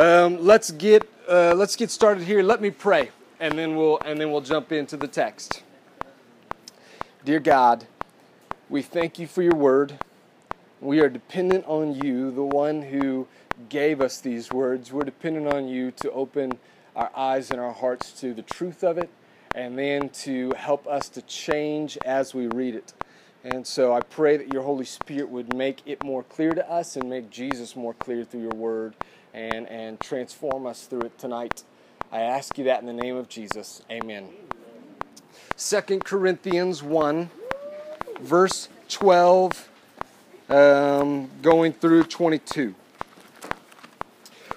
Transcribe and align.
Um, 0.00 0.38
let's 0.40 0.70
get 0.70 1.06
uh, 1.28 1.52
let's 1.54 1.76
get 1.76 1.90
started 1.90 2.24
here. 2.24 2.42
Let 2.42 2.62
me 2.62 2.70
pray, 2.70 3.10
and 3.38 3.58
then 3.58 3.76
we'll 3.76 3.98
and 4.02 4.18
then 4.18 4.32
we'll 4.32 4.40
jump 4.40 4.72
into 4.72 4.96
the 4.96 5.06
text. 5.06 5.62
Dear 7.22 7.38
God, 7.38 7.86
we 8.70 8.80
thank 8.80 9.18
you 9.18 9.26
for 9.26 9.42
your 9.42 9.54
word. 9.54 9.98
We 10.80 11.00
are 11.00 11.10
dependent 11.10 11.66
on 11.66 12.02
you, 12.02 12.30
the 12.30 12.42
one 12.42 12.80
who 12.80 13.28
gave 13.68 14.00
us 14.00 14.22
these 14.22 14.50
words. 14.50 14.90
We're 14.90 15.04
dependent 15.04 15.52
on 15.52 15.68
you 15.68 15.90
to 15.90 16.10
open 16.12 16.58
our 16.96 17.10
eyes 17.14 17.50
and 17.50 17.60
our 17.60 17.74
hearts 17.74 18.10
to 18.20 18.32
the 18.32 18.40
truth 18.40 18.82
of 18.82 18.96
it, 18.96 19.10
and 19.54 19.78
then 19.78 20.08
to 20.24 20.54
help 20.56 20.86
us 20.86 21.10
to 21.10 21.20
change 21.20 21.98
as 22.06 22.32
we 22.32 22.46
read 22.46 22.74
it. 22.74 22.94
And 23.44 23.66
so 23.66 23.92
I 23.92 24.00
pray 24.00 24.38
that 24.38 24.50
your 24.50 24.62
Holy 24.62 24.86
Spirit 24.86 25.28
would 25.28 25.54
make 25.54 25.82
it 25.84 26.02
more 26.02 26.22
clear 26.22 26.54
to 26.54 26.70
us 26.70 26.96
and 26.96 27.10
make 27.10 27.28
Jesus 27.28 27.76
more 27.76 27.92
clear 27.92 28.24
through 28.24 28.42
your 28.42 28.54
word 28.54 28.94
and, 29.34 29.68
and 29.68 30.00
transform 30.00 30.66
us 30.66 30.86
through 30.86 31.02
it 31.02 31.18
tonight. 31.18 31.64
I 32.12 32.22
ask 32.22 32.58
you 32.58 32.64
that 32.64 32.80
in 32.80 32.86
the 32.86 32.92
name 32.92 33.16
of 33.16 33.28
Jesus. 33.28 33.82
Amen. 33.90 34.28
2 35.56 36.00
Corinthians 36.00 36.82
1, 36.82 37.30
verse 38.20 38.68
12, 38.88 39.68
um, 40.48 41.30
going 41.42 41.72
through 41.72 42.04
22. 42.04 42.74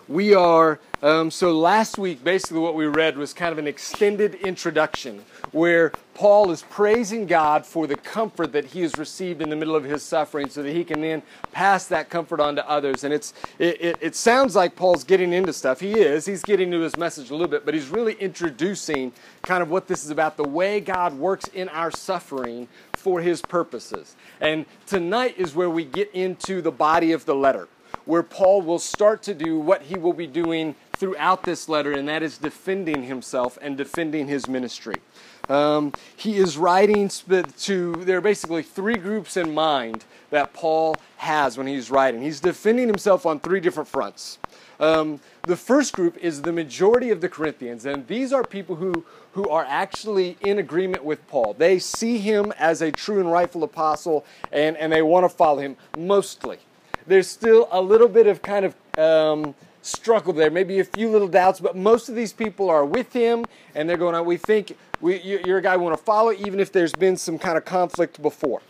We 0.07 0.33
are, 0.33 0.79
um, 1.03 1.29
so 1.29 1.51
last 1.51 1.97
week, 1.97 2.23
basically 2.23 2.59
what 2.59 2.73
we 2.73 2.87
read 2.87 3.17
was 3.17 3.33
kind 3.33 3.51
of 3.51 3.57
an 3.57 3.67
extended 3.67 4.35
introduction 4.35 5.23
where 5.51 5.91
Paul 6.15 6.51
is 6.51 6.63
praising 6.63 7.25
God 7.25 7.65
for 7.65 7.87
the 7.87 7.95
comfort 7.95 8.53
that 8.53 8.65
he 8.65 8.81
has 8.81 8.97
received 8.97 9.41
in 9.41 9.49
the 9.49 9.55
middle 9.55 9.75
of 9.75 9.83
his 9.83 10.01
suffering 10.01 10.49
so 10.49 10.63
that 10.63 10.71
he 10.71 10.83
can 10.83 11.01
then 11.01 11.21
pass 11.51 11.85
that 11.87 12.09
comfort 12.09 12.39
on 12.39 12.55
to 12.55 12.69
others. 12.69 13.03
And 13.03 13.13
it's, 13.13 13.33
it, 13.59 13.81
it, 13.81 13.97
it 13.99 14.15
sounds 14.15 14.55
like 14.55 14.75
Paul's 14.75 15.03
getting 15.03 15.33
into 15.33 15.53
stuff. 15.53 15.79
He 15.79 15.93
is. 15.93 16.25
He's 16.25 16.43
getting 16.43 16.71
into 16.71 16.83
his 16.83 16.97
message 16.97 17.29
a 17.29 17.33
little 17.33 17.47
bit, 17.47 17.65
but 17.65 17.73
he's 17.73 17.89
really 17.89 18.13
introducing 18.13 19.11
kind 19.41 19.61
of 19.61 19.69
what 19.69 19.87
this 19.87 20.03
is 20.03 20.09
about 20.09 20.37
the 20.37 20.47
way 20.47 20.79
God 20.79 21.13
works 21.13 21.47
in 21.47 21.69
our 21.69 21.91
suffering 21.91 22.67
for 22.93 23.21
his 23.21 23.41
purposes. 23.41 24.15
And 24.39 24.65
tonight 24.85 25.35
is 25.37 25.53
where 25.53 25.69
we 25.69 25.83
get 25.83 26.11
into 26.13 26.61
the 26.61 26.71
body 26.71 27.11
of 27.11 27.25
the 27.25 27.35
letter, 27.35 27.67
where 28.05 28.23
Paul 28.23 28.61
will 28.61 28.79
start 28.79 29.23
to 29.23 29.33
do 29.33 29.59
what 29.59 29.83
he 29.83 29.97
will 29.97 30.13
be 30.13 30.27
doing 30.27 30.75
throughout 30.93 31.43
this 31.43 31.67
letter, 31.67 31.93
and 31.93 32.07
that 32.07 32.23
is 32.23 32.37
defending 32.37 33.03
himself 33.03 33.57
and 33.61 33.77
defending 33.77 34.27
his 34.27 34.47
ministry. 34.47 34.97
Um, 35.49 35.93
he 36.15 36.37
is 36.37 36.57
writing 36.57 37.09
to, 37.09 37.95
there 37.95 38.17
are 38.17 38.21
basically 38.21 38.63
three 38.63 38.95
groups 38.95 39.35
in 39.35 39.53
mind 39.53 40.05
that 40.29 40.53
Paul 40.53 40.95
has 41.17 41.57
when 41.57 41.67
he's 41.67 41.91
writing. 41.91 42.21
He's 42.21 42.39
defending 42.39 42.87
himself 42.87 43.25
on 43.25 43.39
three 43.39 43.59
different 43.59 43.89
fronts. 43.89 44.39
Um, 44.79 45.19
the 45.43 45.55
first 45.55 45.93
group 45.93 46.17
is 46.17 46.41
the 46.41 46.51
majority 46.51 47.09
of 47.11 47.21
the 47.21 47.29
Corinthians, 47.29 47.85
and 47.85 48.07
these 48.07 48.33
are 48.33 48.43
people 48.43 48.77
who, 48.77 49.05
who 49.33 49.47
are 49.49 49.65
actually 49.67 50.37
in 50.41 50.59
agreement 50.59 51.03
with 51.03 51.25
Paul. 51.27 51.53
They 51.57 51.79
see 51.79 52.17
him 52.17 52.53
as 52.57 52.81
a 52.81 52.91
true 52.91 53.19
and 53.19 53.31
rightful 53.31 53.63
apostle, 53.63 54.25
and, 54.51 54.75
and 54.77 54.91
they 54.91 55.01
want 55.01 55.25
to 55.25 55.29
follow 55.29 55.59
him 55.59 55.77
mostly. 55.97 56.59
There's 57.05 57.27
still 57.27 57.67
a 57.71 57.81
little 57.81 58.07
bit 58.07 58.27
of 58.27 58.41
kind 58.41 58.65
of 58.65 58.75
um, 58.97 59.55
struggle 59.81 60.33
there, 60.33 60.49
maybe 60.49 60.79
a 60.79 60.83
few 60.83 61.09
little 61.09 61.27
doubts, 61.27 61.59
but 61.59 61.75
most 61.75 62.09
of 62.09 62.15
these 62.15 62.33
people 62.33 62.69
are 62.69 62.85
with 62.85 63.13
him, 63.13 63.45
and 63.75 63.89
they're 63.89 63.97
going, 63.97 64.25
We 64.25 64.37
think 64.37 64.77
we, 65.01 65.19
you're 65.21 65.57
a 65.57 65.61
guy 65.61 65.75
we 65.75 65.83
want 65.83 65.97
to 65.97 66.03
follow, 66.03 66.31
even 66.31 66.59
if 66.59 66.71
there's 66.71 66.93
been 66.93 67.17
some 67.17 67.37
kind 67.37 67.57
of 67.57 67.65
conflict 67.65 68.21
before. 68.21 68.61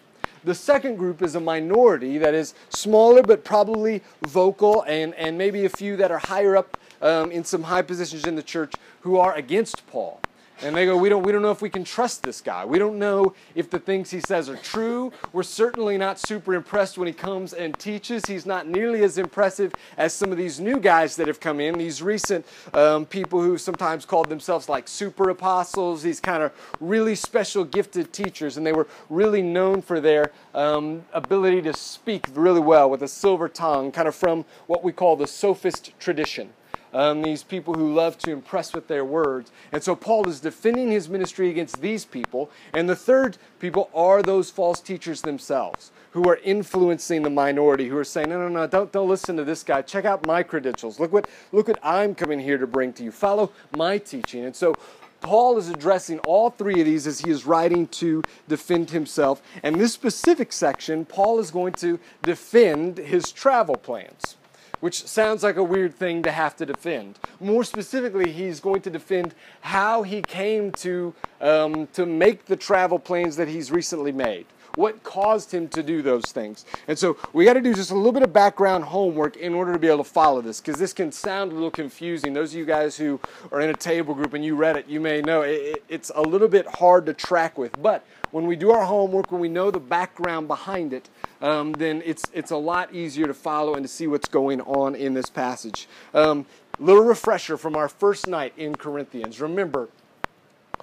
The 0.44 0.56
second 0.56 0.98
group 0.98 1.22
is 1.22 1.36
a 1.36 1.40
minority 1.40 2.18
that 2.18 2.34
is 2.34 2.54
smaller 2.70 3.22
but 3.22 3.46
probably 3.46 4.02
vocal, 4.28 4.84
and, 4.88 5.14
and 5.14 5.38
maybe 5.38 5.66
a 5.66 5.70
few 5.70 5.96
that 5.98 6.12
are 6.12 6.18
higher 6.18 6.58
up 6.58 6.78
um, 7.02 7.32
in 7.32 7.44
some 7.44 7.64
high 7.64 7.82
positions 7.82 8.26
in 8.26 8.36
the 8.36 8.44
church 8.44 8.74
who 9.02 9.18
are 9.18 9.34
against 9.36 9.86
Paul. 9.88 10.20
And 10.64 10.74
they 10.74 10.86
go, 10.86 10.96
we 10.96 11.10
don't, 11.10 11.24
we 11.24 11.34
don't 11.34 11.42
know 11.42 11.52
if 11.52 11.62
we 11.62 11.70
can 11.70 11.84
trust 11.84 12.24
this 12.24 12.40
guy. 12.40 12.64
We 12.64 12.80
don't 12.80 12.98
know 12.98 13.34
if 13.54 13.70
the 13.70 13.80
things 13.80 14.10
he 14.12 14.22
says 14.22 14.48
are 14.48 14.56
true. 14.56 15.12
We're 15.34 15.44
certainly 15.44 15.98
not 15.98 16.20
super 16.20 16.54
impressed 16.54 16.98
when 16.98 17.06
he 17.06 17.14
comes 17.14 17.52
and 17.52 17.78
teaches. 17.78 18.26
He's 18.26 18.46
not 18.46 18.66
nearly 18.66 19.04
as 19.04 19.18
impressive 19.18 19.74
as 19.98 20.14
some 20.14 20.32
of 20.32 20.38
these 20.38 20.62
new 20.62 20.80
guys 20.80 21.18
that 21.18 21.28
have 21.28 21.42
come 21.42 21.60
in, 21.60 21.78
these 21.78 22.02
recent 22.02 22.46
um, 22.74 23.06
people 23.06 23.42
who 23.42 23.58
sometimes 23.58 24.06
called 24.06 24.30
themselves 24.30 24.70
like 24.70 24.88
super 24.88 25.30
apostles, 25.30 26.02
these 26.02 26.22
kind 26.22 26.42
of 26.42 26.54
really 26.80 27.16
special 27.16 27.66
gifted 27.66 28.14
teachers. 28.14 28.56
And 28.56 28.66
they 28.66 28.74
were 28.74 28.88
really 29.10 29.42
known 29.42 29.82
for 29.82 30.00
their 30.00 30.32
um, 30.54 31.04
ability 31.12 31.62
to 31.64 31.74
speak 31.74 32.26
really 32.34 32.62
well 32.62 32.90
with 32.90 33.04
a 33.04 33.08
silver 33.10 33.50
tongue, 33.50 33.92
kind 33.92 34.08
of 34.08 34.16
from 34.16 34.46
what 34.68 34.82
we 34.82 34.94
call 34.94 35.18
the 35.18 35.28
sophist 35.28 35.92
tradition 36.00 36.52
um, 36.94 37.22
these 37.22 37.44
people 37.44 37.74
who 37.74 37.94
love 37.94 38.18
to 38.20 38.32
impress 38.32 38.74
with 38.74 38.88
their 38.88 39.06
words. 39.06 39.52
And 39.72 39.84
so 39.84 39.96
Paul 39.96 40.28
is 40.28 40.40
defending 40.40 40.92
his 40.92 41.10
ministry 41.10 41.50
against 41.50 41.82
these 41.82 42.06
people. 42.06 42.50
And 42.74 42.88
the 42.88 42.96
third 42.96 43.38
people 43.60 43.90
are 43.94 44.22
those 44.22 44.50
false 44.50 44.80
teachers 44.80 45.22
themselves 45.22 45.92
who 46.12 46.30
are 46.30 46.40
influencing 46.44 47.24
the 47.24 47.30
minority, 47.30 47.88
who 47.88 47.98
are 47.98 48.04
saying, 48.04 48.30
no, 48.30 48.38
no, 48.38 48.48
no, 48.48 48.68
don't, 48.68 48.92
don't 48.92 49.10
listen 49.10 49.36
to 49.36 49.44
this 49.44 49.64
guy. 49.64 49.82
Check 49.82 50.06
out 50.06 50.28
my 50.28 50.44
credentials. 50.44 51.00
Look 51.00 51.12
what, 51.12 51.28
look 51.52 51.68
what 51.68 51.80
I'm 51.82 52.14
coming 52.14 52.40
here 52.40 52.60
to 52.60 52.68
bring 52.68 52.94
to 52.94 53.04
you. 53.04 53.12
Follow 53.12 53.52
my 53.76 53.98
teaching. 53.98 54.46
And 54.46 54.56
so 54.56 54.76
Paul 55.22 55.58
is 55.58 55.70
addressing 55.70 56.20
all 56.20 56.52
three 56.52 56.80
of 56.82 56.86
these 56.86 57.08
as 57.08 57.22
he 57.22 57.32
is 57.32 57.48
writing 57.48 57.88
to 57.88 58.22
defend 58.48 58.92
himself. 58.92 59.42
And 59.64 59.80
this 59.80 59.94
specific 59.94 60.54
section, 60.54 61.06
Paul 61.06 61.40
is 61.40 61.50
going 61.50 61.74
to 61.74 62.00
defend 62.22 63.00
his 63.00 63.32
travel 63.32 63.76
plans 63.76 64.36
which 64.84 65.08
sounds 65.08 65.44
like 65.44 65.56
a 65.56 65.64
weird 65.64 65.96
thing 65.96 66.22
to 66.22 66.30
have 66.30 66.58
to 66.58 66.66
defend. 66.66 67.18
More 67.40 67.64
specifically, 67.64 68.34
he's 68.34 68.60
going 68.60 68.82
to 68.82 68.90
defend 68.90 69.34
how 69.62 70.04
he 70.04 70.22
came 70.22 70.74
to, 70.74 71.14
um, 71.40 71.88
to 71.94 72.06
make 72.06 72.48
the 72.48 72.58
travel 72.58 73.00
plans 73.00 73.38
that 73.38 73.48
he's 73.48 73.72
recently 73.72 74.12
made. 74.12 74.46
What 74.76 75.02
caused 75.02 75.54
him 75.54 75.70
to 75.70 75.84
do 75.84 76.02
those 76.02 76.34
things? 76.34 76.66
And 76.86 77.00
so 77.00 77.16
we 77.32 77.46
got 77.46 77.54
to 77.54 77.62
do 77.62 77.74
just 77.74 77.92
a 77.92 77.96
little 77.96 78.12
bit 78.12 78.24
of 78.24 78.34
background 78.34 78.84
homework 78.84 79.38
in 79.38 79.54
order 79.54 79.72
to 79.72 79.80
be 79.80 79.88
able 79.88 80.04
to 80.04 80.10
follow 80.10 80.42
this 80.42 80.60
because 80.60 80.78
this 80.78 80.92
can 80.92 81.14
sound 81.14 81.54
a 81.54 81.56
little 81.56 81.72
confusing. 81.72 82.34
Those 82.34 82.52
of 82.52 82.60
you 82.60 82.66
guys 82.66 82.98
who 82.98 83.22
are 83.54 83.62
in 83.62 83.70
a 83.70 83.76
table 83.76 84.14
group 84.14 84.34
and 84.34 84.44
you 84.44 84.58
read 84.58 84.76
it, 84.76 84.90
you 84.90 85.00
may 85.00 85.22
know 85.22 85.44
it, 85.44 85.82
it's 85.88 86.12
a 86.14 86.22
little 86.22 86.50
bit 86.50 86.68
hard 86.68 87.06
to 87.06 87.14
track 87.14 87.58
with. 87.58 87.82
But 87.82 88.06
when 88.32 88.48
we 88.48 88.58
do 88.58 88.72
our 88.72 88.84
homework, 88.84 89.32
when 89.32 89.40
we 89.40 89.48
know 89.48 89.72
the 89.72 89.80
background 89.80 90.50
behind 90.50 90.92
it, 90.92 91.08
um, 91.44 91.74
then 91.74 92.02
it's, 92.06 92.24
it's 92.34 92.52
a 92.52 92.58
lot 92.58 92.94
easier 92.94 93.28
to 93.28 93.34
follow 93.34 93.76
and 93.76 93.84
to 93.84 93.88
see 93.88 94.08
what's 94.08 94.30
going 94.30 94.62
on 94.62 94.96
in 94.96 95.14
this 95.14 95.30
passage. 95.30 95.88
Um, 96.14 96.46
little 96.80 97.04
refresher 97.04 97.58
from 97.58 97.76
our 97.76 97.90
first 97.90 98.28
night 98.28 98.54
in 98.58 98.76
Corinthians. 98.76 99.42
Remember, 99.42 99.90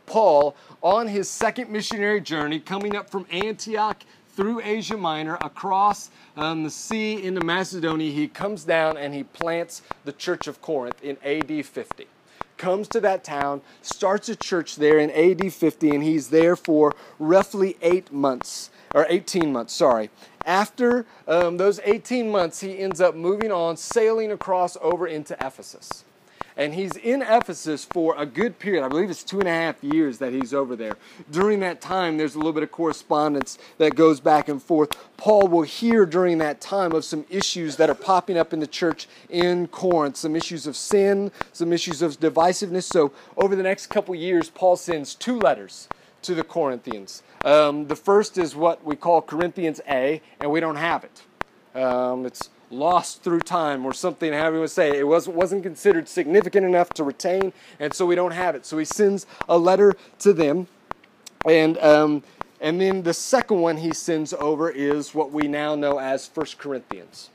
Paul, 0.04 0.54
on 0.82 1.08
his 1.08 1.30
second 1.30 1.70
missionary 1.70 2.20
journey, 2.20 2.60
coming 2.60 2.94
up 2.94 3.08
from 3.08 3.26
Antioch 3.30 4.02
through 4.36 4.60
Asia 4.60 4.96
Minor, 4.96 5.38
across 5.40 6.10
um, 6.36 6.62
the 6.62 6.70
sea 6.70 7.22
into 7.22 7.42
Macedonia, 7.44 8.12
he 8.12 8.28
comes 8.28 8.64
down 8.64 8.98
and 8.98 9.14
he 9.14 9.24
plants 9.24 9.82
the 10.04 10.12
church 10.12 10.46
of 10.46 10.60
Corinth 10.60 11.02
in 11.02 11.16
AD 11.24 11.64
50 11.64 12.06
comes 12.60 12.88
to 12.88 13.00
that 13.00 13.24
town, 13.24 13.62
starts 13.80 14.28
a 14.28 14.36
church 14.36 14.76
there 14.76 14.98
in 14.98 15.10
AD 15.12 15.50
50, 15.50 15.90
and 15.90 16.04
he's 16.04 16.28
there 16.28 16.54
for 16.54 16.94
roughly 17.18 17.78
eight 17.80 18.12
months, 18.12 18.68
or 18.94 19.06
18 19.08 19.52
months, 19.52 19.72
sorry. 19.72 20.10
After 20.44 21.06
um, 21.28 21.56
those 21.56 21.80
18 21.84 22.30
months, 22.30 22.60
he 22.60 22.78
ends 22.78 23.00
up 23.00 23.14
moving 23.14 23.52
on, 23.52 23.76
sailing 23.76 24.32
across 24.32 24.76
over 24.80 25.06
into 25.06 25.34
Ephesus 25.34 26.04
and 26.60 26.74
he's 26.74 26.94
in 26.96 27.22
Ephesus 27.22 27.86
for 27.86 28.14
a 28.18 28.26
good 28.26 28.58
period. 28.58 28.84
I 28.84 28.88
believe 28.88 29.08
it's 29.08 29.24
two 29.24 29.38
and 29.38 29.48
a 29.48 29.52
half 29.52 29.82
years 29.82 30.18
that 30.18 30.34
he's 30.34 30.52
over 30.52 30.76
there. 30.76 30.98
During 31.30 31.60
that 31.60 31.80
time, 31.80 32.18
there's 32.18 32.34
a 32.34 32.38
little 32.38 32.52
bit 32.52 32.62
of 32.62 32.70
correspondence 32.70 33.56
that 33.78 33.94
goes 33.94 34.20
back 34.20 34.46
and 34.46 34.62
forth. 34.62 34.90
Paul 35.16 35.48
will 35.48 35.62
hear 35.62 36.04
during 36.04 36.36
that 36.38 36.60
time 36.60 36.92
of 36.92 37.06
some 37.06 37.24
issues 37.30 37.76
that 37.76 37.88
are 37.88 37.94
popping 37.94 38.36
up 38.36 38.52
in 38.52 38.60
the 38.60 38.66
church 38.66 39.08
in 39.30 39.68
Corinth, 39.68 40.18
some 40.18 40.36
issues 40.36 40.66
of 40.66 40.76
sin, 40.76 41.32
some 41.52 41.72
issues 41.72 42.02
of 42.02 42.20
divisiveness. 42.20 42.84
So, 42.84 43.12
over 43.38 43.56
the 43.56 43.62
next 43.62 43.86
couple 43.86 44.14
years, 44.14 44.50
Paul 44.50 44.76
sends 44.76 45.14
two 45.14 45.38
letters 45.38 45.88
to 46.22 46.34
the 46.34 46.44
Corinthians. 46.44 47.22
Um, 47.44 47.86
the 47.86 47.96
first 47.96 48.36
is 48.36 48.54
what 48.54 48.84
we 48.84 48.96
call 48.96 49.22
Corinthians 49.22 49.80
A, 49.88 50.20
and 50.40 50.50
we 50.50 50.60
don't 50.60 50.76
have 50.76 51.04
it. 51.04 51.80
Um, 51.80 52.26
it's 52.26 52.50
lost 52.70 53.22
through 53.22 53.40
time 53.40 53.86
or 53.86 53.92
something, 53.92 54.32
however 54.32 54.56
you 54.56 54.62
to 54.62 54.68
say 54.68 54.98
it. 54.98 55.06
Wasn't, 55.06 55.34
wasn't 55.34 55.62
considered 55.62 56.08
significant 56.08 56.66
enough 56.66 56.90
to 56.90 57.04
retain, 57.04 57.52
and 57.78 57.94
so 57.94 58.04
we 58.04 58.14
don't 58.14 58.32
have 58.32 58.54
it. 58.54 58.66
So 58.66 58.76
he 58.78 58.84
sends 58.84 59.26
a 59.48 59.58
letter 59.58 59.94
to 60.20 60.32
them. 60.32 60.68
And, 61.46 61.78
um, 61.78 62.22
and 62.60 62.78
then 62.78 63.02
the 63.02 63.14
second 63.14 63.60
one 63.60 63.78
he 63.78 63.94
sends 63.94 64.34
over 64.34 64.70
is 64.70 65.14
what 65.14 65.32
we 65.32 65.48
now 65.48 65.74
know 65.74 65.98
as 65.98 66.28
First 66.28 66.58
Corinthians. 66.58 67.30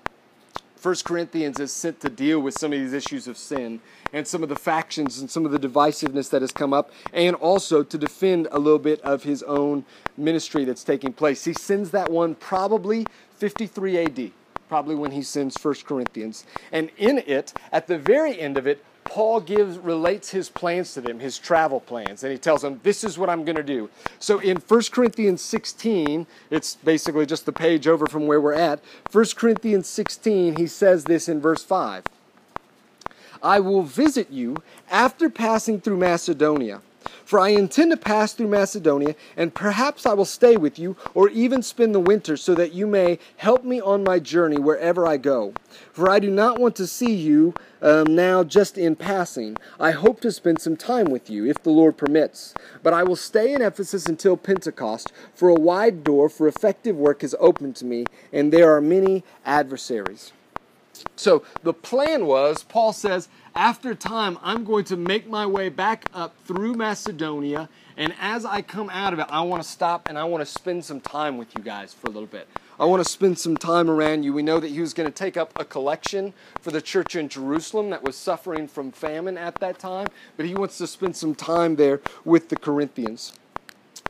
First 0.76 1.04
Corinthians 1.04 1.60
is 1.60 1.74
sent 1.74 2.00
to 2.02 2.10
deal 2.10 2.40
with 2.40 2.54
some 2.54 2.72
of 2.72 2.78
these 2.78 2.94
issues 2.94 3.28
of 3.28 3.40
sin 3.40 3.82
and 4.16 4.26
some 4.26 4.42
of 4.42 4.50
the 4.50 4.56
factions 4.56 5.20
and 5.20 5.30
some 5.30 5.46
of 5.46 5.52
the 5.52 5.60
divisiveness 5.60 6.30
that 6.30 6.42
has 6.42 6.54
come 6.54 6.74
up, 6.74 6.90
and 7.14 7.36
also 7.36 7.84
to 7.84 7.98
defend 7.98 8.48
a 8.50 8.58
little 8.58 8.80
bit 8.80 9.02
of 9.02 9.24
his 9.24 9.44
own 9.44 9.84
ministry 10.18 10.64
that's 10.64 10.86
taking 10.86 11.12
place. 11.12 11.44
He 11.44 11.54
sends 11.54 11.92
that 11.92 12.10
one 12.10 12.34
probably 12.34 13.06
53 13.38 13.98
AD 14.00 14.32
probably 14.70 14.96
when 14.96 15.12
he 15.12 15.22
sends 15.22 15.62
1 15.64 15.76
Corinthians. 15.86 16.46
And 16.72 16.90
in 16.98 17.20
it, 17.20 17.54
at 17.72 17.86
the 17.86 18.00
very 18.00 18.40
end 18.40 18.58
of 18.58 18.66
it, 18.66 18.84
Paul 19.04 19.40
gives 19.40 19.78
relates 19.78 20.32
his 20.32 20.50
plans 20.50 20.96
to 20.96 21.02
them, 21.02 21.20
his 21.20 21.38
travel 21.38 21.80
plans, 21.80 22.24
and 22.24 22.32
he 22.32 22.40
tells 22.40 22.64
them, 22.64 22.80
"This 22.82 23.04
is 23.04 23.20
what 23.20 23.30
I'm 23.30 23.46
going 23.46 23.58
to 23.58 23.64
do." 23.64 23.90
So 24.18 24.40
in 24.40 24.58
1 24.58 24.92
Corinthians 24.92 25.42
16, 25.42 26.26
it's 26.50 26.76
basically 26.84 27.28
just 27.28 27.46
the 27.46 27.54
page 27.54 27.88
over 27.88 28.08
from 28.08 28.26
where 28.26 28.42
we're 28.42 28.54
at. 28.54 28.80
1 29.12 29.36
Corinthians 29.36 29.88
16, 29.88 30.56
he 30.56 30.66
says 30.66 31.04
this 31.04 31.30
in 31.30 31.40
verse 31.40 31.64
5. 31.64 32.06
I 33.46 33.60
will 33.60 33.84
visit 33.84 34.32
you 34.32 34.58
after 34.90 35.30
passing 35.30 35.80
through 35.80 35.98
Macedonia. 35.98 36.82
For 37.24 37.40
I 37.40 37.50
intend 37.50 37.92
to 37.92 37.98
pass 37.98 38.34
through 38.34 38.48
Macedonia, 38.48 39.16
and 39.38 39.54
perhaps 39.54 40.08
I 40.08 40.14
will 40.14 40.26
stay 40.26 40.58
with 40.58 40.80
you, 40.80 40.96
or 41.14 41.30
even 41.30 41.62
spend 41.62 41.94
the 41.94 42.00
winter, 42.00 42.38
so 42.38 42.56
that 42.56 42.74
you 42.74 42.88
may 42.88 43.20
help 43.38 43.64
me 43.64 43.80
on 43.80 44.04
my 44.04 44.18
journey 44.18 44.58
wherever 44.58 45.06
I 45.06 45.18
go. 45.18 45.54
For 45.94 46.10
I 46.10 46.18
do 46.18 46.32
not 46.32 46.60
want 46.60 46.76
to 46.78 46.88
see 46.88 47.14
you 47.14 47.54
um, 47.84 48.16
now 48.16 48.44
just 48.44 48.80
in 48.80 48.96
passing. 48.96 49.58
I 49.80 49.92
hope 49.92 50.22
to 50.22 50.32
spend 50.32 50.60
some 50.60 50.76
time 50.76 51.12
with 51.12 51.30
you, 51.30 51.46
if 51.46 51.62
the 51.62 51.70
Lord 51.70 51.98
permits. 51.98 52.56
But 52.82 52.94
I 52.94 53.04
will 53.04 53.16
stay 53.16 53.54
in 53.54 53.62
Ephesus 53.62 54.08
until 54.08 54.38
Pentecost, 54.38 55.14
for 55.36 55.50
a 55.50 55.56
wide 55.56 56.04
door 56.04 56.30
for 56.30 56.48
effective 56.48 56.96
work 56.96 57.24
is 57.24 57.36
open 57.40 57.74
to 57.74 57.86
me, 57.86 58.06
and 58.34 58.52
there 58.52 58.76
are 58.76 58.82
many 58.82 59.24
adversaries. 59.46 60.32
So 61.16 61.44
the 61.64 61.74
plan 61.74 62.26
was, 62.26 62.64
Paul 62.64 62.94
says, 62.94 63.28
after 63.56 63.96
time, 63.96 64.38
I'm 64.42 64.64
going 64.64 64.86
to 64.86 64.98
make 64.98 65.30
my 65.30 65.46
way 65.46 65.70
back 65.70 66.06
up 66.14 66.36
through 66.46 66.74
Macedonia. 66.74 67.70
And 67.98 68.14
as 68.20 68.46
I 68.46 68.62
come 68.62 68.90
out 68.90 69.14
of 69.14 69.20
it, 69.20 69.28
I 69.30 69.42
want 69.42 69.64
to 69.64 69.68
stop 69.68 70.10
and 70.10 70.18
I 70.18 70.26
want 70.26 70.42
to 70.42 70.46
spend 70.46 70.84
some 70.84 71.00
time 71.00 71.38
with 71.38 71.56
you 71.58 71.64
guys 71.64 71.94
for 71.94 72.08
a 72.08 72.10
little 72.10 72.28
bit. 72.28 72.48
I 72.78 72.84
want 72.84 73.02
to 73.02 73.10
spend 73.10 73.40
some 73.40 73.56
time 73.56 73.90
around 73.90 74.24
you. 74.24 74.34
We 74.34 74.44
know 74.44 74.60
that 74.60 74.68
he 74.68 74.82
was 74.82 74.94
going 74.94 75.08
to 75.08 75.16
take 75.16 75.38
up 75.38 75.58
a 75.58 75.64
collection 75.64 76.34
for 76.60 76.72
the 76.72 76.82
church 76.82 77.16
in 77.16 77.30
Jerusalem 77.30 77.90
that 77.92 78.04
was 78.04 78.18
suffering 78.18 78.68
from 78.68 78.92
famine 78.92 79.38
at 79.38 79.56
that 79.56 79.80
time, 79.80 80.08
but 80.36 80.46
he 80.46 80.56
wants 80.56 80.78
to 80.80 80.88
spend 80.88 81.16
some 81.16 81.34
time 81.34 81.78
there 81.78 82.02
with 82.26 82.50
the 82.50 82.58
Corinthians. 82.58 83.32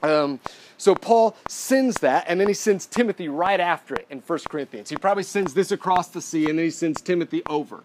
Um, 0.05 0.39
so 0.77 0.93
Paul 0.93 1.35
sends 1.47 1.99
that, 2.01 2.25
and 2.27 2.39
then 2.39 2.47
he 2.47 2.53
sends 2.53 2.85
Timothy 2.85 3.27
right 3.27 3.59
after 3.59 3.95
it 3.95 4.05
in 4.09 4.19
1 4.19 4.39
Corinthians. 4.49 4.89
He 4.89 4.97
probably 4.97 5.23
sends 5.23 5.53
this 5.53 5.71
across 5.71 6.09
the 6.09 6.21
sea, 6.21 6.49
and 6.49 6.59
then 6.59 6.65
he 6.65 6.71
sends 6.71 7.01
Timothy 7.01 7.41
over. 7.47 7.83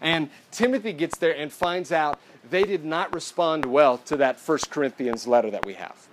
And 0.00 0.28
Timothy 0.50 0.92
gets 0.92 1.16
there 1.16 1.34
and 1.34 1.52
finds 1.52 1.92
out 1.92 2.20
they 2.50 2.64
did 2.64 2.84
not 2.84 3.14
respond 3.14 3.64
well 3.64 3.98
to 3.98 4.16
that 4.18 4.38
1 4.44 4.58
Corinthians 4.70 5.26
letter 5.26 5.50
that 5.50 5.64
we 5.64 5.74
have. 5.74 6.08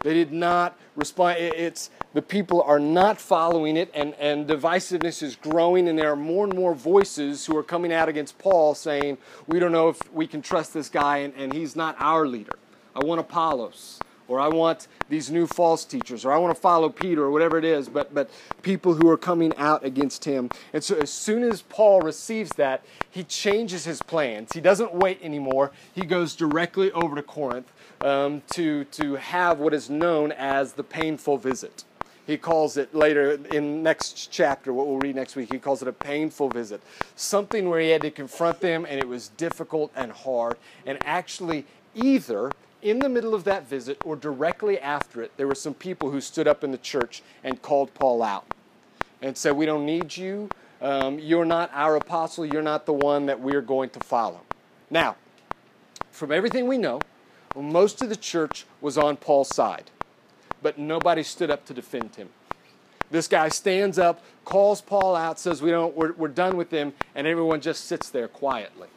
They 0.00 0.14
did 0.14 0.32
not 0.32 0.78
respond. 0.94 1.38
It's 1.38 1.90
the 2.14 2.22
people 2.22 2.62
are 2.62 2.78
not 2.78 3.20
following 3.20 3.76
it, 3.76 3.90
and, 3.92 4.14
and 4.14 4.46
divisiveness 4.46 5.22
is 5.22 5.34
growing, 5.34 5.88
and 5.88 5.98
there 5.98 6.12
are 6.12 6.16
more 6.16 6.44
and 6.44 6.54
more 6.54 6.74
voices 6.74 7.46
who 7.46 7.56
are 7.56 7.62
coming 7.62 7.92
out 7.92 8.08
against 8.08 8.38
Paul 8.38 8.74
saying, 8.74 9.18
We 9.46 9.58
don't 9.58 9.72
know 9.72 9.88
if 9.88 10.12
we 10.12 10.26
can 10.26 10.40
trust 10.40 10.72
this 10.72 10.88
guy, 10.88 11.18
and, 11.18 11.34
and 11.34 11.52
he's 11.52 11.74
not 11.74 11.96
our 11.98 12.26
leader. 12.26 12.58
I 12.94 13.04
want 13.04 13.20
Apollos 13.20 13.98
or 14.30 14.38
I 14.38 14.46
want 14.46 14.86
these 15.08 15.28
new 15.28 15.44
false 15.44 15.84
teachers, 15.84 16.24
or 16.24 16.32
I 16.32 16.38
want 16.38 16.54
to 16.54 16.60
follow 16.60 16.88
Peter, 16.88 17.24
or 17.24 17.32
whatever 17.32 17.58
it 17.58 17.64
is, 17.64 17.88
but, 17.88 18.14
but 18.14 18.30
people 18.62 18.94
who 18.94 19.08
are 19.10 19.16
coming 19.16 19.52
out 19.56 19.84
against 19.84 20.24
him. 20.24 20.50
And 20.72 20.84
so 20.84 20.96
as 20.96 21.10
soon 21.10 21.42
as 21.42 21.62
Paul 21.62 22.00
receives 22.00 22.50
that, 22.50 22.84
he 23.10 23.24
changes 23.24 23.84
his 23.84 24.00
plans. 24.00 24.52
He 24.52 24.60
doesn't 24.60 24.94
wait 24.94 25.18
anymore. 25.20 25.72
He 25.92 26.02
goes 26.02 26.36
directly 26.36 26.92
over 26.92 27.16
to 27.16 27.22
Corinth 27.22 27.72
um, 28.02 28.42
to, 28.52 28.84
to 28.84 29.16
have 29.16 29.58
what 29.58 29.74
is 29.74 29.90
known 29.90 30.30
as 30.30 30.74
the 30.74 30.84
painful 30.84 31.36
visit. 31.36 31.82
He 32.24 32.36
calls 32.36 32.76
it 32.76 32.94
later 32.94 33.40
in 33.50 33.82
next 33.82 34.30
chapter, 34.30 34.72
what 34.72 34.86
we'll 34.86 34.98
read 34.98 35.16
next 35.16 35.34
week, 35.34 35.50
he 35.52 35.58
calls 35.58 35.82
it 35.82 35.88
a 35.88 35.92
painful 35.92 36.50
visit. 36.50 36.80
Something 37.16 37.68
where 37.68 37.80
he 37.80 37.88
had 37.88 38.02
to 38.02 38.12
confront 38.12 38.60
them 38.60 38.86
and 38.88 39.00
it 39.00 39.08
was 39.08 39.26
difficult 39.30 39.90
and 39.96 40.12
hard. 40.12 40.56
And 40.86 40.98
actually, 41.04 41.66
either 41.96 42.52
in 42.82 42.98
the 43.00 43.08
middle 43.08 43.34
of 43.34 43.44
that 43.44 43.68
visit 43.68 43.98
or 44.04 44.16
directly 44.16 44.78
after 44.78 45.22
it, 45.22 45.32
there 45.36 45.46
were 45.46 45.54
some 45.54 45.74
people 45.74 46.10
who 46.10 46.20
stood 46.20 46.48
up 46.48 46.64
in 46.64 46.70
the 46.70 46.78
church 46.78 47.22
and 47.44 47.60
called 47.60 47.92
Paul 47.94 48.22
out 48.22 48.46
and 49.20 49.36
said, 49.36 49.52
We 49.52 49.66
don't 49.66 49.84
need 49.84 50.16
you. 50.16 50.48
Um, 50.80 51.18
you're 51.18 51.44
not 51.44 51.70
our 51.74 51.96
apostle. 51.96 52.46
You're 52.46 52.62
not 52.62 52.86
the 52.86 52.92
one 52.92 53.26
that 53.26 53.40
we're 53.40 53.60
going 53.60 53.90
to 53.90 54.00
follow. 54.00 54.40
Now, 54.88 55.16
from 56.10 56.32
everything 56.32 56.66
we 56.66 56.78
know, 56.78 57.00
most 57.54 58.00
of 58.02 58.08
the 58.08 58.16
church 58.16 58.64
was 58.80 58.96
on 58.96 59.16
Paul's 59.16 59.54
side, 59.54 59.90
but 60.62 60.78
nobody 60.78 61.22
stood 61.22 61.50
up 61.50 61.66
to 61.66 61.74
defend 61.74 62.14
him. 62.16 62.30
This 63.10 63.26
guy 63.26 63.48
stands 63.48 63.98
up, 63.98 64.22
calls 64.44 64.80
Paul 64.80 65.16
out, 65.16 65.38
says, 65.38 65.60
we 65.60 65.70
don't, 65.70 65.96
we're, 65.96 66.12
we're 66.12 66.28
done 66.28 66.56
with 66.56 66.70
him, 66.70 66.92
and 67.14 67.26
everyone 67.26 67.60
just 67.60 67.84
sits 67.84 68.08
there 68.08 68.28
quietly. 68.28 68.88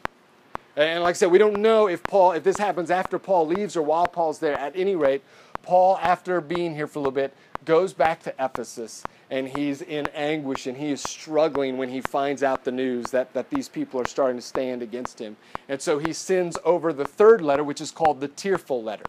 And 0.76 1.02
like 1.02 1.14
I 1.14 1.18
said, 1.18 1.30
we 1.30 1.38
don't 1.38 1.60
know 1.60 1.86
if 1.88 2.02
Paul, 2.02 2.32
if 2.32 2.42
this 2.42 2.58
happens 2.58 2.90
after 2.90 3.18
Paul 3.18 3.46
leaves 3.46 3.76
or 3.76 3.82
while 3.82 4.06
Paul's 4.06 4.38
there. 4.38 4.58
At 4.58 4.74
any 4.74 4.96
rate, 4.96 5.22
Paul, 5.62 5.98
after 6.02 6.40
being 6.40 6.74
here 6.74 6.86
for 6.86 6.98
a 6.98 7.02
little 7.02 7.12
bit, 7.12 7.34
goes 7.64 7.92
back 7.92 8.22
to 8.24 8.34
Ephesus 8.38 9.02
and 9.30 9.48
he's 9.48 9.80
in 9.80 10.06
anguish 10.08 10.66
and 10.66 10.76
he 10.76 10.90
is 10.90 11.00
struggling 11.00 11.78
when 11.78 11.88
he 11.88 12.00
finds 12.00 12.42
out 12.42 12.64
the 12.64 12.72
news 12.72 13.10
that, 13.10 13.32
that 13.32 13.50
these 13.50 13.68
people 13.68 14.00
are 14.00 14.06
starting 14.06 14.36
to 14.36 14.42
stand 14.42 14.82
against 14.82 15.18
him. 15.18 15.36
And 15.68 15.80
so 15.80 15.98
he 15.98 16.12
sends 16.12 16.58
over 16.64 16.92
the 16.92 17.04
third 17.04 17.40
letter, 17.40 17.64
which 17.64 17.80
is 17.80 17.90
called 17.90 18.20
the 18.20 18.28
tearful 18.28 18.82
letter. 18.82 19.04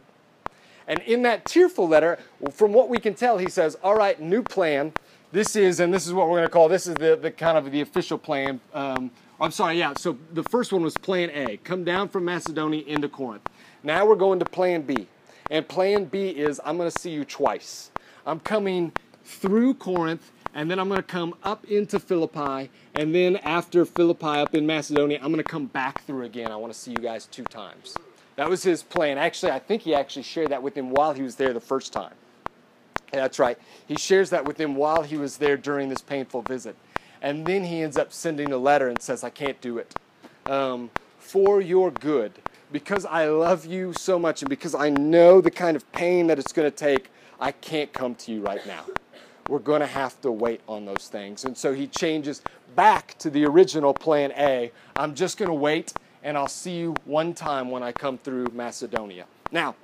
And 0.88 1.00
in 1.01 1.23
that 1.23 1.45
tearful 1.45 1.88
letter, 1.88 2.19
from 2.51 2.71
what 2.71 2.89
we 2.89 3.00
can 3.00 3.15
tell, 3.15 3.39
he 3.39 3.50
says, 3.50 3.75
All 3.83 3.95
right, 3.95 4.19
new 4.21 4.44
plan. 4.44 4.94
This 5.31 5.56
is, 5.56 5.79
and 5.79 5.94
this 5.94 6.07
is 6.07 6.13
what 6.13 6.27
we're 6.27 6.38
going 6.38 6.47
to 6.47 6.51
call 6.51 6.69
this 6.69 6.88
is 6.88 6.95
the, 6.95 7.15
the 7.15 7.31
kind 7.31 7.57
of 7.57 7.71
the 7.71 7.81
official 7.81 8.18
plan. 8.18 8.61
Um, 8.73 9.11
I'm 9.39 9.51
sorry, 9.51 9.77
yeah. 9.79 9.93
So 9.97 10.17
the 10.31 10.43
first 10.43 10.71
one 10.71 10.81
was 10.81 10.95
plan 10.97 11.29
A 11.31 11.57
come 11.57 11.83
down 11.83 12.09
from 12.09 12.25
Macedonia 12.25 12.83
into 12.85 13.09
Corinth. 13.09 13.47
Now 13.83 14.05
we're 14.05 14.15
going 14.15 14.39
to 14.39 14.45
plan 14.45 14.83
B. 14.83 15.07
And 15.51 15.67
plan 15.67 16.05
B 16.05 16.29
is 16.29 16.61
I'm 16.63 16.77
going 16.77 16.89
to 16.89 16.97
see 16.97 17.11
you 17.11 17.25
twice. 17.25 17.91
I'm 18.25 18.39
coming 18.39 18.93
through 19.23 19.75
Corinth, 19.75 20.31
and 20.53 20.71
then 20.71 20.79
I'm 20.79 20.87
going 20.87 21.01
to 21.01 21.07
come 21.07 21.35
up 21.43 21.65
into 21.65 21.99
Philippi, 21.99 22.71
and 22.95 23.13
then 23.13 23.35
after 23.37 23.85
Philippi 23.85 24.25
up 24.25 24.55
in 24.55 24.65
Macedonia, 24.65 25.17
I'm 25.17 25.31
going 25.31 25.37
to 25.37 25.43
come 25.43 25.65
back 25.65 26.03
through 26.05 26.23
again. 26.23 26.51
I 26.51 26.55
want 26.55 26.73
to 26.73 26.79
see 26.79 26.91
you 26.91 26.97
guys 26.97 27.25
two 27.25 27.43
times. 27.43 27.95
That 28.37 28.49
was 28.49 28.63
his 28.63 28.81
plan. 28.81 29.17
Actually, 29.17 29.51
I 29.51 29.59
think 29.59 29.81
he 29.81 29.93
actually 29.93 30.23
shared 30.23 30.49
that 30.49 30.63
with 30.63 30.75
him 30.75 30.91
while 30.91 31.13
he 31.13 31.21
was 31.21 31.35
there 31.35 31.53
the 31.53 31.59
first 31.59 31.93
time. 31.93 32.13
That's 33.11 33.39
right. 33.39 33.57
He 33.87 33.95
shares 33.95 34.29
that 34.31 34.45
with 34.45 34.59
him 34.59 34.75
while 34.75 35.03
he 35.03 35.17
was 35.17 35.37
there 35.37 35.57
during 35.57 35.89
this 35.89 36.01
painful 36.01 36.41
visit. 36.41 36.75
And 37.21 37.45
then 37.45 37.63
he 37.63 37.81
ends 37.81 37.97
up 37.97 38.13
sending 38.13 38.51
a 38.51 38.57
letter 38.57 38.88
and 38.88 39.01
says, 39.01 39.23
I 39.23 39.29
can't 39.29 39.59
do 39.62 39.77
it. 39.77 39.95
Um, 40.45 40.91
for 41.19 41.62
your 41.62 41.91
good, 41.91 42.33
because 42.71 43.06
I 43.06 43.28
love 43.28 43.66
you 43.66 43.94
so 43.94 44.19
much 44.19 44.42
and 44.42 44.49
because 44.49 44.75
I 44.75 44.90
know 44.90 45.42
the 45.42 45.51
kind 45.51 45.75
of 45.75 45.92
pain 45.92 46.28
that 46.28 46.37
it's 46.37 46.54
going 46.54 46.69
to 46.69 46.75
take, 46.75 47.09
I 47.40 47.51
can't 47.51 47.92
come 47.94 48.16
to 48.16 48.31
you 48.31 48.42
right 48.42 48.66
now. 48.66 48.85
We're 49.47 49.59
going 49.59 49.81
to 49.81 49.87
have 49.87 50.19
to 50.21 50.31
wait 50.31 50.61
on 50.68 50.85
those 50.85 51.07
things. 51.07 51.45
And 51.45 51.57
so 51.57 51.73
he 51.73 51.87
changes 51.87 52.42
back 52.75 53.18
to 53.19 53.30
the 53.30 53.45
original 53.45 53.94
plan 53.94 54.31
A. 54.37 54.71
I'm 54.95 55.16
just 55.16 55.37
going 55.37 55.49
to 55.49 55.56
wait 55.56 55.94
and 56.23 56.35
I'll 56.37 56.47
see 56.47 56.78
you 56.78 56.95
one 57.06 57.33
time 57.33 57.69
when 57.69 57.83
I 57.83 57.92
come 57.92 58.18
through 58.18 58.47
Macedonia. 58.51 59.25
Now, 59.51 59.75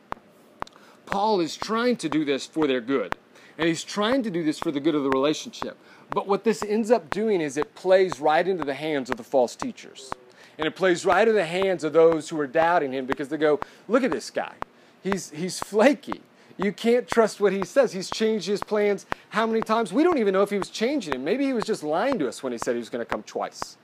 Paul 1.06 1.40
is 1.40 1.56
trying 1.56 1.98
to 1.98 2.10
do 2.10 2.26
this 2.26 2.48
for 2.48 2.66
their 2.66 2.82
good. 2.82 3.16
And 3.62 3.68
he's 3.68 3.84
trying 3.84 4.24
to 4.24 4.32
do 4.32 4.44
this 4.44 4.58
for 4.58 4.72
the 4.72 4.80
good 4.80 4.96
of 4.96 5.04
the 5.04 5.12
relationship. 5.12 5.78
But 6.10 6.28
what 6.28 6.44
this 6.44 6.64
ends 6.64 6.90
up 6.90 7.12
doing 7.12 7.42
is 7.42 7.58
it 7.58 7.76
plays 7.76 8.20
right 8.20 8.48
into 8.48 8.66
the 8.66 8.74
hands 8.74 9.12
of 9.12 9.18
the 9.18 9.24
false 9.24 9.56
teachers. 9.56 10.10
And 10.58 10.66
it 10.66 10.76
plays 10.76 11.06
right 11.06 11.28
into 11.28 11.34
the 11.34 11.46
hands 11.46 11.84
of 11.84 11.94
those 11.94 12.28
who 12.28 12.40
are 12.40 12.48
doubting 12.48 12.92
him 12.92 13.06
because 13.06 13.30
they 13.30 13.38
go, 13.38 13.60
look 13.88 14.04
at 14.04 14.10
this 14.10 14.32
guy. 14.32 14.54
He's, 15.04 15.30
he's 15.30 15.60
flaky. 15.60 16.22
You 16.58 16.72
can't 16.72 17.08
trust 17.08 17.40
what 17.40 17.54
he 17.54 17.64
says. 17.64 17.94
He's 17.94 18.10
changed 18.10 18.48
his 18.48 18.64
plans 18.64 19.06
how 19.30 19.46
many 19.46 19.62
times? 19.62 19.94
We 19.94 20.02
don't 20.02 20.18
even 20.18 20.34
know 20.34 20.42
if 20.42 20.50
he 20.50 20.58
was 20.58 20.72
changing 20.72 21.12
them. 21.12 21.24
Maybe 21.24 21.46
he 21.46 21.54
was 21.54 21.64
just 21.64 21.84
lying 21.84 22.18
to 22.18 22.28
us 22.28 22.42
when 22.42 22.54
he 22.54 22.58
said 22.58 22.74
he 22.74 22.80
was 22.80 22.90
going 22.90 23.06
to 23.06 23.10
come 23.10 23.22
twice. 23.22 23.78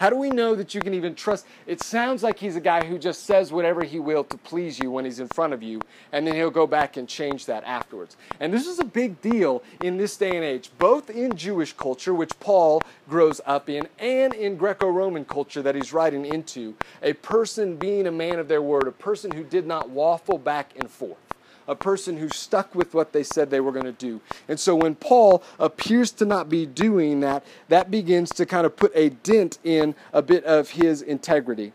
How 0.00 0.08
do 0.08 0.16
we 0.16 0.30
know 0.30 0.54
that 0.54 0.74
you 0.74 0.80
can 0.80 0.94
even 0.94 1.14
trust? 1.14 1.46
It 1.66 1.82
sounds 1.82 2.22
like 2.22 2.38
he's 2.38 2.56
a 2.56 2.60
guy 2.60 2.86
who 2.86 2.98
just 2.98 3.24
says 3.24 3.52
whatever 3.52 3.84
he 3.84 4.00
will 4.00 4.24
to 4.24 4.38
please 4.38 4.78
you 4.78 4.90
when 4.90 5.04
he's 5.04 5.20
in 5.20 5.28
front 5.28 5.52
of 5.52 5.62
you, 5.62 5.82
and 6.10 6.26
then 6.26 6.36
he'll 6.36 6.50
go 6.50 6.66
back 6.66 6.96
and 6.96 7.06
change 7.06 7.44
that 7.44 7.64
afterwards. 7.64 8.16
And 8.40 8.50
this 8.50 8.66
is 8.66 8.78
a 8.78 8.84
big 8.84 9.20
deal 9.20 9.62
in 9.82 9.98
this 9.98 10.16
day 10.16 10.34
and 10.34 10.42
age, 10.42 10.70
both 10.78 11.10
in 11.10 11.36
Jewish 11.36 11.74
culture, 11.74 12.14
which 12.14 12.40
Paul 12.40 12.80
grows 13.10 13.42
up 13.44 13.68
in, 13.68 13.88
and 13.98 14.32
in 14.32 14.56
Greco 14.56 14.88
Roman 14.88 15.26
culture 15.26 15.60
that 15.60 15.74
he's 15.74 15.92
writing 15.92 16.24
into. 16.24 16.74
A 17.02 17.12
person 17.12 17.76
being 17.76 18.06
a 18.06 18.10
man 18.10 18.38
of 18.38 18.48
their 18.48 18.62
word, 18.62 18.88
a 18.88 18.92
person 18.92 19.30
who 19.30 19.44
did 19.44 19.66
not 19.66 19.90
waffle 19.90 20.38
back 20.38 20.72
and 20.76 20.88
forth 20.88 21.29
a 21.70 21.76
person 21.76 22.16
who 22.16 22.28
stuck 22.28 22.74
with 22.74 22.94
what 22.94 23.12
they 23.12 23.22
said 23.22 23.48
they 23.48 23.60
were 23.60 23.70
going 23.70 23.84
to 23.84 23.92
do. 23.92 24.20
And 24.48 24.58
so 24.58 24.74
when 24.74 24.96
Paul 24.96 25.42
appears 25.60 26.10
to 26.12 26.24
not 26.24 26.48
be 26.48 26.66
doing 26.66 27.20
that, 27.20 27.44
that 27.68 27.92
begins 27.92 28.30
to 28.30 28.44
kind 28.44 28.66
of 28.66 28.76
put 28.76 28.90
a 28.94 29.10
dent 29.10 29.58
in 29.62 29.94
a 30.12 30.20
bit 30.20 30.44
of 30.44 30.70
his 30.70 31.00
integrity. 31.00 31.72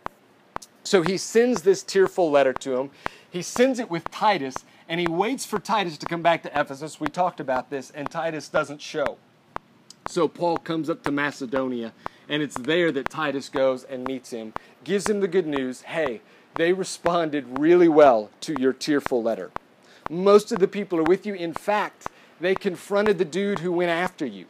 So 0.84 1.02
he 1.02 1.18
sends 1.18 1.62
this 1.62 1.82
tearful 1.82 2.30
letter 2.30 2.52
to 2.52 2.78
him. 2.78 2.90
He 3.30 3.42
sends 3.42 3.80
it 3.80 3.90
with 3.90 4.12
Titus, 4.12 4.56
and 4.90 5.00
he 5.00 5.08
waits 5.08 5.46
for 5.46 5.60
Titus 5.60 5.98
to 6.00 6.06
come 6.06 6.22
back 6.22 6.44
to 6.44 6.60
Ephesus. 6.60 7.00
We 7.00 7.08
talked 7.08 7.40
about 7.40 7.70
this, 7.70 7.90
and 7.90 8.12
Titus 8.12 8.50
doesn't 8.50 8.82
show. 8.82 9.18
So 10.08 10.28
Paul 10.28 10.58
comes 10.58 10.90
up 10.90 11.04
to 11.04 11.12
Macedonia, 11.12 11.94
and 12.28 12.44
it's 12.44 12.58
there 12.58 12.92
that 12.92 13.10
Titus 13.10 13.48
goes 13.48 13.86
and 13.86 14.06
meets 14.06 14.32
him, 14.32 14.54
gives 14.84 15.10
him 15.10 15.22
the 15.22 15.28
good 15.30 15.48
news 15.48 15.84
hey, 15.84 16.20
they 16.56 16.74
responded 16.74 17.60
really 17.60 17.90
well 17.90 18.30
to 18.42 18.60
your 18.60 18.74
tearful 18.74 19.24
letter. 19.24 19.52
Most 20.10 20.52
of 20.52 20.60
the 20.60 20.68
people 20.68 21.00
are 21.00 21.04
with 21.04 21.26
you. 21.26 21.34
In 21.34 21.54
fact, 21.54 22.08
they 22.40 22.54
confronted 22.54 23.18
the 23.18 23.26
dude 23.26 23.60
who 23.60 23.72
went 23.72 23.90
after 23.90 24.26
you. 24.26 24.46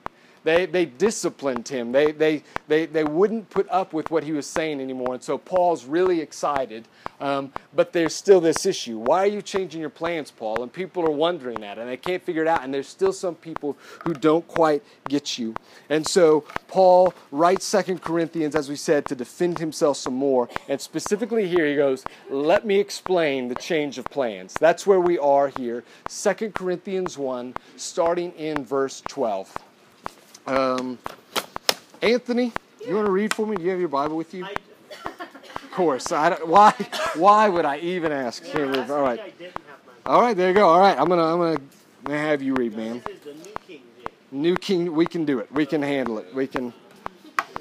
They, 0.46 0.68
they 0.68 0.86
disciplined 0.86 1.68
him. 1.68 1.92
They, 1.92 2.12
they, 2.12 2.44
they, 2.68 2.86
they 2.86 3.04
wouldn't 3.04 3.50
put 3.50 3.68
up 3.70 3.94
with 3.94 4.12
what 4.12 4.24
he 4.24 4.32
was 4.32 4.46
saying 4.46 4.80
anymore. 4.80 5.16
And 5.16 5.24
so 5.24 5.40
Paul's 5.40 5.86
really 5.86 6.22
excited. 6.22 6.88
Um, 7.20 7.52
but 7.74 7.94
there's 7.94 8.14
still 8.14 8.40
this 8.40 8.64
issue. 8.68 9.00
Why 9.00 9.24
are 9.24 9.28
you 9.28 9.42
changing 9.42 9.82
your 9.82 9.90
plans, 9.90 10.30
Paul? 10.30 10.62
And 10.62 10.72
people 10.72 11.04
are 11.04 11.12
wondering 11.12 11.62
that, 11.62 11.80
and 11.80 11.90
they 11.90 11.98
can't 11.98 12.22
figure 12.22 12.44
it 12.44 12.48
out. 12.48 12.64
And 12.64 12.72
there's 12.72 12.88
still 12.88 13.12
some 13.12 13.34
people 13.34 13.76
who 14.04 14.14
don't 14.14 14.48
quite 14.48 14.84
get 15.10 15.40
you. 15.40 15.56
And 15.90 16.06
so 16.06 16.42
Paul 16.68 17.16
writes 17.32 17.66
Second 17.66 18.04
Corinthians, 18.04 18.56
as 18.56 18.70
we 18.70 18.76
said, 18.76 19.06
to 19.08 19.16
defend 19.16 19.58
himself 19.58 19.98
some 19.98 20.14
more. 20.14 20.48
And 20.70 20.80
specifically 20.80 21.48
here, 21.48 21.66
he 21.66 21.76
goes, 21.76 22.06
Let 22.30 22.68
me 22.68 22.80
explain 22.80 23.48
the 23.48 23.56
change 23.56 23.98
of 23.98 24.06
plans. 24.06 24.54
That's 24.60 24.86
where 24.86 25.02
we 25.02 25.18
are 25.18 25.48
here. 25.48 25.84
Second 26.08 26.54
Corinthians 26.54 27.18
1, 27.18 27.56
starting 27.78 28.32
in 28.34 28.64
verse 28.64 29.02
12. 29.08 29.58
Um, 30.48 31.00
Anthony, 32.02 32.52
you 32.86 32.96
want 32.96 33.08
to 33.08 33.12
read 33.12 33.34
for 33.34 33.48
me? 33.48 33.56
Do 33.58 33.64
you 33.64 33.72
have 33.72 33.80
your 33.80 33.90
Bible 33.90 34.16
with 34.16 34.34
you? 34.34 34.46
of 34.46 35.72
course. 35.72 36.12
I 36.12 36.30
don't, 36.30 36.48
why? 36.48 36.72
Why 37.16 37.50
would 37.50 37.66
I 37.66 37.78
even 37.80 38.12
ask? 38.12 38.44
Yeah, 38.54 38.66
last 38.66 38.90
All 38.92 39.02
right. 39.02 39.24
week 39.24 39.34
I 39.36 39.38
didn't 39.40 39.56
have 39.68 39.86
mine. 39.88 39.96
All 40.06 40.22
right. 40.22 40.38
There 40.38 40.50
you 40.50 40.54
go. 40.54 40.68
All 40.68 40.80
right. 40.80 40.98
I'm 41.00 41.08
gonna. 41.08 41.24
I'm 41.24 41.40
gonna, 41.40 41.60
gonna 42.04 42.20
have 42.20 42.42
you 42.42 42.54
read, 42.54 42.74
So 42.74 42.78
man. 42.78 43.02
This 43.06 43.16
is 43.16 43.22
the 43.22 43.34
New 43.34 43.54
King. 43.68 43.82
New 44.32 44.56
King. 44.56 44.94
We 44.94 45.06
can 45.06 45.26
do 45.26 45.40
it. 45.40 45.52
We 45.52 45.66
can 45.66 45.82
handle 45.82 46.20
it. 46.20 46.34
We 46.34 46.46
can. 46.48 46.74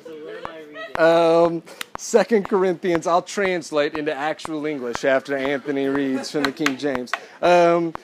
So 0.04 0.10
where 0.24 0.38
am 0.38 0.46
I 0.46 1.48
reading? 1.48 1.56
Um, 1.56 1.62
Second 1.96 2.48
Corinthians. 2.48 3.06
I'll 3.06 3.22
translate 3.22 3.94
into 3.94 4.14
actual 4.14 4.66
English 4.66 5.04
after 5.04 5.36
Anthony 5.36 5.86
reads 5.86 6.30
from 6.30 6.42
the 6.42 6.52
King 6.52 6.76
James. 6.76 7.12
Um, 7.40 7.94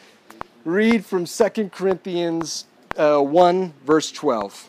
read 0.64 1.04
from 1.04 1.26
Second 1.26 1.72
Corinthians 1.72 2.64
uh, 2.96 3.20
one, 3.20 3.72
verse 3.84 4.10
twelve. 4.10 4.68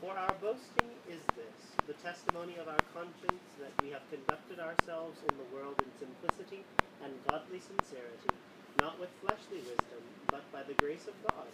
For 0.00 0.16
our 0.16 0.34
boasting 0.40 0.90
is 1.08 1.20
this, 1.36 1.86
the 1.86 1.94
testimony 1.94 2.56
of 2.60 2.68
our 2.68 2.80
conscience 2.94 3.44
that 3.60 3.72
we 3.82 3.90
have 3.90 4.02
conducted 4.10 4.60
ourselves 4.60 5.18
in 5.28 5.36
the 5.36 5.56
world 5.56 5.74
in 5.78 5.90
simplicity 5.98 6.64
and 7.02 7.12
godly 7.28 7.60
sincerity, 7.60 8.34
not 8.80 8.98
with 9.00 9.08
fleshly 9.22 9.58
wisdom, 9.58 10.02
but 10.28 10.50
by 10.52 10.62
the 10.62 10.74
grace 10.74 11.06
of 11.08 11.14
God, 11.30 11.46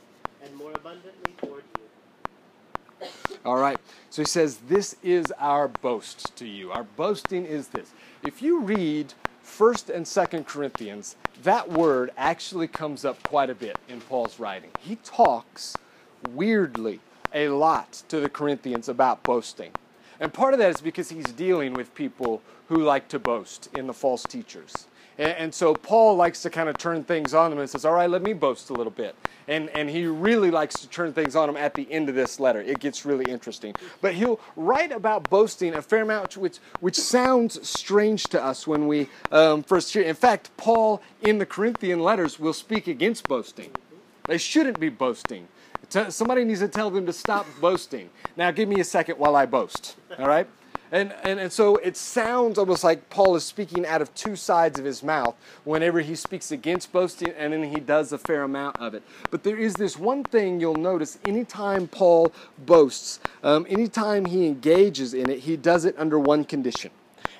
and 0.42 0.54
more 0.56 0.72
abundantly 0.72 1.34
toward 1.38 1.64
you. 1.78 3.08
All 3.44 3.56
right. 3.56 3.78
So 4.10 4.22
he 4.22 4.26
says, 4.26 4.58
This 4.68 4.96
is 5.02 5.32
our 5.38 5.68
boast 5.68 6.36
to 6.36 6.46
you. 6.46 6.70
Our 6.72 6.84
boasting 6.84 7.44
is 7.44 7.68
this. 7.68 7.92
If 8.22 8.40
you 8.40 8.60
read 8.60 9.14
1st 9.44 9.94
and 9.94 10.06
2nd 10.06 10.46
Corinthians, 10.46 11.16
that 11.42 11.70
word 11.70 12.10
actually 12.16 12.66
comes 12.66 13.04
up 13.04 13.22
quite 13.22 13.50
a 13.50 13.54
bit 13.54 13.76
in 13.88 14.00
Paul's 14.00 14.40
writing. 14.40 14.70
He 14.80 14.96
talks 14.96 15.76
weirdly 16.30 17.00
a 17.32 17.48
lot 17.48 18.02
to 18.08 18.20
the 18.20 18.28
Corinthians 18.28 18.88
about 18.88 19.22
boasting. 19.22 19.72
And 20.20 20.32
part 20.32 20.54
of 20.54 20.58
that 20.60 20.70
is 20.70 20.80
because 20.80 21.10
he's 21.10 21.24
dealing 21.24 21.74
with 21.74 21.94
people 21.94 22.40
who 22.68 22.82
like 22.82 23.08
to 23.08 23.18
boast 23.18 23.68
in 23.76 23.86
the 23.86 23.92
false 23.92 24.22
teachers. 24.22 24.86
And, 25.18 25.36
and 25.36 25.54
so 25.54 25.74
Paul 25.74 26.16
likes 26.16 26.42
to 26.42 26.50
kind 26.50 26.68
of 26.68 26.78
turn 26.78 27.04
things 27.04 27.34
on 27.34 27.50
them 27.50 27.58
and 27.58 27.68
says, 27.68 27.84
All 27.84 27.94
right, 27.94 28.08
let 28.08 28.22
me 28.22 28.32
boast 28.32 28.70
a 28.70 28.72
little 28.72 28.92
bit. 28.92 29.14
And, 29.46 29.68
and 29.70 29.90
he 29.90 30.06
really 30.06 30.50
likes 30.50 30.80
to 30.80 30.88
turn 30.88 31.12
things 31.12 31.36
on 31.36 31.48
them 31.48 31.56
at 31.56 31.74
the 31.74 31.90
end 31.92 32.08
of 32.08 32.14
this 32.14 32.40
letter. 32.40 32.60
It 32.60 32.80
gets 32.80 33.04
really 33.04 33.30
interesting. 33.30 33.74
But 34.00 34.14
he'll 34.14 34.40
write 34.56 34.90
about 34.90 35.28
boasting 35.28 35.74
a 35.74 35.82
fair 35.82 36.02
amount, 36.02 36.36
which, 36.36 36.58
which 36.80 36.98
sounds 36.98 37.68
strange 37.68 38.24
to 38.24 38.42
us 38.42 38.66
when 38.66 38.86
we 38.86 39.08
um, 39.30 39.62
first 39.62 39.92
hear. 39.92 40.02
In 40.02 40.14
fact, 40.14 40.50
Paul 40.56 41.02
in 41.20 41.38
the 41.38 41.46
Corinthian 41.46 42.00
letters 42.00 42.40
will 42.40 42.54
speak 42.54 42.86
against 42.86 43.28
boasting. 43.28 43.70
They 44.26 44.38
shouldn't 44.38 44.80
be 44.80 44.88
boasting. 44.88 45.48
Somebody 46.08 46.44
needs 46.44 46.60
to 46.60 46.68
tell 46.68 46.90
them 46.90 47.04
to 47.06 47.12
stop 47.12 47.46
boasting. 47.60 48.08
Now, 48.36 48.50
give 48.50 48.68
me 48.68 48.80
a 48.80 48.84
second 48.84 49.18
while 49.18 49.36
I 49.36 49.46
boast. 49.46 49.96
All 50.18 50.26
right? 50.26 50.48
And, 50.94 51.12
and, 51.24 51.40
and 51.40 51.52
so 51.52 51.74
it 51.78 51.96
sounds 51.96 52.56
almost 52.56 52.84
like 52.84 53.10
Paul 53.10 53.34
is 53.34 53.42
speaking 53.42 53.84
out 53.84 54.00
of 54.00 54.14
two 54.14 54.36
sides 54.36 54.78
of 54.78 54.84
his 54.84 55.02
mouth 55.02 55.34
whenever 55.64 56.00
he 56.00 56.14
speaks 56.14 56.52
against 56.52 56.92
boasting, 56.92 57.30
and 57.36 57.52
then 57.52 57.64
he 57.64 57.80
does 57.80 58.12
a 58.12 58.18
fair 58.18 58.44
amount 58.44 58.76
of 58.78 58.94
it. 58.94 59.02
But 59.32 59.42
there 59.42 59.56
is 59.56 59.74
this 59.74 59.98
one 59.98 60.22
thing 60.22 60.60
you'll 60.60 60.76
notice 60.76 61.18
anytime 61.24 61.88
Paul 61.88 62.32
boasts, 62.58 63.18
um, 63.42 63.66
anytime 63.68 64.24
he 64.24 64.46
engages 64.46 65.14
in 65.14 65.30
it, 65.30 65.40
he 65.40 65.56
does 65.56 65.84
it 65.84 65.96
under 65.98 66.16
one 66.16 66.44
condition 66.44 66.92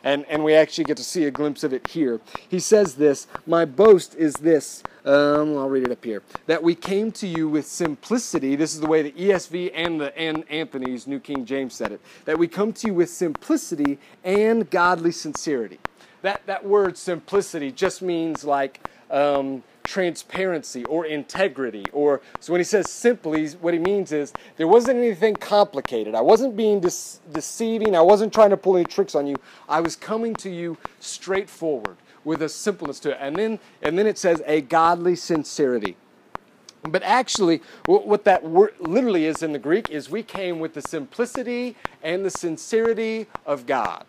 and, 0.04 0.24
and 0.28 0.44
we 0.44 0.54
actually 0.54 0.84
get 0.84 0.96
to 0.98 1.04
see 1.04 1.24
a 1.24 1.30
glimpse 1.30 1.64
of 1.64 1.72
it 1.72 1.88
here. 1.88 2.20
He 2.48 2.60
says 2.60 2.94
this 2.94 3.26
My 3.46 3.64
boast 3.64 4.14
is 4.14 4.34
this. 4.34 4.82
Um, 5.04 5.58
I'll 5.58 5.68
read 5.68 5.84
it 5.84 5.90
up 5.90 6.04
here. 6.04 6.22
That 6.46 6.62
we 6.62 6.74
came 6.74 7.10
to 7.12 7.26
you 7.26 7.48
with 7.48 7.66
simplicity. 7.66 8.56
This 8.56 8.74
is 8.74 8.80
the 8.80 8.86
way 8.86 9.02
the 9.02 9.12
ESV 9.12 9.72
and 9.74 10.00
the 10.00 10.16
and 10.16 10.48
Anthony's 10.50 11.06
New 11.06 11.20
King 11.20 11.44
James 11.44 11.74
said 11.74 11.92
it. 11.92 12.00
That 12.26 12.38
we 12.38 12.46
come 12.46 12.72
to 12.74 12.86
you 12.86 12.94
with 12.94 13.10
simplicity 13.10 13.98
and 14.22 14.70
godly 14.70 15.12
sincerity. 15.12 15.80
That 16.22 16.46
that 16.46 16.64
word 16.64 16.96
simplicity 16.96 17.72
just 17.72 18.02
means 18.02 18.44
like 18.44 18.80
um, 19.10 19.62
transparency 19.84 20.84
or 20.86 21.06
integrity. 21.06 21.84
Or 21.92 22.20
so 22.40 22.52
when 22.52 22.60
he 22.60 22.64
says 22.64 22.90
simply, 22.90 23.48
what 23.48 23.74
he 23.74 23.78
means 23.78 24.10
is 24.12 24.32
there 24.56 24.66
wasn't 24.66 24.98
anything 24.98 25.36
complicated. 25.36 26.14
I 26.14 26.22
wasn't 26.22 26.56
being 26.56 26.80
dece- 26.80 27.20
deceiving. 27.32 27.94
I 27.94 28.00
wasn't 28.00 28.32
trying 28.32 28.50
to 28.50 28.56
pull 28.56 28.76
any 28.76 28.86
tricks 28.86 29.14
on 29.14 29.26
you. 29.26 29.36
I 29.68 29.80
was 29.80 29.94
coming 29.94 30.34
to 30.36 30.50
you 30.50 30.76
straightforward 31.00 31.96
with 32.24 32.42
a 32.42 32.48
simpleness 32.48 32.98
to 33.00 33.10
it. 33.10 33.18
And 33.20 33.36
then 33.36 33.60
and 33.82 33.98
then 33.98 34.06
it 34.06 34.18
says 34.18 34.42
a 34.46 34.62
godly 34.62 35.14
sincerity. 35.14 35.96
But 36.82 37.02
actually, 37.02 37.62
what 37.86 38.24
that 38.24 38.44
word 38.44 38.74
literally 38.78 39.24
is 39.24 39.42
in 39.42 39.52
the 39.52 39.58
Greek 39.58 39.88
is 39.88 40.10
we 40.10 40.22
came 40.22 40.58
with 40.60 40.74
the 40.74 40.82
simplicity 40.82 41.76
and 42.02 42.24
the 42.24 42.30
sincerity 42.30 43.26
of 43.46 43.64
God. 43.64 44.04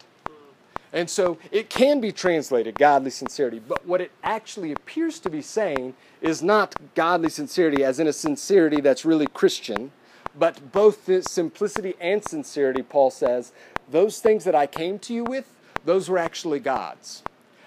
And 0.96 1.10
so 1.10 1.38
it 1.52 1.70
can 1.70 2.00
be 2.00 2.14
translated 2.14 2.80
godly 2.80 3.12
sincerity, 3.12 3.60
but 3.60 3.86
what 3.86 4.00
it 4.00 4.14
actually 4.24 4.72
appears 4.72 5.20
to 5.20 5.30
be 5.30 5.42
saying 5.42 5.94
is 6.22 6.42
not 6.42 6.74
godly 6.96 7.28
sincerity 7.28 7.84
as 7.84 8.00
in 8.00 8.08
a 8.08 8.14
sincerity 8.14 8.80
that's 8.80 9.04
really 9.04 9.28
Christian, 9.28 9.92
but 10.40 10.72
both 10.72 11.06
the 11.06 11.22
simplicity 11.22 11.96
and 12.00 12.24
sincerity, 12.24 12.82
Paul 12.82 13.12
says, 13.12 13.52
those 13.92 14.20
things 14.20 14.46
that 14.46 14.56
I 14.56 14.68
came 14.68 14.98
to 15.00 15.14
you 15.14 15.26
with, 15.26 15.54
those 15.84 16.10
were 16.10 16.18
actually 16.18 16.62
God's. 16.62 17.24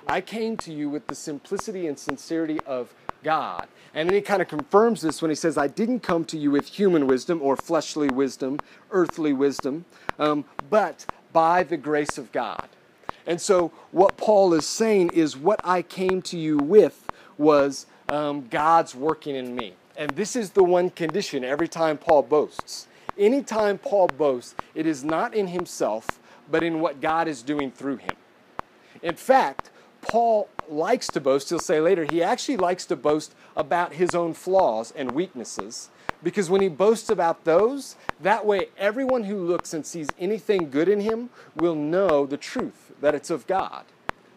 I 0.06 0.22
came 0.22 0.56
to 0.58 0.72
you 0.72 0.88
with 0.88 1.06
the 1.06 1.14
simplicity 1.14 1.86
and 1.86 1.98
sincerity 1.98 2.58
of 2.60 2.94
God. 3.22 3.68
And 3.92 4.08
then 4.08 4.14
he 4.14 4.22
kind 4.22 4.40
of 4.40 4.48
confirms 4.48 5.02
this 5.02 5.20
when 5.20 5.30
he 5.30 5.34
says, 5.34 5.58
I 5.58 5.66
didn't 5.66 6.00
come 6.00 6.24
to 6.26 6.38
you 6.38 6.50
with 6.50 6.68
human 6.68 7.06
wisdom 7.06 7.42
or 7.42 7.56
fleshly 7.56 8.08
wisdom, 8.08 8.58
earthly 8.90 9.34
wisdom, 9.34 9.84
um, 10.18 10.46
but 10.70 11.04
by 11.34 11.62
the 11.62 11.76
grace 11.76 12.16
of 12.16 12.32
God. 12.32 12.68
And 13.28 13.38
so, 13.38 13.72
what 13.92 14.16
Paul 14.16 14.54
is 14.54 14.66
saying 14.66 15.10
is, 15.10 15.36
what 15.36 15.60
I 15.62 15.82
came 15.82 16.22
to 16.22 16.38
you 16.38 16.56
with 16.56 17.10
was 17.36 17.84
um, 18.08 18.48
God's 18.48 18.94
working 18.94 19.36
in 19.36 19.54
me. 19.54 19.74
And 19.98 20.10
this 20.12 20.34
is 20.34 20.50
the 20.52 20.64
one 20.64 20.88
condition 20.88 21.44
every 21.44 21.68
time 21.68 21.98
Paul 21.98 22.22
boasts. 22.22 22.88
Anytime 23.18 23.76
Paul 23.76 24.06
boasts, 24.06 24.54
it 24.74 24.86
is 24.86 25.04
not 25.04 25.34
in 25.34 25.48
himself, 25.48 26.18
but 26.50 26.62
in 26.62 26.80
what 26.80 27.02
God 27.02 27.28
is 27.28 27.42
doing 27.42 27.70
through 27.70 27.98
him. 27.98 28.16
In 29.02 29.14
fact, 29.14 29.68
Paul 30.00 30.48
likes 30.66 31.08
to 31.08 31.20
boast, 31.20 31.50
he'll 31.50 31.58
say 31.58 31.82
later, 31.82 32.06
he 32.10 32.22
actually 32.22 32.56
likes 32.56 32.86
to 32.86 32.96
boast 32.96 33.34
about 33.54 33.92
his 33.92 34.14
own 34.14 34.32
flaws 34.32 34.90
and 34.96 35.12
weaknesses. 35.12 35.90
Because 36.22 36.48
when 36.48 36.62
he 36.62 36.68
boasts 36.68 37.10
about 37.10 37.44
those, 37.44 37.96
that 38.22 38.46
way 38.46 38.68
everyone 38.78 39.24
who 39.24 39.44
looks 39.44 39.74
and 39.74 39.84
sees 39.84 40.08
anything 40.18 40.70
good 40.70 40.88
in 40.88 41.00
him 41.00 41.28
will 41.56 41.74
know 41.74 42.24
the 42.24 42.38
truth 42.38 42.87
that 43.00 43.14
it's 43.14 43.30
of 43.30 43.46
God, 43.46 43.84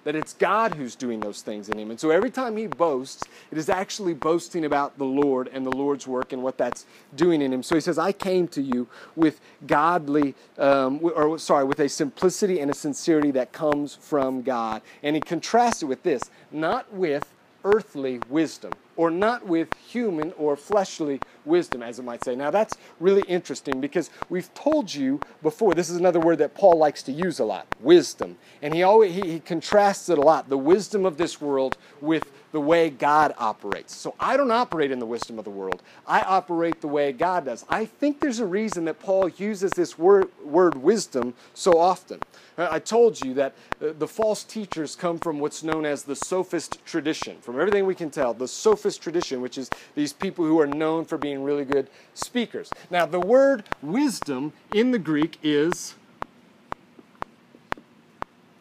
that 0.03 0.15
it's 0.15 0.34
God 0.34 0.74
who's 0.74 0.96
doing 0.96 1.20
those 1.20 1.41
things 1.41 1.70
in 1.70 1.77
him. 1.77 1.89
And 1.91 2.00
so 2.00 2.10
every 2.10 2.30
time 2.30 2.58
he 2.58 2.68
boasts, 2.68 3.24
it 3.51 3.58
is 3.58 3.70
actually 3.70 4.13
boasting 4.13 4.65
about 4.65 4.98
the 4.98 5.06
Lord 5.06 5.50
and 5.53 5.65
the 5.65 5.72
Lord's 5.72 6.08
work 6.08 6.34
and 6.34 6.41
what 6.44 6.58
that's 6.58 6.86
doing 7.15 7.41
in 7.41 7.53
him. 7.53 7.63
So 7.63 7.75
he 7.75 7.82
says, 7.82 7.98
I 7.98 8.12
came 8.12 8.48
to 8.50 8.62
you 8.62 8.88
with 9.15 9.39
godly, 9.68 10.36
um, 10.58 11.00
or 11.01 11.38
sorry, 11.38 11.65
with 11.65 11.80
a 11.80 11.89
simplicity 11.89 12.60
and 12.60 12.72
a 12.72 12.74
sincerity 12.74 13.32
that 13.32 13.51
comes 13.51 13.96
from 13.96 14.41
God. 14.41 14.82
And 15.03 15.15
he 15.15 15.22
contrasts 15.22 15.84
it 15.84 15.86
with 15.86 16.03
this, 16.03 16.30
not 16.51 16.91
with 16.94 17.34
earthly 17.63 18.20
wisdom 18.30 18.72
or 19.01 19.10
not 19.10 19.48
with 19.48 19.67
human 19.88 20.31
or 20.38 20.55
fleshly 20.55 21.20
wisdom, 21.43 21.81
as 21.81 21.98
it 21.98 22.03
might 22.03 22.24
say. 22.24 22.36
Now, 22.36 22.51
that's 22.51 22.77
really 23.00 23.24
interesting 23.24 23.81
because 23.81 24.12
we've 24.29 24.53
told 24.53 24.93
you 24.93 25.20
before, 25.41 25.74
this 25.74 25.89
is 25.89 25.98
another 25.98 26.20
word 26.20 26.38
that 26.38 26.53
Paul 26.53 26.77
likes 26.77 27.01
to 27.03 27.12
use 27.12 27.39
a 27.39 27.43
lot 27.43 27.65
wisdom. 27.79 28.38
And 28.62 28.75
he 28.75 28.84
always 28.84 29.15
he, 29.15 29.31
he 29.31 29.39
contrasts 29.39 30.08
it 30.10 30.20
a 30.20 30.22
lot 30.22 30.50
the 30.50 30.58
wisdom 30.58 31.03
of 31.03 31.17
this 31.17 31.41
world 31.41 31.77
with 32.00 32.31
the 32.51 32.60
way 32.60 32.89
God 32.89 33.34
operates. 33.38 33.96
So 33.96 34.13
I 34.20 34.38
don't 34.38 34.51
operate 34.51 34.91
in 34.91 35.00
the 35.00 35.05
wisdom 35.05 35.39
of 35.39 35.46
the 35.46 35.51
world. 35.51 35.81
I 36.05 36.22
operate 36.22 36.81
the 36.81 36.88
way 36.88 37.12
God 37.12 37.46
does. 37.46 37.65
I 37.70 37.86
think 37.86 38.20
there's 38.20 38.39
a 38.39 38.46
reason 38.46 38.86
that 38.86 39.00
Paul 39.00 39.29
uses 39.29 39.72
this 39.72 39.98
word, 39.98 40.29
word 40.43 40.75
wisdom 40.75 41.34
so 41.53 41.79
often. 41.79 42.20
Uh, 42.58 42.67
I 42.70 42.79
told 42.79 43.22
you 43.22 43.34
that 43.36 43.55
uh, 43.81 43.93
the 43.98 44.08
false 44.08 44.43
teachers 44.43 44.96
come 44.96 45.17
from 45.17 45.39
what's 45.39 45.63
known 45.63 45.86
as 45.86 46.03
the 46.03 46.15
sophist 46.15 46.86
tradition. 46.86 47.38
From 47.39 47.60
everything 47.60 47.86
we 47.86 47.96
can 47.96 48.10
tell, 48.10 48.34
the 48.34 48.48
sophist 48.48 48.91
tradition, 48.98 49.42
which 49.42 49.58
is 49.58 49.70
these 49.96 50.14
people 50.14 50.46
who 50.46 50.60
are 50.60 50.68
known 50.68 51.06
for 51.06 51.18
being 51.18 51.44
really 51.44 51.66
good 51.66 51.90
speakers. 52.14 52.70
Now, 52.90 53.06
the 53.06 53.20
word 53.20 53.64
wisdom 53.82 54.54
in 54.74 54.92
the 54.92 55.00
Greek 55.00 55.38
is 55.44 55.96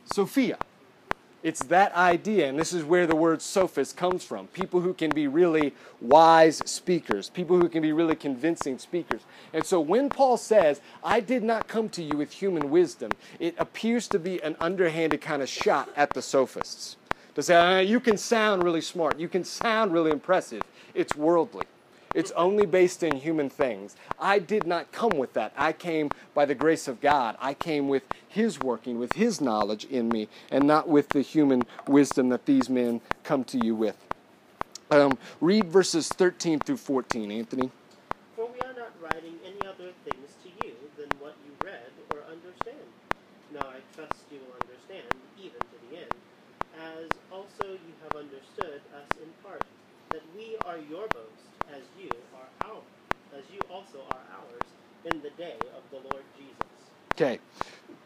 Sophia. 0.04 0.58
It's 1.42 1.64
that 1.64 1.94
idea, 1.94 2.48
and 2.48 2.58
this 2.58 2.74
is 2.74 2.84
where 2.84 3.06
the 3.06 3.16
word 3.16 3.40
sophist 3.40 3.96
comes 3.96 4.22
from. 4.22 4.48
People 4.48 4.82
who 4.82 4.92
can 4.92 5.08
be 5.10 5.26
really 5.26 5.72
wise 5.98 6.58
speakers, 6.66 7.30
people 7.30 7.58
who 7.58 7.68
can 7.68 7.80
be 7.80 7.92
really 7.92 8.14
convincing 8.14 8.78
speakers. 8.78 9.22
And 9.54 9.64
so 9.64 9.80
when 9.80 10.10
Paul 10.10 10.36
says, 10.36 10.82
I 11.02 11.20
did 11.20 11.42
not 11.42 11.66
come 11.66 11.88
to 11.90 12.02
you 12.02 12.18
with 12.18 12.32
human 12.32 12.70
wisdom, 12.70 13.12
it 13.38 13.54
appears 13.56 14.06
to 14.08 14.18
be 14.18 14.42
an 14.42 14.54
underhanded 14.60 15.22
kind 15.22 15.40
of 15.40 15.48
shot 15.48 15.88
at 15.96 16.12
the 16.12 16.20
sophists. 16.20 16.96
To 17.40 17.44
say, 17.44 17.54
uh, 17.54 17.78
you 17.78 18.00
can 18.00 18.18
sound 18.18 18.62
really 18.62 18.82
smart, 18.82 19.18
you 19.18 19.26
can 19.26 19.44
sound 19.44 19.94
really 19.94 20.10
impressive. 20.10 20.60
It's 20.92 21.16
worldly. 21.16 21.64
It's 22.14 22.32
only 22.32 22.66
based 22.66 23.02
in 23.02 23.16
human 23.16 23.48
things. 23.48 23.96
I 24.18 24.38
did 24.38 24.66
not 24.66 24.92
come 24.92 25.16
with 25.16 25.32
that. 25.32 25.54
I 25.56 25.72
came 25.72 26.10
by 26.34 26.44
the 26.44 26.54
grace 26.54 26.86
of 26.86 27.00
God. 27.00 27.38
I 27.40 27.54
came 27.54 27.88
with 27.88 28.02
His 28.28 28.60
working, 28.60 28.98
with 28.98 29.14
His 29.14 29.40
knowledge 29.40 29.86
in 29.86 30.10
me, 30.10 30.28
and 30.50 30.66
not 30.66 30.86
with 30.86 31.08
the 31.08 31.22
human 31.22 31.62
wisdom 31.88 32.28
that 32.28 32.44
these 32.44 32.68
men 32.68 33.00
come 33.24 33.44
to 33.44 33.58
you 33.58 33.74
with. 33.74 33.96
Um, 34.90 35.16
read 35.40 35.64
verses 35.64 36.08
13 36.08 36.58
through 36.58 36.76
14, 36.76 37.30
Anthony. 37.30 37.70
For 38.36 38.50
we 38.52 38.60
are 38.68 38.74
not 38.74 38.92
writing 39.00 39.36
any 39.46 39.66
other 39.66 39.92
things 40.04 40.34
to 40.44 40.66
you 40.66 40.74
than 40.98 41.08
what 41.18 41.36
you 41.46 41.52
read 41.66 41.88
or 42.12 42.18
understand. 42.30 42.84
Now 43.54 43.66
I 43.66 43.80
trust 43.96 44.24
you 44.30 44.40
will 44.40 44.58
understand 44.60 45.06
even 45.38 45.58
to 45.58 45.88
the 45.88 45.96
end, 45.96 46.12
as 46.78 47.08
also 47.32 47.64
you 47.64 47.94
have 48.02 48.16
understood 48.16 48.80
us 48.94 49.08
in 49.22 49.28
part, 49.42 49.62
that 50.10 50.22
we 50.36 50.56
are 50.66 50.78
your 50.78 51.06
boast 51.08 51.50
as 51.72 51.82
you 52.00 52.10
are 52.34 52.68
our, 52.68 52.80
as 53.36 53.44
you 53.52 53.60
also 53.70 53.98
are 54.10 54.22
ours 54.38 54.68
in 55.12 55.20
the 55.22 55.30
day 55.30 55.56
of 55.76 55.82
the 55.90 55.96
Lord 56.10 56.24
Jesus. 56.36 56.54
Okay. 57.14 57.38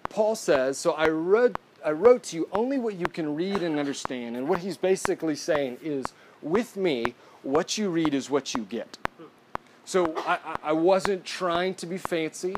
Paul 0.08 0.36
says, 0.36 0.78
so 0.78 0.92
I 0.92 1.08
wrote, 1.08 1.56
I 1.84 1.90
wrote 1.90 2.22
to 2.24 2.36
you 2.36 2.48
only 2.52 2.78
what 2.78 2.94
you 2.94 3.06
can 3.06 3.34
read 3.34 3.62
and 3.62 3.78
understand. 3.78 4.36
And 4.36 4.48
what 4.48 4.60
he's 4.60 4.76
basically 4.76 5.34
saying 5.34 5.78
is, 5.82 6.06
with 6.40 6.76
me, 6.76 7.14
what 7.42 7.76
you 7.78 7.90
read 7.90 8.14
is 8.14 8.30
what 8.30 8.54
you 8.54 8.62
get. 8.62 8.96
Hmm. 9.18 9.24
So 9.84 10.14
I, 10.18 10.38
I 10.62 10.72
wasn't 10.72 11.24
trying 11.24 11.74
to 11.76 11.86
be 11.86 11.98
fancy. 11.98 12.54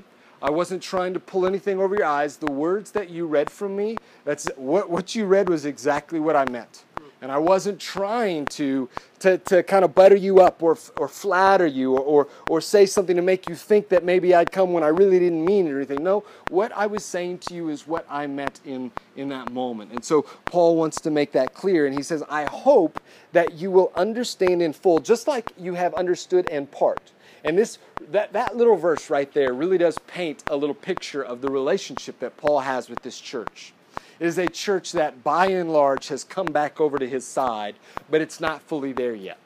I 0.46 0.50
wasn't 0.50 0.80
trying 0.80 1.12
to 1.14 1.18
pull 1.18 1.44
anything 1.44 1.80
over 1.80 1.96
your 1.96 2.04
eyes. 2.04 2.36
The 2.36 2.52
words 2.52 2.92
that 2.92 3.10
you 3.10 3.26
read 3.26 3.50
from 3.50 3.74
me, 3.74 3.96
that's 4.24 4.48
what, 4.54 4.88
what 4.88 5.12
you 5.12 5.26
read 5.26 5.48
was 5.48 5.66
exactly 5.66 6.20
what 6.20 6.36
I 6.36 6.48
meant. 6.48 6.84
And 7.20 7.32
I 7.32 7.38
wasn't 7.38 7.80
trying 7.80 8.46
to, 8.46 8.88
to, 9.18 9.38
to 9.38 9.64
kind 9.64 9.84
of 9.84 9.92
butter 9.92 10.14
you 10.14 10.40
up 10.40 10.62
or, 10.62 10.78
or 10.98 11.08
flatter 11.08 11.66
you 11.66 11.96
or, 11.96 12.00
or, 12.00 12.28
or 12.48 12.60
say 12.60 12.86
something 12.86 13.16
to 13.16 13.22
make 13.22 13.48
you 13.48 13.56
think 13.56 13.88
that 13.88 14.04
maybe 14.04 14.36
I'd 14.36 14.52
come 14.52 14.72
when 14.72 14.84
I 14.84 14.88
really 14.88 15.18
didn't 15.18 15.44
mean 15.44 15.66
it 15.66 15.72
or 15.72 15.78
anything. 15.78 16.04
No, 16.04 16.22
what 16.48 16.70
I 16.76 16.86
was 16.86 17.04
saying 17.04 17.38
to 17.38 17.54
you 17.54 17.68
is 17.68 17.88
what 17.88 18.06
I 18.08 18.28
meant 18.28 18.60
in, 18.64 18.92
in 19.16 19.28
that 19.30 19.50
moment. 19.50 19.90
And 19.90 20.04
so 20.04 20.22
Paul 20.44 20.76
wants 20.76 21.00
to 21.00 21.10
make 21.10 21.32
that 21.32 21.54
clear. 21.54 21.86
And 21.86 21.96
he 21.96 22.04
says, 22.04 22.22
I 22.28 22.44
hope 22.44 23.00
that 23.32 23.54
you 23.54 23.72
will 23.72 23.90
understand 23.96 24.62
in 24.62 24.72
full, 24.72 25.00
just 25.00 25.26
like 25.26 25.50
you 25.58 25.74
have 25.74 25.92
understood 25.94 26.48
in 26.50 26.68
part. 26.68 27.10
And 27.46 27.56
this 27.56 27.78
that, 28.10 28.32
that 28.32 28.56
little 28.56 28.76
verse 28.76 29.08
right 29.08 29.32
there 29.32 29.54
really 29.54 29.78
does 29.78 29.98
paint 30.08 30.42
a 30.48 30.56
little 30.56 30.74
picture 30.74 31.22
of 31.22 31.40
the 31.40 31.48
relationship 31.48 32.18
that 32.18 32.36
Paul 32.36 32.60
has 32.60 32.90
with 32.90 33.02
this 33.02 33.20
church 33.20 33.72
It 34.18 34.26
is 34.26 34.36
a 34.36 34.48
church 34.48 34.92
that 34.92 35.22
by 35.22 35.46
and 35.46 35.72
large 35.72 36.08
has 36.08 36.24
come 36.24 36.46
back 36.46 36.80
over 36.80 36.98
to 36.98 37.08
his 37.08 37.24
side, 37.24 37.76
but 38.10 38.20
it's 38.20 38.40
not 38.40 38.62
fully 38.62 38.92
there 38.92 39.14
yet. 39.14 39.38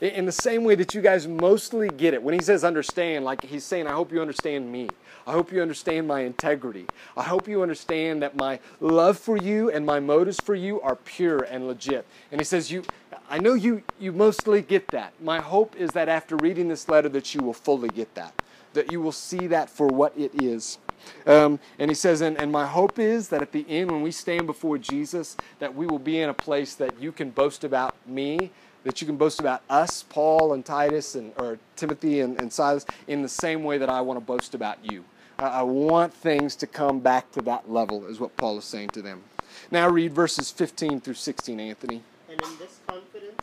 In 0.00 0.26
the 0.26 0.32
same 0.32 0.62
way 0.64 0.74
that 0.76 0.94
you 0.94 1.00
guys 1.00 1.26
mostly 1.26 1.88
get 1.88 2.14
it, 2.14 2.22
when 2.22 2.34
he 2.34 2.40
says 2.40 2.62
understand, 2.62 3.24
like 3.24 3.42
he's 3.42 3.64
saying, 3.64 3.88
I 3.88 3.92
hope 3.92 4.12
you 4.12 4.20
understand 4.20 4.70
me. 4.70 4.88
I 5.26 5.32
hope 5.32 5.52
you 5.52 5.60
understand 5.60 6.06
my 6.06 6.20
integrity. 6.20 6.86
I 7.16 7.24
hope 7.24 7.48
you 7.48 7.62
understand 7.62 8.22
that 8.22 8.36
my 8.36 8.60
love 8.80 9.18
for 9.18 9.36
you 9.36 9.70
and 9.70 9.84
my 9.84 10.00
motives 10.00 10.40
for 10.40 10.54
you 10.54 10.80
are 10.80 10.96
pure 10.96 11.42
and 11.42 11.66
legit. 11.66 12.06
And 12.30 12.40
he 12.40 12.44
says, 12.44 12.70
You 12.70 12.84
I 13.30 13.38
know 13.38 13.54
you 13.54 13.82
you 13.98 14.12
mostly 14.12 14.62
get 14.62 14.88
that. 14.88 15.12
My 15.22 15.40
hope 15.40 15.76
is 15.76 15.92
that 15.92 16.08
after 16.08 16.36
reading 16.36 16.68
this 16.68 16.88
letter 16.88 17.08
that 17.10 17.34
you 17.34 17.42
will 17.42 17.52
fully 17.52 17.88
get 17.88 18.14
that. 18.14 18.32
That 18.72 18.90
you 18.90 19.00
will 19.00 19.12
see 19.12 19.46
that 19.48 19.68
for 19.68 19.88
what 19.88 20.16
it 20.16 20.40
is. 20.40 20.78
Um, 21.26 21.58
and 21.78 21.90
he 21.90 21.94
says, 21.94 22.20
and, 22.20 22.36
and 22.36 22.50
my 22.50 22.66
hope 22.66 22.98
is 22.98 23.28
that 23.28 23.40
at 23.40 23.52
the 23.52 23.64
end, 23.68 23.90
when 23.90 24.02
we 24.02 24.10
stand 24.10 24.46
before 24.46 24.78
Jesus, 24.78 25.36
that 25.58 25.74
we 25.74 25.86
will 25.86 25.98
be 25.98 26.20
in 26.20 26.28
a 26.28 26.34
place 26.34 26.74
that 26.74 27.00
you 27.00 27.12
can 27.12 27.30
boast 27.30 27.64
about 27.64 27.94
me, 28.06 28.50
that 28.84 29.00
you 29.00 29.06
can 29.06 29.16
boast 29.16 29.40
about 29.40 29.62
us, 29.70 30.02
Paul 30.02 30.52
and 30.52 30.64
Titus, 30.64 31.14
and 31.14 31.32
or 31.36 31.58
Timothy 31.76 32.20
and, 32.20 32.38
and 32.40 32.52
Silas, 32.52 32.84
in 33.06 33.22
the 33.22 33.28
same 33.28 33.62
way 33.62 33.78
that 33.78 33.88
I 33.88 34.00
want 34.00 34.18
to 34.18 34.24
boast 34.24 34.54
about 34.54 34.78
you. 34.82 35.04
I, 35.38 35.46
I 35.46 35.62
want 35.62 36.12
things 36.12 36.56
to 36.56 36.66
come 36.66 37.00
back 37.00 37.30
to 37.32 37.42
that 37.42 37.70
level, 37.70 38.06
is 38.06 38.20
what 38.20 38.36
Paul 38.36 38.58
is 38.58 38.64
saying 38.64 38.90
to 38.90 39.02
them. 39.02 39.22
Now 39.70 39.88
read 39.88 40.12
verses 40.12 40.50
15 40.50 41.00
through 41.00 41.14
16, 41.14 41.58
Anthony. 41.58 42.02
And 42.28 42.42
in 42.42 42.58
this 42.58 42.78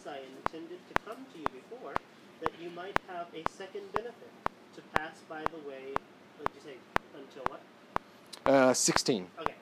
I 0.08 0.20
intended 0.46 0.78
to 0.94 1.02
come 1.02 1.18
to 1.34 1.40
you 1.40 1.46
before, 1.50 1.94
that 2.42 2.52
you 2.62 2.70
might 2.86 3.00
have 3.08 3.26
a 3.34 3.44
second 3.50 3.82
benefit, 3.94 4.30
to 4.76 4.82
pass 4.94 5.16
by 5.28 5.42
the 5.42 5.68
way, 5.68 5.94
what 6.38 6.54
did 6.54 6.56
you 6.56 6.72
say, 6.72 6.78
until 7.16 7.44
what? 7.50 7.62
Uh, 8.46 8.74
16. 8.76 9.26
Okay. 9.40 9.56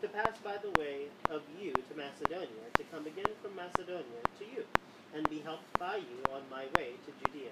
To 0.00 0.08
pass 0.08 0.38
by 0.42 0.56
the 0.62 0.70
way 0.80 1.08
of 1.28 1.42
you 1.60 1.72
to 1.72 1.94
Macedonia, 1.94 2.48
to 2.78 2.84
come 2.84 3.06
again 3.06 3.32
from 3.42 3.54
Macedonia 3.54 4.22
to 4.38 4.44
you, 4.46 4.64
and 5.14 5.28
be 5.28 5.40
helped 5.40 5.78
by 5.78 5.96
you 5.96 6.34
on 6.34 6.40
my 6.50 6.64
way 6.78 6.92
to 7.04 7.30
Judea. 7.30 7.50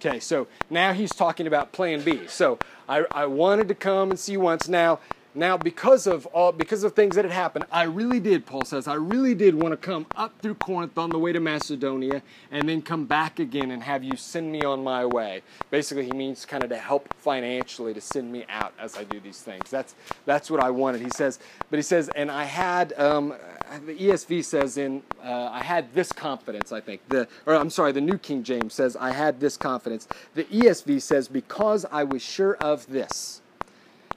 Okay, 0.00 0.18
so 0.18 0.48
now 0.68 0.94
he's 0.94 1.12
talking 1.14 1.46
about 1.46 1.70
plan 1.70 2.02
B. 2.02 2.26
So 2.26 2.58
I, 2.88 3.04
I 3.12 3.26
wanted 3.26 3.68
to 3.68 3.74
come 3.76 4.10
and 4.10 4.18
see 4.18 4.32
you 4.32 4.40
once. 4.40 4.68
Now, 4.68 4.98
now, 5.32 5.56
because 5.56 6.08
of 6.08 6.26
all, 6.26 6.50
because 6.50 6.82
of 6.82 6.94
things 6.94 7.14
that 7.14 7.24
had 7.24 7.32
happened, 7.32 7.64
I 7.70 7.84
really 7.84 8.18
did, 8.18 8.46
Paul 8.46 8.64
says, 8.64 8.88
I 8.88 8.94
really 8.94 9.34
did 9.34 9.54
want 9.54 9.72
to 9.72 9.76
come 9.76 10.06
up 10.16 10.36
through 10.40 10.56
Corinth 10.56 10.98
on 10.98 11.12
the 11.12 11.20
way 11.20 11.32
to 11.32 11.38
Macedonia 11.38 12.22
and 12.50 12.68
then 12.68 12.82
come 12.82 13.06
back 13.06 13.38
again 13.38 13.70
and 13.70 13.80
have 13.84 14.02
you 14.02 14.16
send 14.16 14.50
me 14.50 14.64
on 14.64 14.82
my 14.82 15.06
way. 15.06 15.42
Basically, 15.70 16.04
he 16.04 16.12
means 16.12 16.44
kind 16.44 16.64
of 16.64 16.70
to 16.70 16.76
help 16.76 17.08
financially 17.18 17.94
to 17.94 18.00
send 18.00 18.32
me 18.32 18.44
out 18.48 18.74
as 18.78 18.96
I 18.96 19.04
do 19.04 19.20
these 19.20 19.40
things. 19.40 19.70
That's 19.70 19.94
that's 20.26 20.50
what 20.50 20.58
I 20.58 20.70
wanted. 20.70 21.00
He 21.00 21.10
says, 21.10 21.38
but 21.70 21.78
he 21.78 21.82
says, 21.82 22.08
and 22.16 22.28
I 22.28 22.44
had 22.44 22.92
um, 22.98 23.34
the 23.86 23.96
ESV 23.96 24.44
says 24.44 24.78
in 24.78 25.00
uh, 25.22 25.50
I 25.52 25.62
had 25.62 25.94
this 25.94 26.10
confidence. 26.10 26.72
I 26.72 26.80
think 26.80 27.08
the 27.08 27.28
or 27.46 27.54
I'm 27.54 27.70
sorry, 27.70 27.92
the 27.92 28.00
New 28.00 28.18
King 28.18 28.42
James 28.42 28.74
says 28.74 28.96
I 28.96 29.12
had 29.12 29.38
this 29.38 29.56
confidence. 29.56 30.08
The 30.34 30.44
ESV 30.44 31.00
says 31.02 31.28
because 31.28 31.84
I 31.84 32.02
was 32.02 32.20
sure 32.20 32.56
of 32.56 32.84
this 32.88 33.42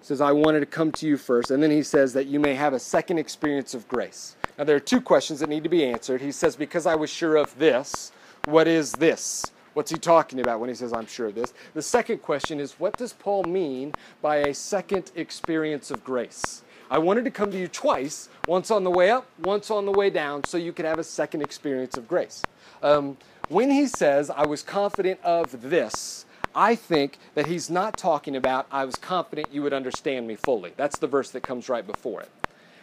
says, 0.06 0.22
I 0.22 0.32
wanted 0.32 0.60
to 0.60 0.66
come 0.66 0.92
to 0.94 1.08
you 1.08 1.18
first. 1.18 1.50
And 1.50 1.64
then 1.64 1.72
he 1.72 1.82
says 1.82 2.14
that 2.14 2.28
you 2.28 2.40
may 2.40 2.56
have 2.56 2.74
a 2.74 2.80
second 2.80 3.18
experience 3.18 3.74
of 3.74 3.88
grace. 3.88 4.36
Now, 4.58 4.66
there 4.66 4.76
are 4.76 4.82
two 4.82 5.02
questions 5.02 5.40
that 5.40 5.50
need 5.50 5.64
to 5.64 5.70
be 5.70 5.86
answered. 5.86 6.22
He 6.22 6.32
says, 6.32 6.56
Because 6.56 6.86
I 6.86 6.96
was 6.96 7.10
sure 7.10 7.36
of 7.38 7.58
this, 7.58 8.12
what 8.46 8.68
is 8.68 8.92
this? 8.94 9.52
What's 9.74 9.90
he 9.90 9.98
talking 9.98 10.40
about 10.40 10.60
when 10.60 10.70
he 10.70 10.76
says, 10.76 10.94
I'm 10.94 11.08
sure 11.08 11.28
of 11.28 11.36
this? 11.36 11.54
The 11.74 11.82
second 11.82 12.20
question 12.22 12.60
is, 12.60 12.74
What 12.80 12.98
does 12.98 13.14
Paul 13.14 13.44
mean 13.44 13.94
by 14.22 14.38
a 14.38 14.54
second 14.54 15.12
experience 15.16 15.90
of 15.90 16.04
grace? 16.04 16.64
I 16.92 17.00
wanted 17.00 17.24
to 17.26 17.32
come 17.32 17.50
to 17.50 17.58
you 17.58 17.68
twice, 17.68 18.30
once 18.48 18.70
on 18.70 18.84
the 18.84 18.92
way 18.92 19.10
up, 19.10 19.26
once 19.44 19.72
on 19.72 19.86
the 19.86 19.92
way 19.92 20.10
down, 20.10 20.44
so 20.44 20.58
you 20.58 20.74
could 20.74 20.86
have 20.86 21.00
a 21.00 21.04
second 21.04 21.42
experience 21.42 21.98
of 21.98 22.08
grace. 22.08 22.44
Um, 22.84 23.18
when 23.50 23.72
he 23.72 23.88
says, 23.88 24.30
I 24.30 24.46
was 24.46 24.62
confident 24.62 25.20
of 25.24 25.70
this, 25.70 26.26
I 26.56 26.76
think 26.76 27.18
that 27.36 27.48
he's 27.48 27.70
not 27.70 27.98
talking 27.98 28.36
about, 28.36 28.68
I 28.72 28.86
was 28.86 28.96
confident 28.96 29.48
you 29.52 29.64
would 29.64 29.74
understand 29.74 30.28
me 30.28 30.36
fully. 30.36 30.74
That's 30.78 31.00
the 31.00 31.08
verse 31.08 31.32
that 31.32 31.42
comes 31.42 31.70
right 31.70 31.86
before 31.86 32.22
it. 32.22 32.30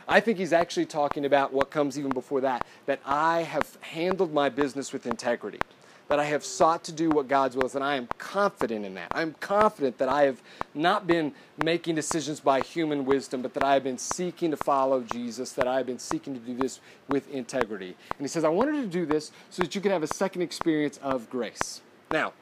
I 0.08 0.18
think 0.18 0.38
he's 0.38 0.52
actually 0.52 0.86
talking 0.86 1.24
about 1.24 1.52
what 1.52 1.70
comes 1.70 1.96
even 1.96 2.10
before 2.10 2.40
that, 2.40 2.66
that 2.86 3.00
I 3.06 3.42
have 3.42 3.78
handled 3.80 4.32
my 4.32 4.48
business 4.48 4.92
with 4.92 5.06
integrity, 5.06 5.60
that 6.08 6.18
I 6.18 6.24
have 6.24 6.44
sought 6.44 6.82
to 6.84 6.92
do 6.92 7.10
what 7.10 7.28
God's 7.28 7.54
will 7.54 7.66
is, 7.66 7.76
and 7.76 7.84
I 7.84 7.94
am 7.94 8.08
confident 8.18 8.84
in 8.84 8.94
that. 8.94 9.12
I'm 9.12 9.36
confident 9.38 9.98
that 9.98 10.08
I 10.08 10.22
have 10.22 10.42
not 10.74 11.06
been 11.06 11.32
making 11.62 11.94
decisions 11.94 12.40
by 12.40 12.60
human 12.60 13.04
wisdom, 13.04 13.40
but 13.40 13.54
that 13.54 13.62
I 13.62 13.74
have 13.74 13.84
been 13.84 13.98
seeking 13.98 14.50
to 14.50 14.56
follow 14.56 15.02
Jesus, 15.02 15.52
that 15.52 15.68
I 15.68 15.76
have 15.76 15.86
been 15.86 16.00
seeking 16.00 16.34
to 16.34 16.40
do 16.40 16.56
this 16.56 16.80
with 17.08 17.30
integrity. 17.30 17.94
And 18.18 18.20
he 18.20 18.26
says, 18.26 18.42
I 18.42 18.48
wanted 18.48 18.82
to 18.82 18.88
do 18.88 19.06
this 19.06 19.30
so 19.50 19.62
that 19.62 19.76
you 19.76 19.80
could 19.80 19.92
have 19.92 20.02
a 20.02 20.08
second 20.08 20.42
experience 20.42 20.98
of 21.04 21.30
grace. 21.30 21.82
Now, 22.10 22.32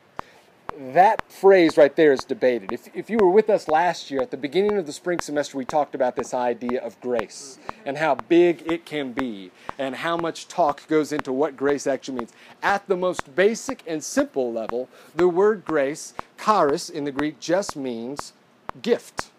that 0.76 1.30
phrase 1.30 1.76
right 1.76 1.94
there 1.96 2.12
is 2.12 2.24
debated. 2.24 2.72
If, 2.72 2.88
if 2.94 3.10
you 3.10 3.18
were 3.18 3.30
with 3.30 3.50
us 3.50 3.68
last 3.68 4.10
year, 4.10 4.22
at 4.22 4.30
the 4.30 4.36
beginning 4.36 4.76
of 4.76 4.86
the 4.86 4.92
spring 4.92 5.20
semester, 5.20 5.58
we 5.58 5.64
talked 5.64 5.94
about 5.94 6.16
this 6.16 6.32
idea 6.32 6.80
of 6.80 7.00
grace 7.00 7.58
and 7.84 7.98
how 7.98 8.14
big 8.14 8.62
it 8.70 8.84
can 8.84 9.12
be 9.12 9.50
and 9.78 9.96
how 9.96 10.16
much 10.16 10.48
talk 10.48 10.86
goes 10.88 11.12
into 11.12 11.32
what 11.32 11.56
grace 11.56 11.86
actually 11.86 12.18
means. 12.18 12.32
At 12.62 12.86
the 12.86 12.96
most 12.96 13.34
basic 13.34 13.82
and 13.86 14.02
simple 14.02 14.52
level, 14.52 14.88
the 15.14 15.28
word 15.28 15.64
grace, 15.64 16.14
charis 16.42 16.88
in 16.88 17.04
the 17.04 17.12
Greek, 17.12 17.40
just 17.40 17.76
means 17.76 18.32
gift. 18.80 19.30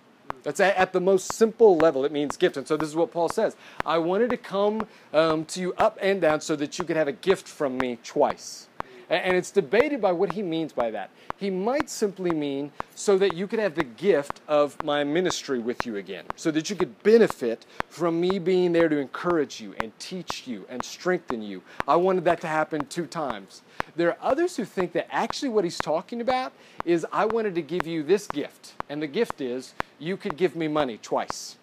That's 0.44 0.60
at 0.60 0.94
the 0.94 1.02
most 1.02 1.34
simple 1.34 1.78
level. 1.78 2.06
It 2.06 2.12
means 2.12 2.38
gift. 2.38 2.58
And 2.58 2.68
so 2.68 2.78
this 2.78 2.88
is 2.90 2.96
what 2.96 3.12
Paul 3.12 3.30
says 3.30 3.56
I 3.86 3.98
wanted 3.98 4.30
to 4.30 4.38
come 4.38 4.88
um, 5.14 5.46
to 5.46 5.60
you 5.60 5.74
up 5.74 5.98
and 6.02 6.22
down 6.22 6.42
so 6.42 6.56
that 6.56 6.78
you 6.78 6.86
could 6.86 6.96
have 6.96 7.08
a 7.08 7.14
gift 7.14 7.48
from 7.48 7.78
me 7.78 7.98
twice. 8.04 8.69
And 9.10 9.36
it's 9.36 9.50
debated 9.50 10.02
by 10.02 10.12
what 10.12 10.34
he 10.34 10.44
means 10.44 10.72
by 10.72 10.92
that. 10.92 11.10
He 11.38 11.50
might 11.50 11.90
simply 11.90 12.32
mean 12.32 12.72
so 12.94 13.18
that 13.18 13.34
you 13.34 13.48
could 13.48 13.58
have 13.58 13.74
the 13.74 13.84
gift 13.84 14.42
of 14.48 14.84
my 14.84 15.04
ministry 15.04 15.58
with 15.58 15.86
you 15.86 15.96
again, 15.96 16.26
so 16.36 16.52
that 16.52 16.70
you 16.70 16.76
could 16.76 17.02
benefit 17.02 17.66
from 17.88 18.22
me 18.22 18.38
being 18.38 18.72
there 18.72 18.88
to 18.88 18.98
encourage 18.98 19.60
you 19.60 19.74
and 19.80 19.98
teach 19.98 20.48
you 20.48 20.66
and 20.70 20.84
strengthen 20.84 21.42
you. 21.42 21.64
I 21.88 21.96
wanted 21.96 22.24
that 22.26 22.40
to 22.42 22.48
happen 22.48 22.86
two 22.86 23.08
times. 23.08 23.64
There 23.96 24.10
are 24.10 24.18
others 24.22 24.58
who 24.58 24.66
think 24.66 24.92
that 24.92 25.08
actually 25.10 25.50
what 25.50 25.64
he's 25.64 25.80
talking 25.80 26.22
about 26.22 26.54
is 26.86 27.06
I 27.12 27.26
wanted 27.26 27.56
to 27.56 27.64
give 27.64 27.88
you 27.88 28.04
this 28.04 28.28
gift, 28.28 28.74
and 28.90 29.02
the 29.02 29.08
gift 29.08 29.42
is 29.42 29.74
you 29.98 30.18
could 30.18 30.38
give 30.38 30.56
me 30.56 30.68
money 30.68 31.00
twice. 31.02 31.58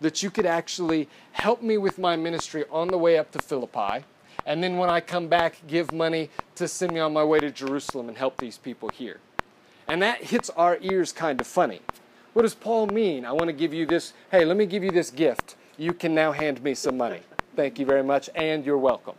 That 0.00 0.22
you 0.22 0.30
could 0.30 0.46
actually 0.46 1.08
help 1.32 1.62
me 1.62 1.78
with 1.78 1.98
my 1.98 2.14
ministry 2.16 2.64
on 2.70 2.88
the 2.88 2.98
way 2.98 3.16
up 3.16 3.30
to 3.32 3.38
Philippi 3.38 4.04
and 4.48 4.64
then 4.64 4.78
when 4.78 4.88
I 4.88 5.00
come 5.00 5.28
back, 5.28 5.58
give 5.66 5.92
money 5.92 6.30
to 6.54 6.66
send 6.66 6.92
me 6.92 7.00
on 7.00 7.12
my 7.12 7.22
way 7.22 7.38
to 7.38 7.50
Jerusalem 7.50 8.08
and 8.08 8.16
help 8.16 8.38
these 8.38 8.56
people 8.56 8.88
here. 8.88 9.18
And 9.86 10.00
that 10.00 10.24
hits 10.24 10.48
our 10.48 10.78
ears 10.80 11.12
kind 11.12 11.38
of 11.38 11.46
funny. 11.46 11.82
What 12.32 12.42
does 12.42 12.54
Paul 12.54 12.86
mean? 12.86 13.26
I 13.26 13.32
want 13.32 13.48
to 13.48 13.52
give 13.52 13.74
you 13.74 13.84
this, 13.84 14.14
hey, 14.30 14.46
let 14.46 14.56
me 14.56 14.64
give 14.64 14.82
you 14.82 14.90
this 14.90 15.10
gift. 15.10 15.56
You 15.76 15.92
can 15.92 16.14
now 16.14 16.32
hand 16.32 16.62
me 16.62 16.74
some 16.74 16.96
money. 16.96 17.20
Thank 17.56 17.78
you 17.78 17.84
very 17.84 18.02
much, 18.02 18.30
and 18.34 18.64
you're 18.64 18.78
welcome. 18.78 19.16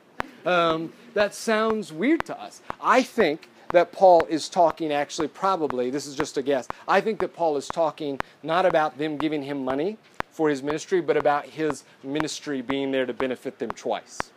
Um, 0.48 0.94
that 1.14 1.36
sounds 1.36 1.94
weird 1.94 2.26
to 2.26 2.42
us. 2.42 2.64
I 2.82 3.04
think 3.04 3.50
that 3.72 3.92
Paul 3.92 4.26
is 4.32 4.50
talking, 4.50 4.92
actually, 4.92 5.28
probably, 5.28 5.92
this 5.92 6.08
is 6.08 6.16
just 6.16 6.38
a 6.38 6.42
guess, 6.42 6.68
I 6.88 7.02
think 7.02 7.20
that 7.20 7.36
Paul 7.36 7.56
is 7.56 7.68
talking 7.68 8.20
not 8.42 8.66
about 8.66 8.98
them 8.98 9.16
giving 9.16 9.44
him 9.44 9.64
money 9.64 10.00
for 10.32 10.50
his 10.50 10.64
ministry, 10.64 11.02
but 11.02 11.18
about 11.18 11.46
his 11.46 11.84
ministry 12.04 12.64
being 12.64 12.90
there 12.90 13.06
to 13.06 13.14
benefit 13.14 13.60
them 13.60 13.70
twice. 13.70 14.32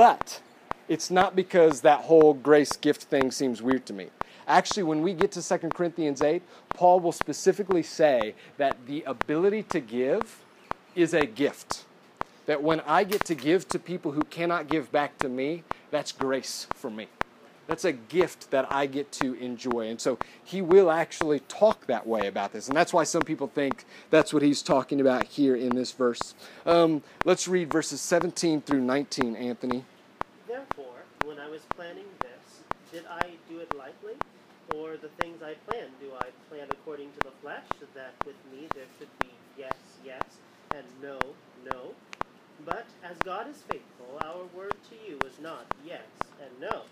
But 0.00 0.40
it's 0.88 1.10
not 1.10 1.36
because 1.36 1.82
that 1.82 2.00
whole 2.00 2.32
grace 2.32 2.74
gift 2.74 3.02
thing 3.02 3.30
seems 3.30 3.60
weird 3.60 3.84
to 3.84 3.92
me. 3.92 4.08
Actually, 4.48 4.84
when 4.84 5.02
we 5.02 5.12
get 5.12 5.30
to 5.32 5.46
2 5.46 5.68
Corinthians 5.68 6.22
8, 6.22 6.42
Paul 6.72 7.00
will 7.00 7.12
specifically 7.12 7.82
say 7.82 8.34
that 8.56 8.78
the 8.86 9.02
ability 9.02 9.62
to 9.64 9.78
give 9.78 10.42
is 10.94 11.12
a 11.12 11.26
gift. 11.26 11.84
That 12.46 12.62
when 12.62 12.80
I 12.86 13.04
get 13.04 13.26
to 13.26 13.34
give 13.34 13.68
to 13.68 13.78
people 13.78 14.12
who 14.12 14.22
cannot 14.22 14.68
give 14.68 14.90
back 14.90 15.18
to 15.18 15.28
me, 15.28 15.64
that's 15.90 16.12
grace 16.12 16.66
for 16.74 16.88
me. 16.88 17.08
That's 17.70 17.84
a 17.84 17.92
gift 17.92 18.50
that 18.50 18.66
I 18.68 18.86
get 18.86 19.12
to 19.12 19.34
enjoy. 19.34 19.90
And 19.90 20.00
so 20.00 20.18
he 20.42 20.60
will 20.60 20.90
actually 20.90 21.38
talk 21.46 21.86
that 21.86 22.04
way 22.04 22.26
about 22.26 22.52
this. 22.52 22.66
And 22.66 22.76
that's 22.76 22.92
why 22.92 23.04
some 23.04 23.24
people 23.24 23.46
think 23.46 23.84
that's 24.10 24.34
what 24.34 24.42
he's 24.42 24.60
talking 24.60 25.00
about 25.00 25.22
here 25.22 25.54
in 25.54 25.76
this 25.76 25.92
verse. 25.92 26.34
Um, 26.66 27.04
let's 27.24 27.46
read 27.46 27.70
verses 27.70 28.00
17 28.00 28.62
through 28.62 28.80
19, 28.80 29.36
Anthony. 29.36 29.84
Therefore, 30.48 31.04
when 31.24 31.38
I 31.38 31.48
was 31.48 31.60
planning 31.76 32.06
this, 32.20 32.62
did 32.90 33.04
I 33.08 33.30
do 33.48 33.60
it 33.60 33.72
lightly? 33.78 34.14
Or 34.74 34.96
the 34.96 35.10
things 35.22 35.40
I 35.40 35.54
plan, 35.70 35.90
do 36.00 36.10
I 36.18 36.26
plan 36.52 36.66
according 36.72 37.10
to 37.20 37.20
the 37.20 37.32
flesh, 37.40 37.62
that 37.94 38.14
with 38.26 38.34
me 38.50 38.66
there 38.74 38.86
should 38.98 39.16
be 39.20 39.28
yes, 39.56 39.76
yes, 40.04 40.24
and 40.74 40.84
no, 41.00 41.20
no? 41.64 41.94
But 42.66 42.86
as 43.04 43.16
God 43.24 43.48
is 43.48 43.62
faithful, 43.68 44.18
our 44.24 44.42
word 44.58 44.74
to 44.90 45.08
you 45.08 45.20
is 45.24 45.38
not 45.40 45.66
yes 45.86 46.02
and 46.42 46.50
no. 46.60 46.82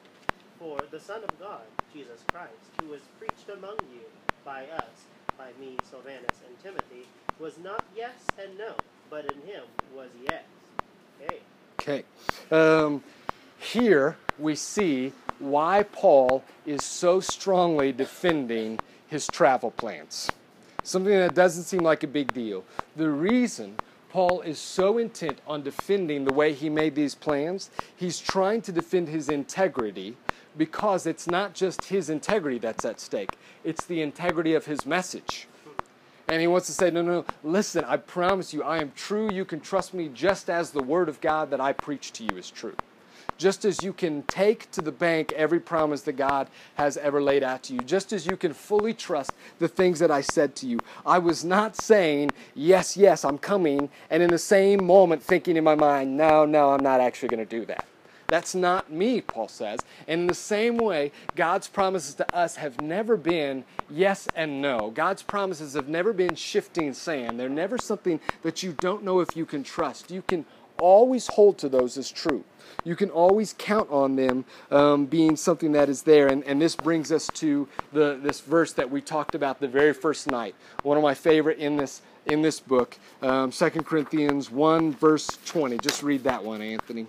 For 0.58 0.78
the 0.90 0.98
Son 0.98 1.22
of 1.22 1.38
God, 1.38 1.62
Jesus 1.92 2.20
Christ, 2.32 2.50
who 2.80 2.88
was 2.88 3.00
preached 3.18 3.48
among 3.48 3.76
you 3.92 4.00
by 4.44 4.64
us, 4.64 5.06
by 5.36 5.50
me, 5.60 5.76
Silvanus, 5.88 6.40
and 6.46 6.60
Timothy, 6.62 7.06
was 7.38 7.58
not 7.62 7.84
yes 7.96 8.14
and 8.42 8.58
no, 8.58 8.72
but 9.08 9.24
in 9.26 9.40
him 9.42 9.62
was 9.94 10.08
yes. 10.28 10.42
Okay. 11.22 11.38
Okay. 11.80 12.04
Um, 12.50 13.04
here 13.58 14.16
we 14.38 14.56
see 14.56 15.12
why 15.38 15.84
Paul 15.84 16.42
is 16.66 16.84
so 16.84 17.20
strongly 17.20 17.92
defending 17.92 18.80
his 19.06 19.28
travel 19.28 19.70
plans. 19.70 20.28
Something 20.82 21.12
that 21.12 21.34
doesn't 21.34 21.64
seem 21.64 21.82
like 21.82 22.02
a 22.02 22.08
big 22.08 22.32
deal. 22.32 22.64
The 22.96 23.10
reason 23.10 23.76
Paul 24.10 24.40
is 24.40 24.58
so 24.58 24.98
intent 24.98 25.38
on 25.46 25.62
defending 25.62 26.24
the 26.24 26.32
way 26.32 26.54
he 26.54 26.68
made 26.68 26.94
these 26.94 27.14
plans, 27.14 27.70
he's 27.94 28.18
trying 28.18 28.62
to 28.62 28.72
defend 28.72 29.08
his 29.08 29.28
integrity 29.28 30.16
because 30.58 31.06
it's 31.06 31.26
not 31.26 31.54
just 31.54 31.84
his 31.84 32.10
integrity 32.10 32.58
that's 32.58 32.84
at 32.84 33.00
stake, 33.00 33.36
it's 33.64 33.84
the 33.84 34.02
integrity 34.02 34.54
of 34.54 34.66
his 34.66 34.84
message. 34.84 35.46
And 36.28 36.42
he 36.42 36.46
wants 36.46 36.66
to 36.66 36.72
say, 36.72 36.90
no, 36.90 37.00
no, 37.00 37.12
no, 37.12 37.24
listen, 37.42 37.84
I 37.84 37.96
promise 37.96 38.52
you, 38.52 38.62
I 38.62 38.78
am 38.78 38.92
true. 38.94 39.30
You 39.32 39.46
can 39.46 39.60
trust 39.60 39.94
me 39.94 40.10
just 40.12 40.50
as 40.50 40.72
the 40.72 40.82
word 40.82 41.08
of 41.08 41.22
God 41.22 41.50
that 41.50 41.60
I 41.60 41.72
preach 41.72 42.12
to 42.14 42.24
you 42.24 42.36
is 42.36 42.50
true. 42.50 42.76
Just 43.38 43.64
as 43.64 43.82
you 43.82 43.92
can 43.92 44.24
take 44.24 44.70
to 44.72 44.82
the 44.82 44.92
bank 44.92 45.32
every 45.32 45.60
promise 45.60 46.02
that 46.02 46.14
God 46.14 46.48
has 46.74 46.96
ever 46.96 47.22
laid 47.22 47.44
out 47.44 47.62
to 47.64 47.72
you, 47.72 47.80
just 47.80 48.12
as 48.12 48.26
you 48.26 48.36
can 48.36 48.52
fully 48.52 48.92
trust 48.92 49.30
the 49.58 49.68
things 49.68 50.00
that 50.00 50.10
I 50.10 50.20
said 50.20 50.54
to 50.56 50.66
you. 50.66 50.80
I 51.06 51.18
was 51.18 51.44
not 51.44 51.76
saying, 51.76 52.32
yes, 52.54 52.96
yes, 52.96 53.24
I'm 53.24 53.38
coming, 53.38 53.88
and 54.10 54.22
in 54.22 54.28
the 54.28 54.38
same 54.38 54.84
moment 54.84 55.22
thinking 55.22 55.56
in 55.56 55.64
my 55.64 55.76
mind, 55.76 56.16
no, 56.16 56.44
no, 56.44 56.72
I'm 56.72 56.82
not 56.82 57.00
actually 57.00 57.28
going 57.28 57.46
to 57.46 57.58
do 57.58 57.64
that. 57.66 57.87
That's 58.28 58.54
not 58.54 58.92
me, 58.92 59.22
Paul 59.22 59.48
says. 59.48 59.80
And 60.06 60.22
in 60.22 60.26
the 60.26 60.34
same 60.34 60.76
way, 60.76 61.12
God's 61.34 61.66
promises 61.66 62.14
to 62.16 62.36
us 62.36 62.56
have 62.56 62.80
never 62.80 63.16
been 63.16 63.64
yes 63.90 64.28
and 64.36 64.60
no. 64.60 64.90
God's 64.90 65.22
promises 65.22 65.72
have 65.72 65.88
never 65.88 66.12
been 66.12 66.34
shifting 66.34 66.92
sand. 66.92 67.40
They're 67.40 67.48
never 67.48 67.78
something 67.78 68.20
that 68.42 68.62
you 68.62 68.72
don't 68.72 69.02
know 69.02 69.20
if 69.20 69.34
you 69.34 69.46
can 69.46 69.64
trust. 69.64 70.10
You 70.10 70.20
can 70.20 70.44
always 70.78 71.26
hold 71.26 71.56
to 71.58 71.70
those 71.70 71.96
as 71.96 72.10
true. 72.10 72.44
You 72.84 72.96
can 72.96 73.10
always 73.10 73.54
count 73.56 73.90
on 73.90 74.16
them 74.16 74.44
um, 74.70 75.06
being 75.06 75.34
something 75.34 75.72
that 75.72 75.88
is 75.88 76.02
there. 76.02 76.28
And, 76.28 76.44
and 76.44 76.60
this 76.60 76.76
brings 76.76 77.10
us 77.10 77.28
to 77.34 77.66
the, 77.92 78.20
this 78.22 78.40
verse 78.40 78.74
that 78.74 78.90
we 78.90 79.00
talked 79.00 79.34
about 79.34 79.58
the 79.58 79.68
very 79.68 79.94
first 79.94 80.30
night. 80.30 80.54
One 80.82 80.98
of 80.98 81.02
my 81.02 81.14
favorite 81.14 81.58
in 81.58 81.76
this 81.76 82.02
in 82.26 82.42
this 82.42 82.60
book, 82.60 82.98
um, 83.22 83.50
2 83.50 83.70
Corinthians 83.70 84.50
1, 84.50 84.92
verse 84.92 85.26
20. 85.46 85.78
Just 85.78 86.02
read 86.02 86.24
that 86.24 86.44
one, 86.44 86.60
Anthony. 86.60 87.06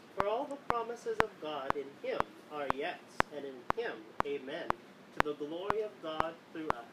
Promises 0.70 1.18
of 1.24 1.30
God 1.42 1.72
in 1.76 2.08
him 2.08 2.20
are 2.54 2.68
yes, 2.78 3.00
and 3.36 3.44
in 3.44 3.54
him, 3.76 3.92
amen, 4.26 4.68
to 5.18 5.26
the 5.26 5.34
glory 5.34 5.82
of 5.82 5.90
God 6.04 6.34
through 6.54 6.68
us. 6.68 6.86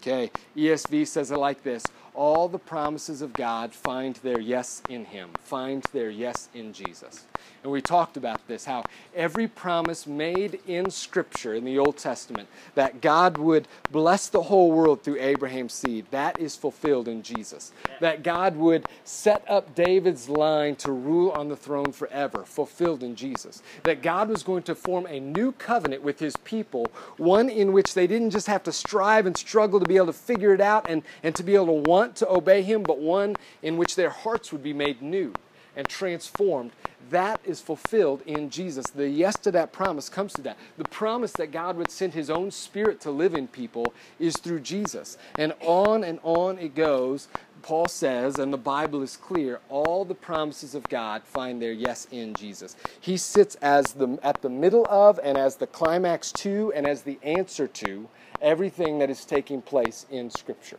Okay, 0.00 0.30
ESV 0.56 1.06
says 1.06 1.30
it 1.30 1.38
like 1.38 1.62
this 1.62 1.82
All 2.14 2.48
the 2.48 2.58
promises 2.58 3.22
of 3.22 3.32
God 3.32 3.74
find 3.74 4.16
their 4.16 4.38
yes 4.38 4.82
in 4.88 5.06
him, 5.06 5.30
find 5.40 5.82
their 5.92 6.10
yes 6.10 6.48
in 6.54 6.72
Jesus. 6.72 7.24
And 7.62 7.72
we 7.72 7.80
talked 7.80 8.18
about 8.18 8.46
this 8.46 8.66
how 8.66 8.84
every 9.14 9.48
promise 9.48 10.06
made 10.06 10.60
in 10.66 10.90
Scripture 10.90 11.54
in 11.54 11.64
the 11.64 11.78
Old 11.78 11.96
Testament 11.96 12.48
that 12.74 13.00
God 13.00 13.38
would 13.38 13.66
bless 13.90 14.28
the 14.28 14.42
whole 14.42 14.70
world 14.70 15.02
through 15.02 15.18
Abraham's 15.18 15.72
seed, 15.72 16.04
that 16.10 16.38
is 16.38 16.56
fulfilled 16.56 17.08
in 17.08 17.22
Jesus. 17.22 17.72
That 18.00 18.22
God 18.22 18.56
would 18.56 18.86
set 19.04 19.44
up 19.48 19.74
David's 19.74 20.28
line 20.28 20.76
to 20.76 20.92
rule 20.92 21.30
on 21.30 21.48
the 21.48 21.56
throne 21.56 21.92
forever, 21.92 22.44
fulfilled 22.44 23.02
in 23.02 23.16
Jesus. 23.16 23.62
That 23.84 24.02
God 24.02 24.28
was 24.28 24.42
going 24.42 24.64
to 24.64 24.74
form 24.74 25.06
a 25.06 25.18
new 25.18 25.52
covenant 25.52 26.02
with 26.02 26.18
his 26.18 26.36
people, 26.36 26.86
one 27.16 27.48
in 27.48 27.72
which 27.72 27.94
they 27.94 28.06
didn't 28.06 28.30
just 28.30 28.46
have 28.46 28.62
to 28.64 28.72
strive 28.72 29.24
and 29.24 29.36
struggle 29.36 29.80
to 29.80 29.86
be 29.86 29.96
able 29.96 30.06
to 30.06 30.12
figure 30.12 30.52
it 30.52 30.60
out 30.60 30.90
and, 30.90 31.02
and 31.22 31.34
to 31.34 31.42
be 31.42 31.54
able 31.54 31.66
to 31.66 31.90
want 31.90 32.16
to 32.16 32.30
obey 32.30 32.60
him, 32.60 32.82
but 32.82 32.98
one 32.98 33.36
in 33.62 33.78
which 33.78 33.96
their 33.96 34.10
hearts 34.10 34.52
would 34.52 34.62
be 34.62 34.74
made 34.74 35.00
new 35.00 35.32
and 35.76 35.88
transformed 35.88 36.72
that 37.10 37.40
is 37.44 37.60
fulfilled 37.60 38.22
in 38.26 38.48
Jesus. 38.50 38.86
The 38.86 39.08
yes 39.08 39.36
to 39.40 39.50
that 39.52 39.72
promise 39.72 40.08
comes 40.08 40.32
to 40.34 40.42
that. 40.42 40.56
The 40.78 40.84
promise 40.84 41.32
that 41.32 41.52
God 41.52 41.76
would 41.76 41.90
send 41.90 42.14
His 42.14 42.30
own 42.30 42.50
Spirit 42.50 43.00
to 43.02 43.10
live 43.10 43.34
in 43.34 43.46
people 43.46 43.92
is 44.18 44.36
through 44.36 44.60
Jesus. 44.60 45.18
And 45.38 45.52
on 45.60 46.02
and 46.02 46.18
on 46.22 46.58
it 46.58 46.74
goes 46.74 47.28
Paul 47.64 47.88
says, 47.88 48.38
and 48.38 48.52
the 48.52 48.58
Bible 48.58 49.02
is 49.02 49.16
clear, 49.16 49.58
all 49.70 50.04
the 50.04 50.14
promises 50.14 50.74
of 50.74 50.86
God 50.90 51.22
find 51.24 51.62
their 51.62 51.72
yes 51.72 52.06
in 52.10 52.34
Jesus. 52.34 52.76
He 53.00 53.16
sits 53.16 53.54
as 53.56 53.94
the, 53.94 54.18
at 54.22 54.42
the 54.42 54.50
middle 54.50 54.86
of 54.90 55.18
and 55.24 55.38
as 55.38 55.56
the 55.56 55.66
climax 55.66 56.30
to 56.32 56.74
and 56.76 56.86
as 56.86 57.00
the 57.00 57.18
answer 57.22 57.66
to 57.66 58.06
everything 58.42 58.98
that 58.98 59.08
is 59.08 59.24
taking 59.24 59.62
place 59.62 60.04
in 60.10 60.28
Scripture. 60.28 60.78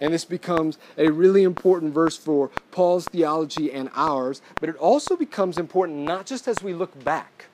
And 0.00 0.12
this 0.12 0.24
becomes 0.24 0.78
a 0.98 1.10
really 1.10 1.42
important 1.42 1.94
verse 1.94 2.16
for 2.16 2.50
Paul's 2.70 3.06
theology 3.06 3.72
and 3.72 3.90
ours, 3.94 4.42
but 4.60 4.68
it 4.68 4.76
also 4.76 5.16
becomes 5.16 5.58
important 5.58 5.98
not 5.98 6.26
just 6.26 6.48
as 6.48 6.62
we 6.62 6.74
look 6.74 7.02
back. 7.04 7.46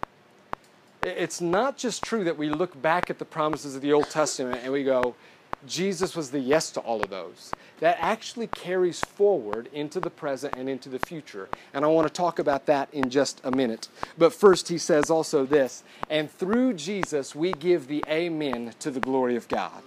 It's 1.03 1.41
not 1.41 1.77
just 1.77 2.03
true 2.03 2.25
that 2.25 2.39
we 2.39 2.49
look 2.49 2.81
back 2.81 3.11
at 3.11 3.19
the 3.19 3.25
promises 3.25 3.75
of 3.75 3.83
the 3.83 3.93
Old 3.93 4.09
Testament 4.09 4.61
and 4.63 4.73
we 4.73 4.85
go, 4.85 5.15
Jesus 5.67 6.17
was 6.17 6.31
the 6.31 6.41
yes 6.41 6.71
to 6.73 6.81
all 6.81 7.03
of 7.03 7.11
those. 7.11 7.53
That 7.81 7.97
actually 8.01 8.49
carries 8.49 9.01
forward 9.01 9.69
into 9.73 10.01
the 10.01 10.11
present 10.11 10.55
and 10.57 10.69
into 10.69 10.89
the 10.89 10.99
future. 10.99 11.49
And 11.75 11.85
I 11.85 11.89
want 11.89 12.07
to 12.07 12.13
talk 12.13 12.39
about 12.39 12.67
that 12.67 12.93
in 12.93 13.11
just 13.11 13.41
a 13.45 13.51
minute. 13.51 13.89
But 14.19 14.33
first, 14.33 14.69
he 14.69 14.79
says 14.79 15.11
also 15.11 15.45
this 15.45 15.83
and 16.09 16.31
through 16.31 16.75
Jesus, 16.75 17.35
we 17.35 17.53
give 17.53 17.89
the 17.89 18.05
amen 18.09 18.75
to 18.81 18.91
the 18.91 19.01
glory 19.01 19.37
of 19.37 19.49
God. 19.49 19.83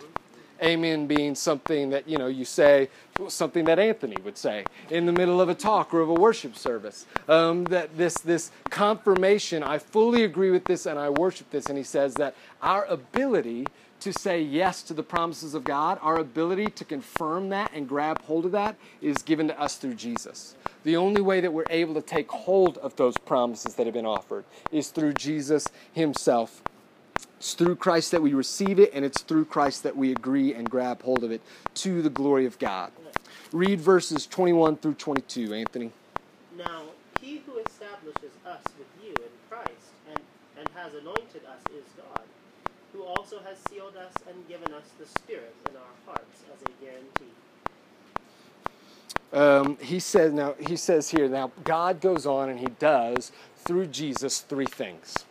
Amen 0.64 1.08
being 1.08 1.36
something 1.36 1.90
that, 1.90 2.08
you 2.08 2.18
know, 2.18 2.28
you 2.28 2.46
say, 2.46 2.90
something 3.28 3.66
that 3.66 3.80
Anthony 3.80 4.18
would 4.24 4.38
say 4.38 4.66
in 4.90 5.06
the 5.06 5.12
middle 5.12 5.42
of 5.42 5.50
a 5.50 5.56
talk 5.56 5.94
or 5.94 6.02
of 6.02 6.10
a 6.10 6.14
worship 6.14 6.56
service. 6.56 7.06
Um, 7.28 7.66
that 7.66 7.98
this, 7.98 8.16
this 8.16 8.52
confirmation, 8.70 9.64
I 9.64 9.78
fully 9.80 10.24
agree 10.24 10.52
with 10.52 10.66
this 10.66 10.86
and 10.86 10.98
I 10.98 11.10
worship 11.10 11.50
this. 11.50 11.66
And 11.68 11.78
he 11.78 11.84
says 11.84 12.16
that 12.16 12.36
our 12.62 12.86
ability 12.86 13.68
to 14.02 14.14
say 14.14 14.42
yes 14.42 14.84
to 14.84 14.94
the 14.94 15.04
promises 15.04 15.56
of 15.56 15.64
God, 15.64 15.98
our 16.02 16.20
ability 16.20 16.68
to 16.68 16.86
confirm 16.86 17.50
that 17.50 17.72
and 17.74 17.88
grab 17.88 18.22
hold 18.24 18.46
of 18.46 18.52
that 18.52 18.76
is 19.02 19.24
given 19.24 19.48
to 19.48 19.60
us 19.60 19.78
through 19.78 19.96
Jesus. 19.96 20.56
The 20.84 20.96
only 20.96 21.22
way 21.22 21.42
that 21.42 21.52
we're 21.52 21.66
able 21.70 21.96
to 21.96 22.02
take 22.02 22.30
hold 22.30 22.78
of 22.78 22.96
those 22.98 23.18
promises 23.18 23.76
that 23.76 23.88
have 23.88 23.94
been 23.94 24.06
offered 24.06 24.46
is 24.72 24.90
through 24.90 25.14
Jesus 25.14 25.68
Himself. 25.94 26.62
It's 27.46 27.54
through 27.54 27.76
Christ 27.76 28.10
that 28.10 28.24
we 28.24 28.34
receive 28.34 28.80
it, 28.80 28.90
and 28.92 29.06
it's 29.06 29.22
through 29.22 29.46
Christ 29.46 29.84
that 29.84 29.96
we 29.96 30.12
agree 30.12 30.56
and 30.56 30.68
grab 30.68 31.04
hold 31.04 31.24
of 31.24 31.30
it 31.30 31.42
to 31.76 32.02
the 32.02 32.10
glory 32.10 32.48
of 32.48 32.58
God. 32.58 32.92
Read 33.52 33.80
verses 33.80 34.26
21 34.26 34.78
through 34.78 34.96
22, 34.96 35.54
Anthony. 35.54 35.92
Now, 36.58 36.86
he 37.22 37.44
who 37.46 37.60
establishes 37.60 38.32
us 38.48 38.64
with 38.80 38.88
you 39.00 39.12
in 39.12 39.30
Christ 39.48 39.94
and, 40.10 40.20
and 40.58 40.68
has 40.74 40.96
anointed 40.96 41.44
us 41.46 41.62
is 41.72 41.84
God, 41.96 42.24
who 42.94 43.04
also 43.04 43.40
has 43.48 43.60
sealed 43.70 43.96
us 43.96 44.14
and 44.28 44.36
given 44.48 44.74
us 44.74 44.90
the 44.98 45.06
Spirit 45.06 45.54
in 45.70 45.76
our 45.78 45.84
hearts 46.08 46.42
as 46.52 46.60
a 46.64 46.84
guarantee. 46.84 47.36
Um, 49.34 49.78
he 49.80 50.00
says 50.00 50.34
now 50.34 50.56
he 50.60 50.76
says 50.76 51.12
here 51.12 51.30
now 51.30 51.52
God 51.64 52.02
goes 52.02 52.26
on 52.26 52.50
and 52.50 52.60
he 52.60 52.70
does 52.80 53.32
through 53.56 53.86
Jesus 53.88 54.40
three 54.40 54.66
things. 54.66 55.26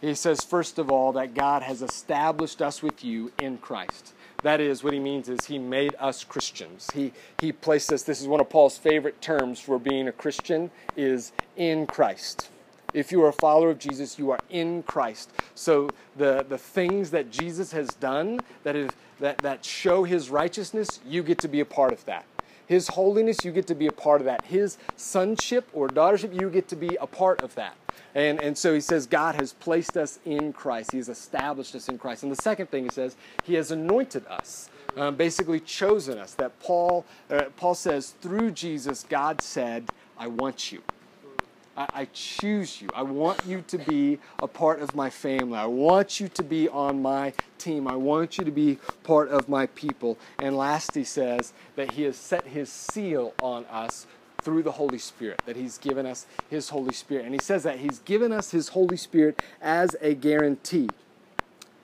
He 0.00 0.14
says 0.14 0.44
first 0.44 0.78
of 0.78 0.90
all 0.90 1.12
that 1.12 1.34
God 1.34 1.62
has 1.62 1.82
established 1.82 2.62
us 2.62 2.82
with 2.82 3.04
you 3.04 3.32
in 3.38 3.58
Christ. 3.58 4.14
That 4.42 4.60
is 4.60 4.84
what 4.84 4.92
he 4.92 5.00
means 5.00 5.28
is 5.28 5.46
he 5.46 5.58
made 5.58 5.96
us 5.98 6.22
Christians. 6.22 6.88
He 6.94 7.12
he 7.40 7.52
placed 7.52 7.92
us 7.92 8.04
this 8.04 8.20
is 8.20 8.28
one 8.28 8.40
of 8.40 8.48
Paul's 8.48 8.78
favorite 8.78 9.20
terms 9.20 9.58
for 9.58 9.78
being 9.78 10.06
a 10.06 10.12
Christian 10.12 10.70
is 10.96 11.32
in 11.56 11.86
Christ. 11.86 12.50
If 12.94 13.12
you 13.12 13.22
are 13.22 13.28
a 13.28 13.32
follower 13.32 13.70
of 13.70 13.78
Jesus, 13.78 14.18
you 14.18 14.30
are 14.30 14.38
in 14.48 14.82
Christ. 14.82 15.30
So 15.54 15.90
the, 16.16 16.46
the 16.48 16.56
things 16.56 17.10
that 17.10 17.30
Jesus 17.30 17.72
has 17.72 17.88
done 17.88 18.40
that, 18.62 18.76
is, 18.76 18.90
that, 19.20 19.38
that 19.38 19.62
show 19.64 20.04
his 20.04 20.30
righteousness, 20.30 21.00
you 21.06 21.22
get 21.22 21.38
to 21.40 21.48
be 21.48 21.60
a 21.60 21.66
part 21.66 21.92
of 21.92 22.02
that. 22.06 22.24
His 22.68 22.88
holiness, 22.88 23.46
you 23.46 23.50
get 23.50 23.66
to 23.68 23.74
be 23.74 23.86
a 23.86 23.92
part 23.92 24.20
of 24.20 24.26
that. 24.26 24.44
His 24.44 24.76
sonship 24.94 25.66
or 25.72 25.88
daughtership, 25.88 26.38
you 26.38 26.50
get 26.50 26.68
to 26.68 26.76
be 26.76 26.96
a 27.00 27.06
part 27.06 27.40
of 27.40 27.54
that. 27.54 27.74
And, 28.14 28.38
and 28.40 28.56
so 28.56 28.74
he 28.74 28.80
says, 28.80 29.06
God 29.06 29.36
has 29.36 29.54
placed 29.54 29.96
us 29.96 30.18
in 30.26 30.52
Christ. 30.52 30.92
He 30.92 30.98
has 30.98 31.08
established 31.08 31.74
us 31.74 31.88
in 31.88 31.96
Christ. 31.96 32.24
And 32.24 32.30
the 32.30 32.36
second 32.36 32.70
thing 32.70 32.84
he 32.84 32.90
says, 32.90 33.16
He 33.42 33.54
has 33.54 33.70
anointed 33.70 34.26
us, 34.26 34.68
um, 34.98 35.16
basically 35.16 35.60
chosen 35.60 36.18
us. 36.18 36.34
That 36.34 36.60
Paul, 36.60 37.06
uh, 37.30 37.44
Paul 37.56 37.74
says, 37.74 38.10
through 38.20 38.50
Jesus, 38.50 39.04
God 39.08 39.40
said, 39.40 39.84
I 40.18 40.26
want 40.26 40.70
you. 40.70 40.82
I, 41.78 41.88
I 41.94 42.04
choose 42.12 42.82
you. 42.82 42.88
I 42.94 43.02
want 43.02 43.38
you 43.46 43.64
to 43.68 43.78
be 43.78 44.18
a 44.42 44.48
part 44.48 44.80
of 44.80 44.94
my 44.94 45.08
family. 45.08 45.56
I 45.56 45.66
want 45.66 46.18
you 46.18 46.28
to 46.28 46.42
be 46.42 46.68
on 46.68 47.00
my 47.00 47.32
team. 47.56 47.86
I 47.86 47.96
want 47.96 48.36
you 48.36 48.44
to 48.44 48.50
be 48.50 48.78
part 49.04 49.28
of 49.28 49.48
my 49.48 49.66
people. 49.66 50.18
And 50.40 50.56
last, 50.56 50.94
he 50.94 51.04
says 51.04 51.52
that 51.76 51.92
he 51.92 52.02
has 52.02 52.16
set 52.16 52.48
his 52.48 52.70
seal 52.70 53.32
on 53.40 53.64
us 53.66 54.06
through 54.42 54.62
the 54.62 54.72
Holy 54.72 54.98
Spirit, 54.98 55.42
that 55.46 55.56
He's 55.56 55.78
given 55.78 56.06
us 56.06 56.24
His 56.48 56.68
Holy 56.68 56.94
Spirit. 56.94 57.24
And 57.24 57.34
He 57.34 57.40
says 57.40 57.64
that 57.64 57.80
He's 57.80 57.98
given 57.98 58.32
us 58.32 58.52
His 58.52 58.68
Holy 58.68 58.96
Spirit 58.96 59.42
as 59.60 59.96
a 60.00 60.14
guarantee. 60.14 60.88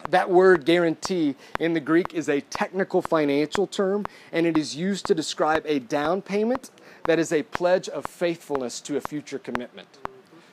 That 0.09 0.31
word 0.31 0.65
guarantee 0.65 1.35
in 1.59 1.73
the 1.73 1.81
Greek 1.81 2.15
is 2.15 2.29
a 2.29 2.43
technical 2.43 3.03
financial 3.03 3.67
term, 3.67 4.07
and 4.31 4.47
it 4.47 4.57
is 4.57 4.77
used 4.77 5.07
to 5.07 5.15
describe 5.15 5.65
a 5.67 5.79
down 5.79 6.23
payment 6.23 6.71
that 7.05 7.19
is 7.19 7.33
a 7.33 7.43
pledge 7.43 7.88
of 7.88 8.05
faithfulness 8.07 8.81
to 8.83 8.97
a 8.97 9.01
future 9.01 9.38
commitment. 9.38 9.88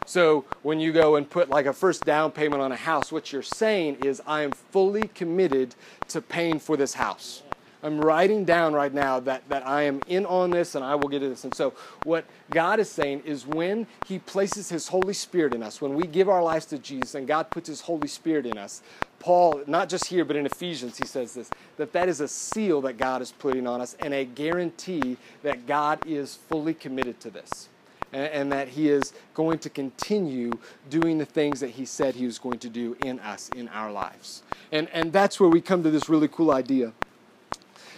So 0.05 0.45
when 0.61 0.79
you 0.79 0.91
go 0.91 1.15
and 1.15 1.29
put 1.29 1.49
like 1.49 1.65
a 1.65 1.73
first 1.73 2.03
down 2.03 2.31
payment 2.31 2.61
on 2.61 2.71
a 2.71 2.75
house, 2.75 3.11
what 3.11 3.31
you're 3.31 3.41
saying 3.41 3.97
is, 4.03 4.21
I 4.25 4.41
am 4.41 4.51
fully 4.51 5.07
committed 5.15 5.75
to 6.09 6.21
paying 6.21 6.59
for 6.59 6.75
this 6.75 6.95
house. 6.95 7.43
I'm 7.83 7.99
writing 7.99 8.45
down 8.45 8.73
right 8.73 8.93
now 8.93 9.19
that, 9.21 9.47
that 9.49 9.67
I 9.67 9.83
am 9.83 10.01
in 10.07 10.25
on 10.25 10.51
this 10.51 10.75
and 10.75 10.85
I 10.85 10.95
will 10.95 11.07
get 11.07 11.19
to 11.19 11.29
this. 11.29 11.43
And 11.43 11.53
so, 11.53 11.73
what 12.03 12.25
God 12.51 12.79
is 12.79 12.89
saying 12.89 13.23
is 13.25 13.45
when 13.45 13.87
He 14.05 14.19
places 14.19 14.69
His 14.69 14.87
Holy 14.87 15.13
Spirit 15.13 15.53
in 15.53 15.63
us, 15.63 15.81
when 15.81 15.95
we 15.95 16.05
give 16.05 16.29
our 16.29 16.43
lives 16.43 16.65
to 16.67 16.77
Jesus 16.77 17.15
and 17.15 17.27
God 17.27 17.49
puts 17.49 17.67
His 17.67 17.81
Holy 17.81 18.07
Spirit 18.07 18.45
in 18.45 18.57
us, 18.57 18.81
Paul, 19.19 19.61
not 19.67 19.87
just 19.87 20.07
here, 20.07 20.25
but 20.25 20.35
in 20.35 20.47
Ephesians, 20.47 20.97
he 20.97 21.05
says 21.05 21.35
this 21.35 21.49
that 21.77 21.93
that 21.93 22.09
is 22.09 22.21
a 22.21 22.27
seal 22.27 22.81
that 22.81 22.97
God 22.97 23.21
is 23.21 23.31
putting 23.31 23.67
on 23.67 23.79
us 23.79 23.95
and 23.99 24.13
a 24.13 24.25
guarantee 24.25 25.17
that 25.43 25.67
God 25.67 25.99
is 26.05 26.35
fully 26.35 26.73
committed 26.73 27.19
to 27.21 27.29
this. 27.29 27.69
And, 28.13 28.51
that 28.51 28.67
he 28.67 28.89
is 28.89 29.13
going 29.33 29.59
to 29.59 29.69
continue 29.69 30.51
doing 30.89 31.17
the 31.17 31.23
things 31.23 31.61
that 31.61 31.69
he 31.69 31.85
said 31.85 32.13
he 32.13 32.25
was 32.25 32.39
going 32.39 32.59
to 32.59 32.67
do 32.67 32.97
in 33.05 33.21
us, 33.21 33.49
in 33.55 33.69
our 33.69 33.89
lives. 33.89 34.43
And, 34.73 34.89
and 34.89 35.13
that's 35.13 35.39
where 35.39 35.47
we 35.47 35.61
come 35.61 35.81
to 35.83 35.89
this 35.89 36.09
really 36.09 36.27
cool 36.27 36.51
idea 36.51 36.91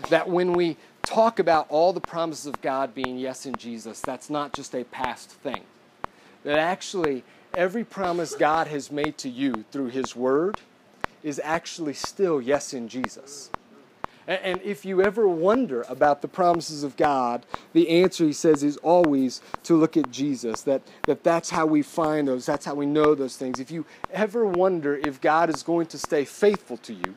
that 0.10 0.30
when 0.30 0.54
we 0.54 0.78
talk 1.04 1.40
about 1.40 1.68
all 1.70 1.94
the 1.94 2.02
promises 2.02 2.46
of 2.46 2.62
God 2.62 2.94
being 2.96 3.18
yes 3.18 3.46
in 3.46 3.56
Jesus, 3.56 4.00
that's 4.02 4.30
not 4.30 4.54
just 4.54 4.74
a 4.74 4.84
past 4.86 5.30
thing. 5.30 5.62
That 6.44 6.58
actually, 6.58 7.24
every 7.54 7.84
promise 7.84 8.36
God 8.36 8.68
has 8.68 8.92
made 8.92 9.18
to 9.20 9.30
you 9.30 9.66
through 9.72 9.88
His 9.88 10.16
Word 10.16 10.60
is 11.24 11.40
actually 11.44 11.94
still 11.94 12.42
yes 12.42 12.74
in 12.74 12.88
Jesus. 12.88 13.50
And 14.26 14.62
if 14.62 14.86
you 14.86 15.02
ever 15.02 15.28
wonder 15.28 15.86
about 15.90 16.22
the 16.22 16.30
promises 16.30 16.84
of 16.84 16.96
God, 16.96 17.46
the 17.74 17.90
answer, 17.90 18.26
he 18.26 18.32
says, 18.32 18.64
is 18.64 18.78
always 18.78 19.42
to 19.64 19.76
look 19.76 19.98
at 19.98 20.12
Jesus. 20.12 20.62
That, 20.62 20.82
that 21.04 21.26
that's 21.26 21.50
how 21.50 21.66
we 21.66 21.82
find 21.82 22.30
those, 22.30 22.46
that's 22.46 22.66
how 22.66 22.76
we 22.76 22.86
know 22.86 23.16
those 23.16 23.36
things. 23.36 23.60
If 23.60 23.70
you 23.70 23.86
ever 24.12 24.46
wonder 24.46 24.96
if 24.96 25.20
God 25.20 25.50
is 25.50 25.62
going 25.62 25.88
to 25.88 25.98
stay 25.98 26.24
faithful 26.24 26.78
to 26.78 26.94
you, 26.94 27.16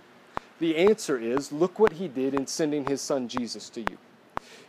the 0.58 0.76
answer 0.76 1.18
is 1.18 1.52
look 1.52 1.78
what 1.78 1.92
he 1.92 2.08
did 2.08 2.34
in 2.34 2.46
sending 2.46 2.86
his 2.86 3.00
son 3.00 3.28
Jesus 3.28 3.68
to 3.70 3.80
you. 3.80 3.98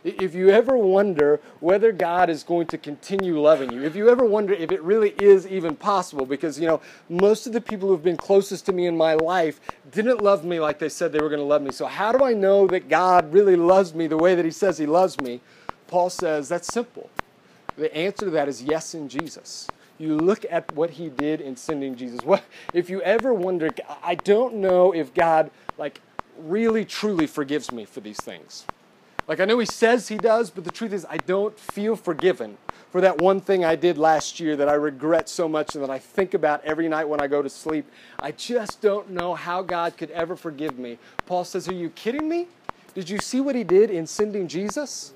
If 0.04 0.34
you 0.34 0.50
ever 0.50 0.76
wonder 0.76 1.40
whether 1.58 1.90
God 1.90 2.30
is 2.30 2.44
going 2.44 2.68
to 2.68 2.78
continue 2.78 3.40
loving 3.40 3.72
you, 3.72 3.82
if 3.82 3.96
you 3.96 4.08
ever 4.08 4.24
wonder 4.24 4.54
if 4.54 4.70
it 4.70 4.80
really 4.82 5.10
is 5.18 5.46
even 5.46 5.74
possible, 5.74 6.24
because, 6.24 6.58
you 6.58 6.68
know, 6.68 6.80
most 7.08 7.48
of 7.48 7.52
the 7.52 7.60
people 7.60 7.88
who've 7.88 8.02
been 8.02 8.16
closest 8.16 8.64
to 8.66 8.72
me 8.72 8.86
in 8.86 8.96
my 8.96 9.14
life 9.14 9.60
didn't 9.90 10.22
love 10.22 10.44
me 10.44 10.60
like 10.60 10.78
they 10.78 10.88
said 10.88 11.12
they 11.12 11.20
were 11.20 11.28
going 11.28 11.40
to 11.40 11.44
love 11.44 11.62
me. 11.62 11.72
So, 11.72 11.86
how 11.86 12.12
do 12.12 12.24
I 12.24 12.32
know 12.32 12.68
that 12.68 12.88
God 12.88 13.32
really 13.32 13.56
loves 13.56 13.92
me 13.92 14.06
the 14.06 14.16
way 14.16 14.36
that 14.36 14.44
He 14.44 14.52
says 14.52 14.78
He 14.78 14.86
loves 14.86 15.20
me? 15.20 15.40
Paul 15.88 16.10
says 16.10 16.48
that's 16.48 16.72
simple. 16.72 17.10
The 17.76 17.94
answer 17.94 18.26
to 18.26 18.30
that 18.30 18.48
is 18.48 18.62
yes 18.62 18.94
in 18.94 19.08
Jesus 19.08 19.68
you 19.98 20.16
look 20.16 20.46
at 20.48 20.72
what 20.74 20.90
he 20.90 21.08
did 21.08 21.40
in 21.40 21.56
sending 21.56 21.96
Jesus. 21.96 22.20
What 22.22 22.44
if 22.72 22.88
you 22.88 23.02
ever 23.02 23.34
wonder, 23.34 23.70
I 24.02 24.14
don't 24.14 24.56
know 24.56 24.92
if 24.92 25.12
God 25.12 25.50
like 25.76 26.00
really 26.38 26.84
truly 26.84 27.26
forgives 27.26 27.72
me 27.72 27.84
for 27.84 28.00
these 28.00 28.20
things. 28.20 28.64
Like 29.26 29.40
I 29.40 29.44
know 29.44 29.58
he 29.58 29.66
says 29.66 30.08
he 30.08 30.16
does, 30.16 30.50
but 30.50 30.64
the 30.64 30.70
truth 30.70 30.92
is 30.92 31.04
I 31.10 31.18
don't 31.18 31.58
feel 31.58 31.96
forgiven 31.96 32.56
for 32.90 33.00
that 33.02 33.18
one 33.18 33.40
thing 33.40 33.64
I 33.64 33.76
did 33.76 33.98
last 33.98 34.40
year 34.40 34.56
that 34.56 34.68
I 34.68 34.74
regret 34.74 35.28
so 35.28 35.48
much 35.48 35.74
and 35.74 35.84
that 35.84 35.90
I 35.90 35.98
think 35.98 36.32
about 36.32 36.64
every 36.64 36.88
night 36.88 37.08
when 37.08 37.20
I 37.20 37.26
go 37.26 37.42
to 37.42 37.50
sleep. 37.50 37.90
I 38.18 38.32
just 38.32 38.80
don't 38.80 39.10
know 39.10 39.34
how 39.34 39.62
God 39.62 39.98
could 39.98 40.10
ever 40.12 40.36
forgive 40.36 40.78
me. 40.78 40.98
Paul 41.26 41.44
says, 41.44 41.68
"Are 41.68 41.74
you 41.74 41.90
kidding 41.90 42.28
me? 42.28 42.48
Did 42.94 43.10
you 43.10 43.18
see 43.18 43.40
what 43.40 43.54
he 43.54 43.64
did 43.64 43.90
in 43.90 44.06
sending 44.06 44.48
Jesus?" 44.48 45.12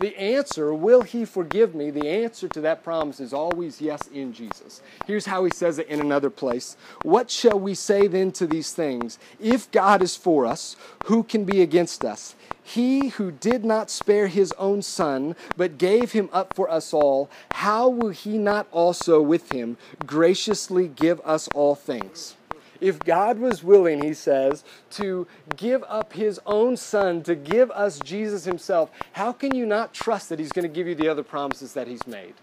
The 0.00 0.16
answer, 0.16 0.72
will 0.72 1.02
he 1.02 1.26
forgive 1.26 1.74
me? 1.74 1.90
The 1.90 2.08
answer 2.08 2.48
to 2.48 2.62
that 2.62 2.82
promise 2.82 3.20
is 3.20 3.34
always 3.34 3.82
yes 3.82 4.08
in 4.08 4.32
Jesus. 4.32 4.80
Here's 5.06 5.26
how 5.26 5.44
he 5.44 5.50
says 5.50 5.78
it 5.78 5.88
in 5.88 6.00
another 6.00 6.30
place 6.30 6.78
What 7.02 7.30
shall 7.30 7.60
we 7.60 7.74
say 7.74 8.06
then 8.06 8.32
to 8.32 8.46
these 8.46 8.72
things? 8.72 9.18
If 9.38 9.70
God 9.70 10.00
is 10.00 10.16
for 10.16 10.46
us, 10.46 10.74
who 11.04 11.22
can 11.22 11.44
be 11.44 11.60
against 11.60 12.02
us? 12.02 12.34
He 12.62 13.08
who 13.08 13.30
did 13.30 13.62
not 13.62 13.90
spare 13.90 14.28
his 14.28 14.52
own 14.52 14.80
son, 14.80 15.36
but 15.56 15.76
gave 15.76 16.12
him 16.12 16.30
up 16.32 16.54
for 16.54 16.70
us 16.70 16.94
all, 16.94 17.28
how 17.52 17.88
will 17.88 18.10
he 18.10 18.38
not 18.38 18.68
also 18.70 19.20
with 19.20 19.52
him 19.52 19.76
graciously 20.06 20.88
give 20.88 21.20
us 21.26 21.46
all 21.48 21.74
things? 21.74 22.36
If 22.80 23.00
God 23.00 23.38
was 23.38 23.62
willing, 23.62 24.00
he 24.00 24.14
says, 24.14 24.64
to 24.92 25.26
give 25.56 25.84
up 25.84 26.14
his 26.14 26.40
own 26.46 26.76
son, 26.76 27.22
to 27.24 27.34
give 27.34 27.70
us 27.72 27.98
Jesus 27.98 28.44
himself, 28.44 28.90
how 29.12 29.32
can 29.32 29.54
you 29.54 29.66
not 29.66 29.92
trust 29.92 30.28
that 30.30 30.38
he's 30.38 30.52
going 30.52 30.66
to 30.66 30.74
give 30.74 30.86
you 30.86 30.94
the 30.94 31.08
other 31.08 31.22
promises 31.22 31.74
that 31.74 31.88
he's 31.88 32.06
made? 32.06 32.34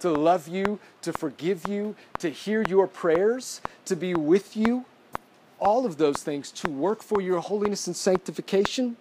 To 0.00 0.10
love 0.10 0.48
you, 0.48 0.80
to 1.02 1.12
forgive 1.12 1.68
you, 1.68 1.94
to 2.18 2.28
hear 2.28 2.62
your 2.62 2.86
prayers, 2.86 3.60
to 3.84 3.94
be 3.94 4.14
with 4.14 4.56
you, 4.56 4.84
all 5.60 5.86
of 5.86 5.96
those 5.96 6.22
things, 6.22 6.50
to 6.52 6.68
work 6.68 7.02
for 7.02 7.20
your 7.20 7.40
holiness 7.40 7.86
and 7.86 7.96
sanctification. 7.96 8.96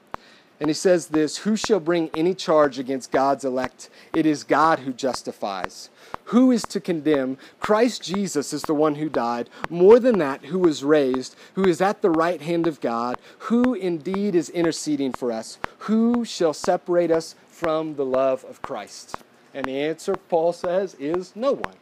And 0.59 0.69
he 0.69 0.73
says 0.73 1.07
this 1.07 1.37
Who 1.37 1.55
shall 1.55 1.79
bring 1.79 2.09
any 2.15 2.33
charge 2.33 2.79
against 2.79 3.11
God's 3.11 3.43
elect? 3.43 3.89
It 4.13 4.25
is 4.25 4.43
God 4.43 4.79
who 4.79 4.93
justifies. 4.93 5.89
Who 6.25 6.51
is 6.51 6.63
to 6.63 6.79
condemn? 6.79 7.37
Christ 7.59 8.01
Jesus 8.01 8.53
is 8.53 8.63
the 8.63 8.73
one 8.73 8.95
who 8.95 9.09
died. 9.09 9.49
More 9.69 9.99
than 9.99 10.19
that, 10.19 10.45
who 10.45 10.59
was 10.59 10.83
raised, 10.83 11.35
who 11.55 11.65
is 11.65 11.81
at 11.81 12.01
the 12.01 12.09
right 12.09 12.41
hand 12.41 12.67
of 12.67 12.81
God, 12.81 13.17
who 13.39 13.73
indeed 13.73 14.35
is 14.35 14.49
interceding 14.49 15.11
for 15.11 15.31
us. 15.31 15.57
Who 15.79 16.23
shall 16.25 16.53
separate 16.53 17.11
us 17.11 17.35
from 17.47 17.95
the 17.95 18.05
love 18.05 18.45
of 18.45 18.61
Christ? 18.61 19.17
And 19.53 19.65
the 19.65 19.79
answer, 19.79 20.15
Paul 20.15 20.53
says, 20.53 20.95
is 20.99 21.35
no 21.35 21.53
one. 21.53 21.75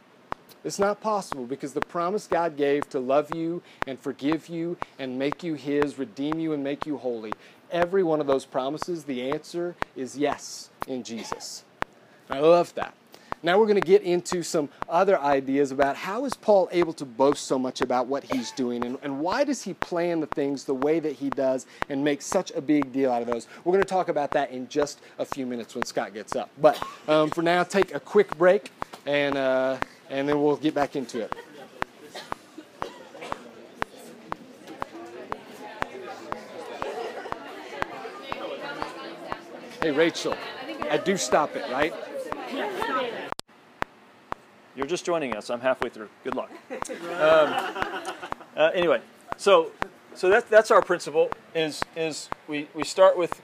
It's 0.64 0.80
not 0.80 1.02
possible 1.02 1.46
because 1.46 1.74
the 1.74 1.82
promise 1.82 2.28
God 2.28 2.56
gave 2.56 2.88
to 2.90 3.00
love 3.00 3.34
you 3.34 3.64
and 3.88 4.00
forgive 4.00 4.48
you 4.48 4.78
and 5.00 5.18
make 5.18 5.44
you 5.44 5.56
His, 5.56 5.98
redeem 5.98 6.40
you 6.40 6.54
and 6.54 6.64
make 6.64 6.86
you 6.86 6.98
holy, 6.98 7.34
every 7.72 8.04
one 8.04 8.22
of 8.22 8.28
those 8.28 8.46
promises, 8.46 9.06
the 9.06 9.32
answer 9.32 9.76
is 9.96 10.18
yes 10.18 10.70
in 10.88 11.04
Jesus. 11.04 11.64
I 12.30 12.40
love 12.40 12.76
that. 12.76 12.94
Now 13.44 13.58
we're 13.58 13.66
going 13.66 13.82
to 13.82 13.88
get 13.88 14.04
into 14.04 14.44
some 14.44 14.70
other 14.88 15.20
ideas 15.20 15.72
about 15.72 15.96
how 15.96 16.26
is 16.26 16.36
Paul 16.36 16.70
able 16.72 16.94
to 16.94 17.06
boast 17.06 17.46
so 17.46 17.58
much 17.58 17.82
about 17.82 18.06
what 18.06 18.24
he's 18.24 18.52
doing 18.52 18.86
and, 18.86 19.00
and 19.02 19.20
why 19.20 19.44
does 19.44 19.64
he 19.64 19.74
plan 19.74 20.20
the 20.20 20.28
things 20.28 20.64
the 20.64 20.76
way 20.76 21.00
that 21.00 21.14
he 21.14 21.32
does 21.32 21.66
and 21.90 22.04
make 22.04 22.22
such 22.22 22.52
a 22.52 22.62
big 22.62 22.94
deal 22.94 23.12
out 23.12 23.24
of 23.24 23.28
those. 23.28 23.48
We're 23.64 23.74
going 23.74 23.84
to 23.84 23.90
talk 23.90 24.10
about 24.10 24.32
that 24.34 24.52
in 24.52 24.68
just 24.68 25.02
a 25.18 25.26
few 25.26 25.48
minutes 25.48 25.74
when 25.74 25.84
Scott 25.86 26.14
gets 26.14 26.36
up. 26.36 26.52
But 26.60 26.82
um, 27.08 27.32
for 27.32 27.42
now, 27.42 27.64
take 27.64 27.96
a 27.96 28.00
quick 28.00 28.38
break 28.38 28.70
and, 29.08 29.36
uh, 29.36 29.78
and 30.10 30.30
then 30.30 30.42
we'll 30.42 30.58
get 30.58 30.76
back 30.76 30.96
into 30.96 31.22
it. 31.22 31.34
Hey, 39.82 39.90
Rachel, 39.90 40.36
I 40.92 40.98
do 40.98 41.18
stop 41.18 41.56
it, 41.56 41.64
right? 41.72 41.92
You're 44.76 44.88
just 44.88 45.06
joining 45.06 45.36
us. 45.36 45.50
I'm 45.50 45.60
halfway 45.60 45.90
through. 45.90 46.10
Good 46.24 46.36
luck. 46.36 46.52
Um, 47.22 47.54
uh, 48.58 48.72
anyway, 48.74 49.02
so 49.38 49.72
so 50.14 50.30
that's 50.30 50.50
that's 50.50 50.72
our 50.72 50.82
principle. 50.82 51.30
Is 51.54 51.82
is 51.96 52.30
we 52.48 52.68
we 52.74 52.84
start 52.84 53.18
with 53.18 53.42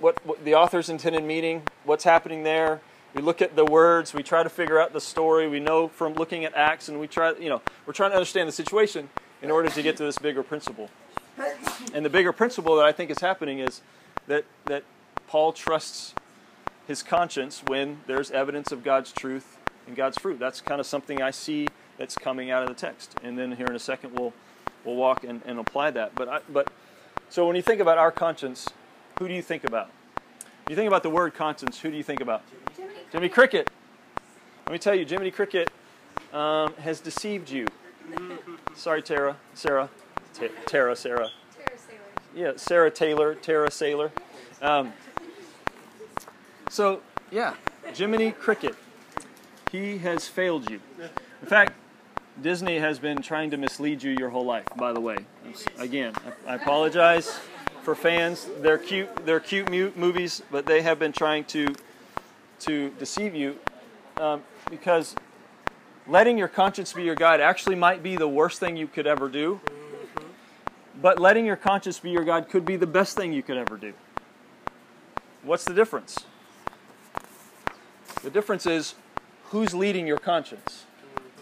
what, 0.00 0.24
what 0.26 0.44
the 0.44 0.54
author's 0.54 0.88
intended 0.88 1.24
meaning, 1.24 1.62
what's 1.84 2.04
happening 2.04 2.42
there. 2.42 2.80
We 3.14 3.22
look 3.22 3.40
at 3.40 3.56
the 3.56 3.64
words. 3.64 4.12
We 4.12 4.22
try 4.22 4.42
to 4.42 4.50
figure 4.50 4.78
out 4.78 4.92
the 4.92 5.00
story. 5.00 5.48
We 5.48 5.60
know 5.60 5.88
from 5.88 6.14
looking 6.14 6.44
at 6.44 6.54
Acts, 6.54 6.88
and 6.88 7.00
we 7.00 7.06
try. 7.06 7.32
You 7.32 7.48
know, 7.48 7.62
we're 7.86 7.94
trying 7.94 8.10
to 8.10 8.16
understand 8.16 8.48
the 8.48 8.52
situation 8.52 9.08
in 9.42 9.50
order 9.50 9.68
to 9.70 9.82
get 9.82 9.96
to 9.98 10.04
this 10.04 10.18
bigger 10.18 10.42
principle. 10.42 10.90
And 11.94 12.04
the 12.04 12.10
bigger 12.10 12.32
principle 12.32 12.76
that 12.76 12.84
I 12.84 12.92
think 12.92 13.10
is 13.10 13.20
happening 13.20 13.58
is 13.60 13.80
that 14.26 14.44
that 14.66 14.84
Paul 15.28 15.52
trusts 15.52 16.14
his 16.86 17.02
conscience 17.02 17.62
when 17.66 18.00
there's 18.06 18.30
evidence 18.30 18.72
of 18.72 18.84
God's 18.84 19.12
truth 19.12 19.55
and 19.86 19.96
God's 19.96 20.18
fruit. 20.18 20.38
That's 20.38 20.60
kind 20.60 20.80
of 20.80 20.86
something 20.86 21.22
I 21.22 21.30
see 21.30 21.68
that's 21.98 22.16
coming 22.16 22.50
out 22.50 22.62
of 22.62 22.68
the 22.68 22.74
text. 22.74 23.16
And 23.22 23.38
then 23.38 23.52
here 23.52 23.66
in 23.66 23.76
a 23.76 23.80
second 23.80 24.14
we'll 24.14 24.32
we'll 24.84 24.96
walk 24.96 25.24
and, 25.24 25.42
and 25.46 25.58
apply 25.58 25.90
that. 25.92 26.14
But 26.14 26.28
I, 26.28 26.40
but 26.48 26.70
so 27.28 27.46
when 27.46 27.56
you 27.56 27.62
think 27.62 27.80
about 27.80 27.98
our 27.98 28.12
conscience, 28.12 28.68
who 29.18 29.28
do 29.28 29.34
you 29.34 29.42
think 29.42 29.64
about? 29.64 29.88
When 30.64 30.70
you 30.70 30.76
think 30.76 30.88
about 30.88 31.02
the 31.02 31.10
word 31.10 31.34
conscience, 31.34 31.80
who 31.80 31.90
do 31.90 31.96
you 31.96 32.02
think 32.02 32.20
about? 32.20 32.42
Jiminy, 32.76 32.94
Jiminy 33.10 33.28
Cricket. 33.28 33.70
Let 34.66 34.72
me 34.72 34.78
tell 34.78 34.94
you, 34.94 35.04
Jiminy 35.04 35.30
Cricket 35.30 35.70
um, 36.32 36.74
has 36.74 37.00
deceived 37.00 37.50
you. 37.50 37.66
Sorry, 38.74 39.02
Tara, 39.02 39.36
Sarah, 39.54 39.88
T- 40.34 40.48
Tara, 40.66 40.94
Sarah. 40.96 41.30
Tara 41.56 41.78
Sailor. 41.78 42.00
Yeah, 42.34 42.52
Sarah 42.56 42.90
Taylor, 42.90 43.34
Tara 43.34 43.70
Sailor. 43.70 44.12
Um, 44.60 44.92
so, 46.68 47.00
yeah, 47.30 47.54
Jiminy 47.94 48.32
Cricket. 48.32 48.74
He 49.72 49.98
has 49.98 50.28
failed 50.28 50.70
you. 50.70 50.80
In 51.42 51.48
fact, 51.48 51.72
Disney 52.40 52.78
has 52.78 52.98
been 52.98 53.20
trying 53.20 53.50
to 53.50 53.56
mislead 53.56 54.02
you 54.02 54.12
your 54.12 54.30
whole 54.30 54.44
life, 54.44 54.66
by 54.76 54.92
the 54.92 55.00
way. 55.00 55.16
Again, 55.78 56.12
I 56.46 56.54
apologize 56.54 57.40
for 57.82 57.94
fans. 57.94 58.48
They're 58.60 58.78
cute, 58.78 59.08
they're 59.26 59.40
cute 59.40 59.68
movies, 59.96 60.42
but 60.50 60.66
they 60.66 60.82
have 60.82 60.98
been 60.98 61.12
trying 61.12 61.44
to, 61.46 61.74
to 62.60 62.90
deceive 62.90 63.34
you 63.34 63.56
um, 64.18 64.42
because 64.70 65.16
letting 66.06 66.38
your 66.38 66.48
conscience 66.48 66.92
be 66.92 67.02
your 67.02 67.14
guide 67.14 67.40
actually 67.40 67.76
might 67.76 68.02
be 68.02 68.16
the 68.16 68.28
worst 68.28 68.60
thing 68.60 68.76
you 68.76 68.86
could 68.86 69.06
ever 69.06 69.28
do. 69.28 69.60
But 71.00 71.18
letting 71.18 71.44
your 71.44 71.56
conscience 71.56 71.98
be 71.98 72.10
your 72.10 72.24
guide 72.24 72.48
could 72.48 72.64
be 72.64 72.76
the 72.76 72.86
best 72.86 73.16
thing 73.16 73.32
you 73.32 73.42
could 73.42 73.56
ever 73.56 73.76
do. 73.76 73.92
What's 75.42 75.64
the 75.64 75.74
difference? 75.74 76.24
The 78.22 78.30
difference 78.30 78.66
is 78.66 78.94
who's 79.50 79.74
leading 79.74 80.06
your 80.06 80.18
conscience. 80.18 80.84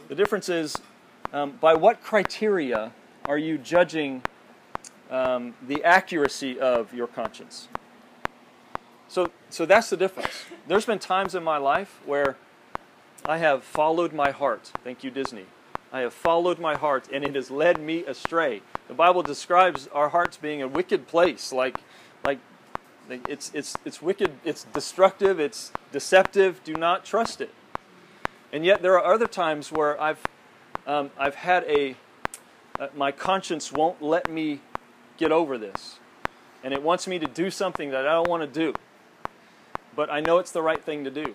The 0.08 0.14
difference 0.14 0.48
is 0.48 0.76
um, 1.32 1.52
by 1.60 1.74
what 1.74 2.02
criteria 2.02 2.92
are 3.24 3.38
you 3.38 3.58
judging 3.58 4.22
um, 5.10 5.54
the 5.66 5.82
accuracy 5.84 6.60
of 6.60 6.92
your 6.92 7.06
conscience? 7.06 7.68
So, 9.08 9.30
so 9.48 9.64
that's 9.64 9.90
the 9.90 9.96
difference. 9.96 10.44
There's 10.66 10.86
been 10.86 10.98
times 10.98 11.34
in 11.34 11.42
my 11.44 11.56
life 11.56 12.00
where 12.04 12.36
I 13.24 13.38
have 13.38 13.64
followed 13.64 14.12
my 14.12 14.30
heart. 14.32 14.72
Thank 14.82 15.02
you, 15.02 15.10
Disney. 15.10 15.46
I 15.92 16.00
have 16.00 16.12
followed 16.12 16.58
my 16.58 16.74
heart, 16.74 17.08
and 17.12 17.24
it 17.24 17.34
has 17.36 17.50
led 17.50 17.80
me 17.80 18.04
astray. 18.04 18.62
The 18.88 18.94
Bible 18.94 19.22
describes 19.22 19.88
our 19.92 20.08
hearts 20.08 20.36
being 20.36 20.60
a 20.60 20.68
wicked 20.68 21.06
place, 21.06 21.52
like, 21.52 21.78
like 22.24 22.40
it's, 23.28 23.50
it's, 23.54 23.76
it's 23.84 24.02
wicked, 24.02 24.32
it's 24.44 24.64
destructive, 24.64 25.38
it's 25.38 25.72
deceptive. 25.92 26.62
Do 26.64 26.74
not 26.74 27.04
trust 27.04 27.40
it. 27.40 27.54
And 28.54 28.64
yet, 28.64 28.82
there 28.82 28.96
are 28.96 29.12
other 29.12 29.26
times 29.26 29.72
where 29.72 30.00
I've, 30.00 30.20
um, 30.86 31.10
I've 31.18 31.34
had 31.34 31.64
a, 31.64 31.96
uh, 32.78 32.86
my 32.94 33.10
conscience 33.10 33.72
won't 33.72 34.00
let 34.00 34.30
me 34.30 34.60
get 35.16 35.32
over 35.32 35.58
this. 35.58 35.98
And 36.62 36.72
it 36.72 36.80
wants 36.80 37.08
me 37.08 37.18
to 37.18 37.26
do 37.26 37.50
something 37.50 37.90
that 37.90 38.06
I 38.06 38.12
don't 38.12 38.28
want 38.28 38.44
to 38.44 38.46
do. 38.46 38.72
But 39.96 40.08
I 40.08 40.20
know 40.20 40.38
it's 40.38 40.52
the 40.52 40.62
right 40.62 40.80
thing 40.80 41.02
to 41.02 41.10
do. 41.10 41.34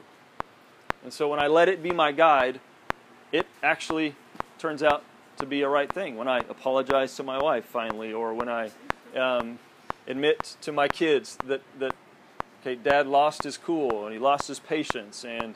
And 1.03 1.12
so 1.12 1.27
when 1.27 1.41
I 1.41 1.47
let 1.47 1.67
it 1.67 1.84
be 1.84 1.91
my 1.91 2.13
guide, 2.13 2.62
it 3.34 3.47
actually 3.62 4.15
turns 4.58 4.82
out 4.82 5.03
to 5.39 5.45
be 5.45 5.62
a 5.62 5.67
right 5.67 5.91
thing. 5.91 6.15
When 6.15 6.29
I 6.29 6.38
apologize 6.38 7.17
to 7.17 7.23
my 7.23 7.38
wife 7.38 7.65
finally, 7.65 8.13
or 8.13 8.34
when 8.34 8.47
I 8.47 8.71
um, 9.13 9.60
admit 10.08 10.55
to 10.62 10.71
my 10.71 10.88
kids 10.88 11.38
that, 11.47 11.63
that 11.79 11.93
okay, 12.62 12.75
dad 12.75 13.08
lost 13.08 13.43
his 13.43 13.58
cool 13.58 14.05
and 14.05 14.13
he 14.13 14.19
lost 14.19 14.47
his 14.47 14.60
patience 14.60 15.25
and 15.25 15.55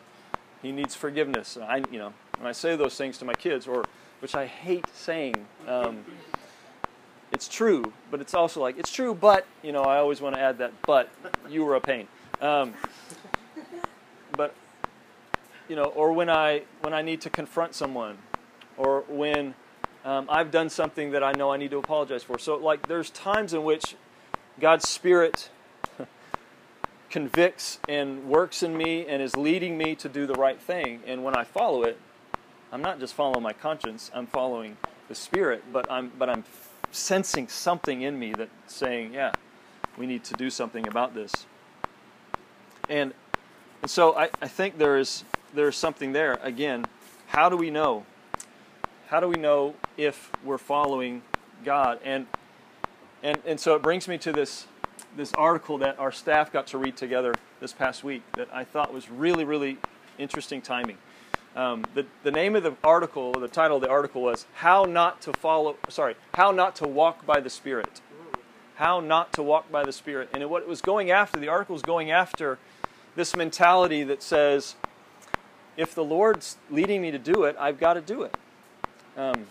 he 0.63 0.71
needs 0.71 0.95
forgiveness. 0.95 1.58
I, 1.62 1.84
you 1.91 1.99
know, 1.99 2.13
when 2.39 2.47
I 2.47 2.54
say 2.54 2.76
those 2.76 2.95
things 2.97 3.19
to 3.19 3.26
my 3.26 3.36
kids, 3.36 3.67
or 3.67 3.86
which 4.19 4.36
I 4.36 4.47
hate 4.47 4.86
saying, 4.95 5.36
um, 5.67 6.04
it's 7.32 7.47
true, 7.47 7.93
but 8.10 8.21
it's 8.21 8.34
also 8.34 8.62
like 8.62 8.80
it's 8.80 8.91
true, 8.91 9.13
but 9.13 9.45
you 9.62 9.71
know, 9.71 9.84
I 9.84 9.97
always 9.97 10.21
want 10.21 10.36
to 10.36 10.41
add 10.41 10.58
that. 10.60 10.71
But 10.88 11.10
you 11.49 11.63
were 11.65 11.76
a 11.76 11.82
pain. 11.82 12.08
Um, 12.41 12.73
but 14.36 14.56
you 15.67 15.76
know, 15.76 15.86
or 15.86 16.13
when 16.13 16.30
I 16.30 16.63
when 16.82 16.93
I 16.93 17.02
need 17.02 17.21
to 17.21 17.30
confront 17.30 17.76
someone, 17.76 18.17
or 18.78 19.04
when 19.08 19.54
um, 20.06 20.28
I've 20.30 20.52
done 20.52 20.69
something 20.69 21.12
that 21.12 21.23
I 21.23 21.32
know 21.34 21.52
I 21.52 21.58
need 21.58 21.71
to 21.71 21.78
apologize 21.78 22.23
for. 22.23 22.38
So 22.38 22.56
like, 22.56 22.88
there's 22.88 23.10
times 23.10 23.54
in 23.54 23.63
which 23.63 23.95
God's 24.60 24.88
Spirit 24.88 25.49
convicts 27.13 27.78
and 27.88 28.28
works 28.28 28.63
in 28.63 28.76
me 28.76 29.06
and 29.06 29.21
is 29.21 29.38
leading 29.38 29.78
me 29.78 29.93
to 29.93 30.10
do 30.10 30.26
the 30.26 30.34
right 30.34 30.60
thing. 30.60 30.99
And 31.06 31.23
when 31.23 31.36
I 31.36 31.43
follow 31.43 31.84
it, 31.84 31.99
I'm 32.71 32.82
not 32.82 32.99
just 32.99 33.13
following 33.13 33.43
my 33.43 33.54
conscience, 33.54 34.10
I'm 34.15 34.26
following 34.26 34.78
the 35.10 35.13
Spirit, 35.13 35.63
but 35.71 35.86
I'm, 35.91 36.12
but 36.17 36.28
I'm 36.28 36.43
sensing 36.91 37.47
something 37.47 38.02
in 38.02 38.17
me 38.17 38.34
that's 38.34 38.49
saying, 38.65 39.13
yeah, 39.13 39.32
we 39.95 40.08
need 40.08 40.23
to 40.23 40.34
do 40.34 40.49
something 40.49 40.88
about 40.88 41.13
this. 41.13 41.45
And, 42.89 43.13
and 43.84 43.91
so 43.91 44.15
I, 44.15 44.32
I 44.41 44.47
think 44.47 44.80
there 44.80 44.97
is, 44.97 45.23
there 45.54 45.67
is 45.67 45.76
something 45.76 46.13
there. 46.13 46.39
Again, 46.41 46.84
how 47.28 47.47
do 47.47 47.56
we 47.56 47.69
know? 47.69 48.08
How 49.10 49.19
do 49.19 49.28
we 49.28 49.38
know 49.38 49.76
if 49.97 50.32
we're 50.43 50.58
following 50.58 51.21
God? 51.63 51.99
And 52.04 52.26
and, 53.23 53.38
and 53.45 53.58
so 53.58 53.73
it 53.76 53.82
brings 53.82 54.10
me 54.10 54.17
to 54.17 54.34
this, 54.34 54.67
this 55.15 55.33
article 55.33 55.77
that 55.79 56.00
our 56.00 56.12
staff 56.12 56.52
got 56.52 56.67
to 56.67 56.77
read 56.77 56.98
together 56.98 57.33
this 57.60 57.73
past 57.73 58.04
week 58.04 58.23
that 58.35 58.48
I 58.52 58.63
thought 58.63 58.94
was 58.94 59.10
really, 59.10 59.46
really 59.46 59.77
interesting 60.17 60.62
timing. 60.62 60.98
Um, 61.56 61.85
the, 61.94 62.06
the 62.23 62.31
name 62.31 62.56
of 62.56 62.63
the 62.63 62.75
article, 62.83 63.31
the 63.33 63.48
title 63.48 63.77
of 63.77 63.83
the 63.83 63.90
article 63.90 64.23
was 64.23 64.46
How 64.56 64.85
Not 64.85 65.21
to 65.21 65.33
Follow, 65.33 65.77
sorry, 65.88 66.15
How 66.33 66.52
Not 66.52 66.75
to 66.77 66.88
Walk 66.88 67.25
by 67.25 67.40
the 67.40 67.50
Spirit. 67.50 68.02
How 68.75 69.00
Not 69.00 69.33
to 69.33 69.44
Walk 69.44 69.71
by 69.71 69.83
the 69.83 69.92
Spirit. 69.92 70.29
And 70.33 70.50
what 70.50 70.63
it 70.63 70.67
was 70.67 70.81
going 70.81 71.12
after, 71.12 71.40
the 71.40 71.50
article 71.50 71.73
was 71.73 71.83
going 71.83 72.10
after 72.10 72.58
this 73.15 73.35
mentality 73.35 74.04
that 74.04 74.23
says, 74.23 74.75
if 75.77 75.94
the 75.94 76.04
Lord's 76.04 76.58
leading 76.71 77.02
me 77.02 77.12
to 77.12 77.19
do 77.19 77.44
it, 77.44 77.56
I've 77.60 77.79
got 77.79 77.94
to 77.94 78.02
do 78.02 78.23
it. 78.23 78.35
Um, 79.15 79.46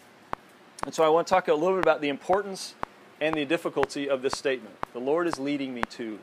and 0.85 0.93
so 0.93 1.05
I 1.05 1.09
want 1.09 1.29
to 1.29 1.31
talk 1.31 1.47
a 1.47 1.55
little 1.55 1.77
bit 1.77 1.85
about 1.85 2.01
the 2.01 2.09
importance 2.09 2.75
and 3.23 3.37
the 3.37 3.45
difficulty 3.45 4.11
of 4.11 4.21
this 4.21 4.37
statement. 4.37 4.75
The 4.93 4.99
Lord 4.99 5.29
is 5.29 5.39
leading 5.39 5.73
me 5.73 5.83
to. 5.91 6.19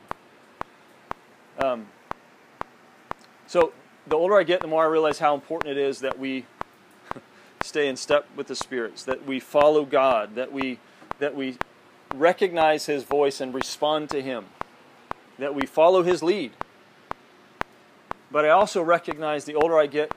Um, 1.58 1.86
so 3.46 3.72
the 4.06 4.16
older 4.16 4.38
I 4.38 4.42
get, 4.42 4.60
the 4.60 4.66
more 4.66 4.84
I 4.84 4.86
realize 4.86 5.18
how 5.18 5.34
important 5.34 5.70
it 5.70 5.78
is 5.78 6.00
that 6.00 6.18
we 6.18 6.44
stay 7.62 7.88
in 7.88 7.96
step 7.96 8.26
with 8.36 8.48
the 8.48 8.54
spirits, 8.54 9.02
that 9.04 9.24
we 9.26 9.40
follow 9.40 9.86
God, 9.86 10.34
that 10.34 10.52
we 10.52 10.78
that 11.20 11.34
we 11.34 11.56
recognize 12.14 12.84
His 12.84 13.04
voice 13.04 13.40
and 13.40 13.54
respond 13.54 14.10
to 14.10 14.20
Him, 14.20 14.44
that 15.38 15.54
we 15.54 15.64
follow 15.64 16.02
His 16.02 16.22
lead. 16.22 16.52
But 18.30 18.44
I 18.44 18.50
also 18.50 18.82
recognize 18.82 19.46
the 19.46 19.54
older 19.54 19.78
I 19.78 19.86
get 19.86 20.12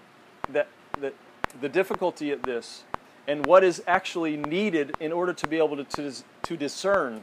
that 0.49 0.67
that 0.99 1.13
the 1.61 1.69
difficulty 1.69 2.31
at 2.31 2.43
this 2.43 2.83
and 3.27 3.45
what 3.45 3.63
is 3.63 3.81
actually 3.87 4.37
needed 4.37 4.95
in 4.99 5.11
order 5.11 5.33
to 5.33 5.47
be 5.47 5.57
able 5.57 5.77
to, 5.77 5.83
to, 5.83 6.13
to 6.43 6.57
discern, 6.57 7.21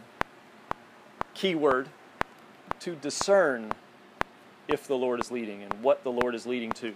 keyword, 1.35 1.89
to 2.81 2.95
discern 2.95 3.73
if 4.69 4.87
the 4.87 4.97
Lord 4.97 5.21
is 5.21 5.31
leading 5.31 5.63
and 5.63 5.83
what 5.83 6.05
the 6.05 6.11
Lord 6.11 6.35
is 6.35 6.47
leading 6.47 6.73
to. 6.73 6.95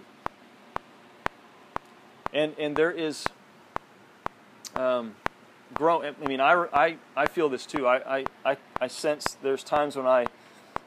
And, 2.33 2.55
and 2.57 2.75
there 2.75 2.91
is, 2.91 3.25
um, 4.75 5.15
grow, 5.73 6.03
I 6.03 6.13
mean, 6.27 6.41
I, 6.41 6.65
I, 6.73 6.97
I 7.15 7.27
feel 7.27 7.49
this 7.49 7.65
too. 7.65 7.87
I, 7.87 8.25
I, 8.43 8.57
I 8.81 8.87
sense 8.87 9.37
there's 9.41 9.63
times 9.63 9.95
when 9.95 10.07
I, 10.07 10.25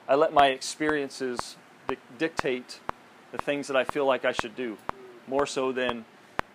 I 0.08 0.14
let 0.14 0.32
my 0.32 0.48
experiences 0.48 1.56
dictate 2.18 2.80
the 3.32 3.38
things 3.38 3.68
that 3.68 3.76
I 3.76 3.84
feel 3.84 4.06
like 4.06 4.24
I 4.24 4.32
should 4.32 4.56
do, 4.56 4.76
more 5.26 5.46
so 5.46 5.72
than 5.72 6.04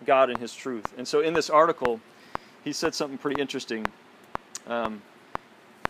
God 0.04 0.30
and 0.30 0.38
His 0.38 0.54
truth. 0.54 0.92
And 0.96 1.06
so 1.06 1.20
in 1.20 1.34
this 1.34 1.50
article, 1.50 2.00
he 2.64 2.72
said 2.72 2.94
something 2.94 3.18
pretty 3.18 3.40
interesting. 3.40 3.86
Um, 4.66 5.02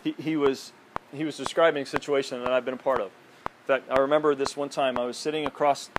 he, 0.03 0.13
he, 0.19 0.35
was, 0.35 0.73
he 1.13 1.23
was 1.23 1.37
describing 1.37 1.83
a 1.83 1.85
situation 1.85 2.43
that 2.43 2.51
I've 2.51 2.65
been 2.65 2.73
a 2.73 2.77
part 2.77 2.99
of. 2.99 3.07
In 3.07 3.67
fact, 3.67 3.89
I 3.89 3.99
remember 3.99 4.35
this 4.35 4.55
one 4.55 4.69
time 4.69 4.97
I 4.97 5.05
was 5.05 5.17
sitting 5.17 5.45
across 5.45 5.89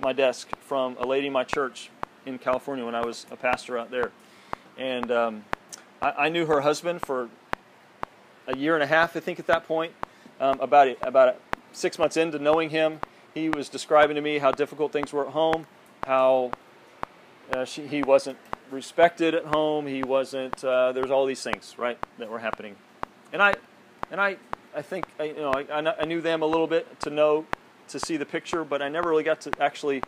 my 0.00 0.12
desk 0.12 0.48
from 0.60 0.96
a 0.98 1.06
lady 1.06 1.28
in 1.28 1.32
my 1.32 1.44
church 1.44 1.90
in 2.26 2.38
California 2.38 2.84
when 2.84 2.94
I 2.94 3.04
was 3.04 3.26
a 3.30 3.36
pastor 3.36 3.78
out 3.78 3.90
there. 3.90 4.10
And 4.76 5.10
um, 5.12 5.44
I, 6.00 6.10
I, 6.10 6.28
knew 6.30 6.46
her 6.46 6.62
husband 6.62 7.02
for 7.02 7.28
a 8.48 8.56
year 8.56 8.74
and 8.74 8.82
a 8.82 8.86
half, 8.86 9.16
I 9.16 9.20
think, 9.20 9.38
at 9.38 9.46
that 9.46 9.66
point. 9.66 9.92
Um, 10.40 10.58
about, 10.60 10.96
about 11.02 11.40
six 11.72 11.98
months 11.98 12.16
into 12.16 12.38
knowing 12.38 12.70
him, 12.70 13.00
he 13.34 13.48
was 13.48 13.68
describing 13.68 14.16
to 14.16 14.22
me 14.22 14.38
how 14.38 14.50
difficult 14.50 14.92
things 14.92 15.12
were 15.12 15.26
at 15.26 15.32
home, 15.32 15.66
how 16.04 16.50
uh, 17.50 17.64
she, 17.64 17.86
he 17.86 18.02
wasn't 18.02 18.38
respected 18.70 19.34
at 19.34 19.44
home. 19.44 19.86
He 19.86 20.02
wasn't. 20.02 20.62
Uh, 20.64 20.92
there 20.92 21.02
was 21.02 21.10
all 21.10 21.26
these 21.26 21.42
things, 21.42 21.74
right, 21.78 21.98
that 22.18 22.30
were 22.30 22.38
happening, 22.38 22.76
and 23.32 23.42
I, 23.42 23.54
and 24.10 24.20
I, 24.20 24.36
I 24.74 24.82
think 24.82 25.06
I, 25.18 25.24
you 25.24 25.36
know 25.36 25.52
I, 25.52 25.94
I 26.00 26.04
knew 26.04 26.20
them 26.20 26.42
a 26.42 26.46
little 26.46 26.66
bit 26.66 27.00
to 27.00 27.10
know 27.10 27.46
to 27.88 28.00
see 28.00 28.16
the 28.16 28.26
picture, 28.26 28.64
but 28.64 28.82
I 28.82 28.88
never 28.88 29.10
really 29.10 29.24
got 29.24 29.40
to 29.42 29.52
actually 29.60 30.02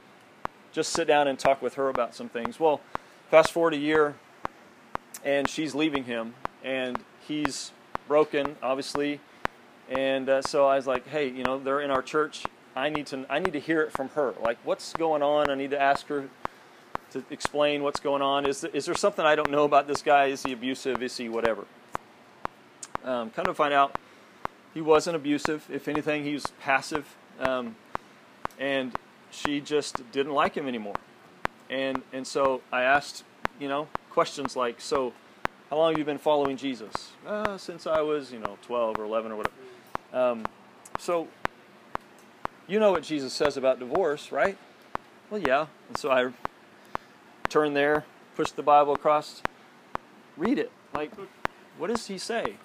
just 0.73 0.93
sit 0.93 1.07
down 1.07 1.29
and 1.29 1.39
talk 1.39 1.63
with 1.63 1.75
her 1.75 1.89
about 1.89 2.15
some 2.15 2.29
things. 2.29 2.59
Well, 2.59 2.81
fast 3.31 3.53
forward 3.53 3.75
a 3.75 3.79
year, 3.79 4.15
and 5.25 5.49
she's 5.49 5.75
leaving 5.75 6.05
him, 6.05 6.35
and 6.63 6.99
he's 7.27 7.73
broken, 8.09 8.57
obviously, 8.63 9.21
and 9.91 10.29
uh, 10.29 10.43
so 10.43 10.67
I 10.67 10.77
was 10.77 10.87
like, 10.87 11.07
hey, 11.07 11.29
you 11.29 11.45
know, 11.45 11.59
they're 11.59 11.81
in 11.81 11.91
our 11.91 12.03
church. 12.03 12.45
I 12.77 12.89
need 12.89 13.07
to 13.09 13.25
I 13.29 13.39
need 13.39 13.53
to 13.53 13.61
hear 13.61 13.83
it 13.83 13.93
from 13.93 14.09
her. 14.11 14.35
Like, 14.43 14.59
what's 14.65 14.93
going 14.95 15.23
on? 15.23 15.51
I 15.51 15.55
need 15.55 15.71
to 15.71 15.81
ask 15.81 16.07
her 16.09 16.29
to 17.15 17.25
explain 17.31 17.85
what's 17.85 18.01
going 18.01 18.23
on. 18.23 18.45
Is, 18.45 18.65
is 18.65 18.87
there 18.87 18.95
something 18.95 19.25
I 19.25 19.37
don't 19.37 19.51
know 19.51 19.65
about 19.65 19.87
this 19.87 20.03
guy? 20.03 20.27
Is 20.27 20.43
he 20.43 20.53
abusive? 20.53 21.01
Is 21.01 21.17
he 21.17 21.29
whatever? 21.29 21.65
Um, 23.05 23.31
kind 23.31 23.47
of 23.47 23.57
find 23.57 23.73
out 23.73 23.97
he 24.75 24.81
wasn't 24.81 25.15
abusive. 25.15 25.69
If 25.73 25.87
anything, 25.87 26.25
he 26.25 26.35
was 26.35 26.47
passive. 26.61 27.17
Um, 27.39 27.77
and 28.59 28.93
she 29.31 29.61
just 29.61 30.11
didn't 30.11 30.33
like 30.33 30.57
him 30.57 30.67
anymore. 30.67 30.97
And, 31.71 32.03
and 32.13 32.27
so 32.27 32.63
I 32.73 32.83
asked, 32.83 33.23
you 33.61 33.69
know, 33.69 33.87
questions 34.11 34.57
like, 34.57 34.81
so 34.81 35.13
how 35.71 35.77
long 35.77 35.93
have 35.93 35.99
you 35.99 36.05
been 36.05 36.19
following 36.19 36.57
Jesus? 36.57 37.13
Uh, 37.25 37.57
since 37.57 37.87
I 37.87 38.01
was, 38.01 38.33
you 38.33 38.41
know, 38.41 38.59
12 38.63 38.99
or 38.99 39.05
11 39.05 39.31
or 39.31 39.37
whatever. 39.37 39.55
Um, 40.13 40.47
so 40.99 41.29
you 42.67 42.81
know 42.81 42.91
what 42.91 43.05
Jesus 43.05 43.33
says 43.33 43.57
about 43.57 43.79
divorce, 43.79 44.33
right? 44.33 44.59
Well, 45.31 45.41
yeah. 45.41 45.67
And 45.89 45.97
so 45.97 46.11
I 46.11 46.33
turn 47.55 47.73
there, 47.73 48.05
push 48.35 48.51
the 48.51 48.65
Bible 48.65 48.95
across, 48.95 49.41
read 50.37 50.59
it. 50.59 50.73
Like, 50.93 51.13
what 51.79 51.87
does 51.87 52.09
he 52.09 52.19
say? 52.19 52.57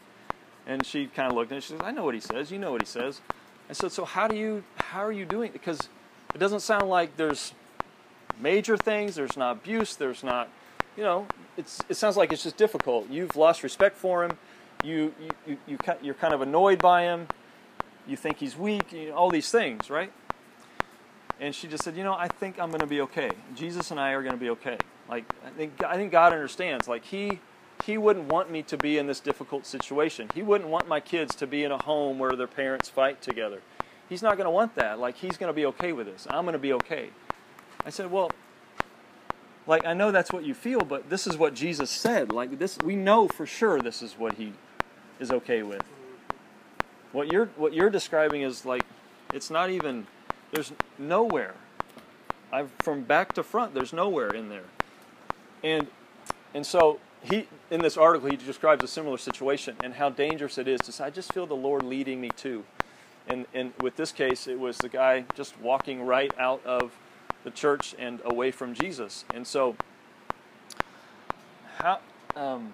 And 0.66 0.84
she 0.84 1.06
kind 1.06 1.30
of 1.32 1.38
looked 1.38 1.52
and 1.52 1.62
she 1.62 1.74
says, 1.74 1.82
I 1.84 1.92
know 1.92 2.04
what 2.04 2.16
he 2.16 2.20
says. 2.20 2.52
You 2.52 2.58
know 2.58 2.72
what 2.72 2.82
he 2.82 2.88
says. 2.88 3.22
I 3.70 3.74
said, 3.74 3.92
so 3.92 4.04
how 4.04 4.28
do 4.28 4.36
you, 4.36 4.64
how 4.78 5.06
are 5.06 5.12
you 5.12 5.26
doing? 5.26 5.52
Because 5.52 5.90
it 6.34 6.40
doesn't 6.40 6.62
sound 6.62 6.90
like 6.90 7.18
there's 7.18 7.54
major 8.40 8.78
things. 8.78 9.14
There's 9.14 9.38
not 9.38 9.58
abuse. 9.58 9.96
There's 9.96 10.24
not, 10.24 10.50
you 10.98 11.04
know, 11.04 11.28
it's, 11.56 11.82
it 11.88 11.94
sounds 11.94 12.18
like 12.18 12.34
it's 12.34 12.42
just 12.42 12.58
difficult. 12.58 13.12
You've 13.12 13.36
lost 13.36 13.62
respect 13.62 13.96
for 13.96 14.24
him. 14.24 14.40
You, 14.84 15.14
you, 15.22 15.30
you, 15.46 15.58
you 15.68 15.78
you're 16.02 16.16
kind 16.16 16.34
of 16.34 16.42
annoyed 16.42 16.80
by 16.80 17.04
him. 17.04 17.28
You 18.08 18.18
think 18.18 18.38
he's 18.38 18.58
weak. 18.58 18.92
You 18.92 19.10
know, 19.10 19.16
all 19.16 19.30
these 19.30 19.52
things, 19.52 19.92
right? 19.92 20.12
And 21.40 21.54
she 21.54 21.68
just 21.68 21.84
said, 21.84 21.96
"You 21.96 22.04
know, 22.04 22.14
I 22.14 22.28
think 22.28 22.60
I'm 22.60 22.70
going 22.70 22.82
to 22.82 22.88
be 22.88 23.02
okay. 23.02 23.32
Jesus 23.56 23.92
and 23.92 24.00
I 24.00 24.12
are 24.12 24.22
going 24.22 24.36
to 24.36 24.40
be 24.40 24.50
okay. 24.52 24.78
Like 25.10 25.26
I 25.46 25.50
think 25.50 25.84
I 25.84 25.96
think 25.96 26.12
God 26.12 26.34
understands. 26.34 26.88
Like 26.88 27.06
he 27.06 27.40
he 27.86 27.98
wouldn't 27.98 28.28
want 28.28 28.52
me 28.52 28.62
to 28.64 28.78
be 28.78 28.98
in 28.98 29.08
this 29.08 29.20
difficult 29.20 29.66
situation. 29.66 30.30
He 30.34 30.42
wouldn't 30.42 30.70
want 30.70 30.88
my 30.88 31.00
kids 31.00 31.36
to 31.36 31.48
be 31.48 31.64
in 31.64 31.72
a 31.72 31.82
home 31.82 32.20
where 32.20 32.36
their 32.36 32.48
parents 32.48 32.90
fight 32.90 33.22
together. 33.22 33.62
He's 34.08 34.22
not 34.22 34.38
going 34.38 34.46
to 34.46 34.52
want 34.52 34.76
that. 34.76 35.00
Like 35.00 35.16
he's 35.16 35.38
going 35.38 35.50
to 35.50 35.56
be 35.56 35.66
okay 35.68 35.94
with 35.94 36.08
this. 36.08 36.28
I'm 36.30 36.44
going 36.44 36.54
to 36.54 36.60
be 36.60 36.74
okay." 36.74 37.10
I 37.86 37.90
said, 37.90 38.12
"Well, 38.12 38.32
like 39.70 39.86
I 39.86 39.94
know 39.94 40.12
that's 40.12 40.34
what 40.34 40.44
you 40.44 40.54
feel, 40.54 40.82
but 40.82 41.10
this 41.10 41.28
is 41.28 41.38
what 41.38 41.54
Jesus 41.54 41.90
said. 41.92 42.32
Like 42.32 42.60
this 42.60 42.78
we 42.84 42.96
know 42.96 43.28
for 43.28 43.46
sure 43.46 43.80
this 43.80 44.02
is 44.02 44.18
what 44.18 44.34
he 44.34 44.54
is 45.20 45.32
okay 45.32 45.62
with. 45.64 45.84
What 47.12 47.32
you're 47.32 47.48
what 47.56 47.74
you're 47.74 47.92
describing 47.92 48.42
is 48.42 48.66
like 48.66 48.84
it's 49.34 49.50
not 49.50 49.70
even 49.70 50.08
there's 50.52 50.72
nowhere. 50.98 51.56
I've 52.52 52.72
from 52.80 53.04
back 53.04 53.34
to 53.34 53.44
front. 53.44 53.74
There's 53.74 53.94
nowhere 53.94 54.30
in 54.30 54.50
there, 54.50 54.66
and 55.64 55.88
and 56.54 56.66
so 56.66 57.00
he 57.22 57.48
in 57.70 57.82
this 57.82 57.98
article 57.98 58.30
he 58.30 58.38
describes 58.38 58.84
a 58.84 58.88
similar 58.88 59.18
situation 59.18 59.76
and 59.84 59.94
how 59.94 60.10
dangerous 60.10 60.58
it 60.58 60.68
is 60.68 60.80
to 60.82 60.92
say 60.92 61.06
I 61.06 61.10
just 61.10 61.32
feel 61.34 61.46
the 61.46 61.56
Lord 61.56 61.84
leading 61.84 62.20
me 62.20 62.30
to, 62.38 62.64
and 63.28 63.46
and 63.54 63.74
with 63.82 63.96
this 63.96 64.12
case 64.12 64.48
it 64.48 64.60
was 64.60 64.78
the 64.78 64.90
guy 64.90 65.26
just 65.36 65.60
walking 65.60 66.06
right 66.06 66.32
out 66.40 66.66
of 66.66 66.98
the 67.44 67.52
church 67.52 67.96
and 68.00 68.20
away 68.26 68.52
from 68.52 68.74
Jesus, 68.74 69.26
and 69.34 69.46
so 69.46 69.76
how. 71.78 72.00
Um, 72.36 72.74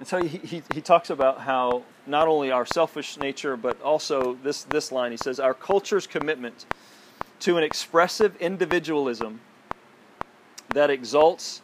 and 0.00 0.08
so 0.08 0.22
he, 0.22 0.38
he, 0.38 0.62
he 0.72 0.80
talks 0.80 1.10
about 1.10 1.42
how 1.42 1.82
not 2.06 2.26
only 2.26 2.50
our 2.50 2.64
selfish 2.64 3.18
nature, 3.18 3.54
but 3.54 3.80
also 3.82 4.34
this, 4.42 4.64
this 4.64 4.90
line. 4.90 5.10
He 5.10 5.18
says, 5.18 5.38
Our 5.38 5.52
culture's 5.52 6.06
commitment 6.06 6.64
to 7.40 7.58
an 7.58 7.64
expressive 7.64 8.34
individualism 8.36 9.40
that 10.70 10.88
exalts, 10.88 11.60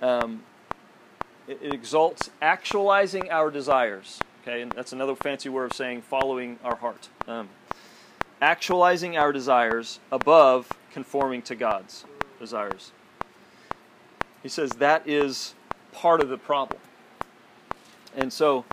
um, 0.00 0.44
it, 1.48 1.58
it 1.60 1.74
exalts 1.74 2.30
actualizing 2.40 3.30
our 3.30 3.50
desires. 3.50 4.20
Okay, 4.42 4.62
and 4.62 4.70
that's 4.70 4.92
another 4.92 5.16
fancy 5.16 5.48
word 5.48 5.72
of 5.72 5.76
saying 5.76 6.02
following 6.02 6.56
our 6.62 6.76
heart. 6.76 7.08
Um, 7.26 7.48
actualizing 8.40 9.16
our 9.16 9.32
desires 9.32 9.98
above 10.12 10.70
conforming 10.92 11.42
to 11.42 11.56
God's 11.56 12.04
desires. 12.38 12.92
He 14.40 14.48
says 14.48 14.70
that 14.74 15.08
is 15.08 15.54
part 15.92 16.20
of 16.20 16.28
the 16.28 16.38
problem. 16.38 16.80
And 18.16 18.32
so 18.32 18.64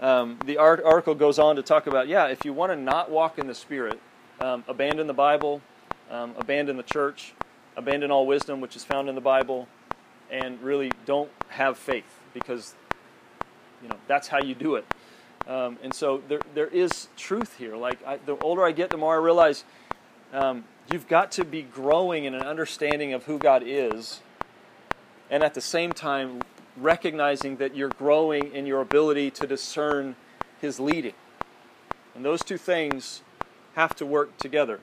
um, 0.00 0.38
the 0.44 0.56
art- 0.56 0.82
article 0.82 1.14
goes 1.14 1.38
on 1.38 1.56
to 1.56 1.62
talk 1.62 1.86
about 1.86 2.08
yeah, 2.08 2.26
if 2.26 2.44
you 2.44 2.52
want 2.52 2.72
to 2.72 2.76
not 2.76 3.10
walk 3.10 3.38
in 3.38 3.46
the 3.46 3.54
Spirit, 3.54 4.00
um, 4.40 4.64
abandon 4.66 5.06
the 5.06 5.14
Bible, 5.14 5.60
um, 6.10 6.34
abandon 6.38 6.76
the 6.76 6.82
church, 6.82 7.34
abandon 7.76 8.10
all 8.10 8.26
wisdom 8.26 8.60
which 8.60 8.76
is 8.76 8.84
found 8.84 9.08
in 9.08 9.14
the 9.14 9.20
Bible, 9.20 9.68
and 10.30 10.60
really 10.62 10.90
don't 11.04 11.30
have 11.48 11.76
faith 11.76 12.20
because 12.32 12.74
you 13.82 13.88
know 13.88 13.96
that's 14.06 14.28
how 14.28 14.38
you 14.38 14.54
do 14.54 14.76
it. 14.76 14.86
Um, 15.46 15.78
and 15.82 15.92
so 15.92 16.22
there, 16.28 16.40
there 16.54 16.68
is 16.68 17.08
truth 17.16 17.56
here. 17.58 17.76
Like 17.76 18.04
I, 18.06 18.18
the 18.18 18.36
older 18.38 18.64
I 18.64 18.72
get, 18.72 18.90
the 18.90 18.96
more 18.96 19.14
I 19.14 19.18
realize 19.18 19.64
um, 20.32 20.64
you've 20.92 21.08
got 21.08 21.32
to 21.32 21.44
be 21.44 21.62
growing 21.62 22.24
in 22.24 22.34
an 22.34 22.42
understanding 22.42 23.12
of 23.12 23.24
who 23.24 23.38
God 23.38 23.62
is, 23.66 24.20
and 25.28 25.42
at 25.42 25.54
the 25.54 25.60
same 25.60 25.92
time 25.92 26.42
recognizing 26.80 27.56
that 27.56 27.76
you're 27.76 27.90
growing 27.90 28.54
in 28.54 28.66
your 28.66 28.80
ability 28.80 29.30
to 29.32 29.46
discern 29.46 30.16
His 30.60 30.80
leading. 30.80 31.14
And 32.14 32.24
those 32.24 32.42
two 32.42 32.58
things 32.58 33.22
have 33.74 33.94
to 33.96 34.06
work 34.06 34.36
together. 34.38 34.80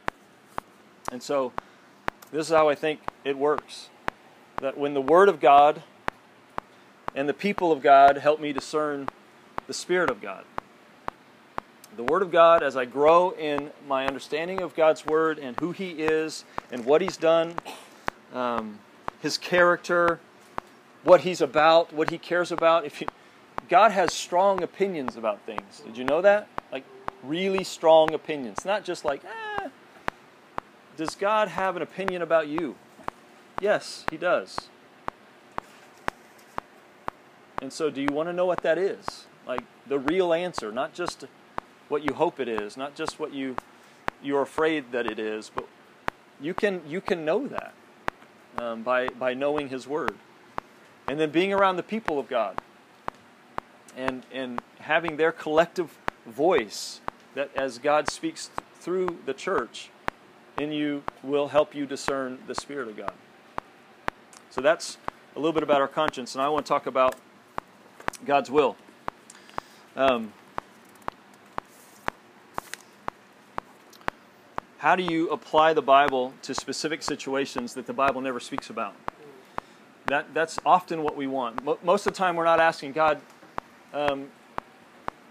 And 1.12 1.22
so 1.22 1.54
this 2.32 2.48
is 2.48 2.54
how 2.54 2.70
I 2.70 2.76
think 2.76 3.00
it 3.24 3.38
works. 3.38 3.90
That 4.62 4.78
when 4.78 4.94
the 4.94 5.02
Word 5.02 5.30
of 5.30 5.40
God 5.40 5.84
and 7.16 7.28
the 7.28 7.34
people 7.34 7.72
of 7.72 7.82
God 7.82 8.18
help 8.18 8.40
me 8.40 8.54
discern 8.54 9.08
the 9.68 9.74
Spirit 9.74 10.10
of 10.10 10.22
God. 10.22 10.46
The 11.96 12.04
Word 12.04 12.22
of 12.22 12.32
God, 12.32 12.62
as 12.62 12.78
I 12.78 12.86
grow 12.86 13.32
in 13.32 13.72
my 13.88 14.06
understanding 14.06 14.62
of 14.62 14.76
God's 14.76 15.06
Word 15.06 15.40
and 15.40 15.60
who 15.60 15.72
He 15.72 15.92
is 15.92 16.44
and 16.72 16.86
what 16.86 17.02
He's 17.02 17.18
done, 17.18 17.56
um, 18.34 18.80
His 19.22 19.38
character, 19.38 20.20
what 21.04 21.22
He's 21.22 21.42
about, 21.42 21.94
what 21.94 22.10
He 22.10 22.18
cares 22.18 22.52
about. 22.52 22.86
If 22.86 23.02
you, 23.02 23.08
God 23.70 23.92
has 23.92 24.14
strong 24.14 24.64
opinions 24.64 25.16
about 25.16 25.42
things. 25.42 25.82
Did 25.86 25.98
you 25.98 26.04
know 26.04 26.22
that? 26.22 26.48
Like 26.72 26.84
really 27.24 27.64
strong 27.64 28.14
opinions. 28.14 28.66
Not 28.66 28.84
just 28.84 29.06
like, 29.06 29.24
eh. 29.26 29.70
Does 30.96 31.16
God 31.16 31.48
have 31.50 31.76
an 31.76 31.82
opinion 31.82 32.22
about 32.22 32.48
you? 32.48 32.76
Yes, 33.62 34.06
He 34.10 34.18
does. 34.18 34.70
And 37.62 37.74
so, 37.74 37.90
do 37.90 38.02
you 38.02 38.10
want 38.12 38.30
to 38.30 38.34
know 38.34 38.46
what 38.46 38.62
that 38.62 38.78
is? 38.78 39.26
Like 39.48 39.62
the 39.88 39.98
real 39.98 40.34
answer, 40.34 40.72
not 40.72 40.94
just 40.94 41.26
what 41.88 42.04
you 42.04 42.14
hope 42.14 42.40
it 42.40 42.48
is, 42.48 42.78
not 42.78 42.96
just 42.96 43.20
what 43.20 43.34
you 43.34 43.56
you're 44.22 44.42
afraid 44.42 44.92
that 44.92 45.06
it 45.06 45.20
is, 45.20 45.52
but 45.54 45.68
you 46.42 46.54
can 46.54 46.82
you 46.88 47.02
can 47.02 47.24
know 47.24 47.48
that 47.48 47.74
um, 48.58 48.84
by 48.84 49.08
by 49.08 49.34
knowing 49.34 49.70
His 49.70 49.88
Word, 49.88 50.16
and 51.08 51.20
then 51.20 51.30
being 51.32 51.54
around 51.54 51.78
the 51.78 51.84
people 51.84 52.20
of 52.20 52.28
God, 52.28 52.60
and 53.96 54.24
and 54.32 54.62
having 54.80 55.18
their 55.18 55.32
collective 55.32 55.98
voice 56.26 57.02
that 57.36 57.50
as 57.56 57.78
God 57.78 58.10
speaks 58.10 58.50
through 58.80 59.18
the 59.26 59.34
church 59.34 59.90
in 60.58 60.72
you 60.72 61.04
will 61.24 61.50
help 61.50 61.76
you 61.76 61.86
discern 61.86 62.40
the 62.48 62.56
Spirit 62.56 62.88
of 62.88 62.98
God. 62.98 63.14
So 64.50 64.62
that's 64.62 64.98
a 65.36 65.40
little 65.40 65.54
bit 65.54 65.64
about 65.64 65.82
our 65.82 65.88
conscience, 65.88 66.34
and 66.34 66.42
I 66.42 66.50
want 66.50 66.66
to 66.66 66.70
talk 66.70 66.88
about 66.88 67.16
God's 68.26 68.50
will. 68.50 68.76
Um, 69.96 70.34
how 74.80 74.96
do 74.96 75.04
you 75.04 75.30
apply 75.30 75.74
the 75.74 75.82
Bible 75.82 76.34
to 76.44 76.56
specific 76.56 77.04
situations 77.04 77.74
that 77.76 77.86
the 77.86 77.94
Bible 77.94 78.22
never 78.22 78.40
speaks 78.40 78.70
about? 78.70 78.96
That, 80.08 80.34
that's 80.34 80.58
often 80.66 81.04
what 81.04 81.18
we 81.18 81.28
want. 81.28 81.64
Most 81.84 82.08
of 82.08 82.14
the 82.14 82.18
time, 82.18 82.38
we're 82.38 82.46
not 82.46 82.62
asking 82.62 82.94
God, 82.94 83.20
um, 83.94 84.28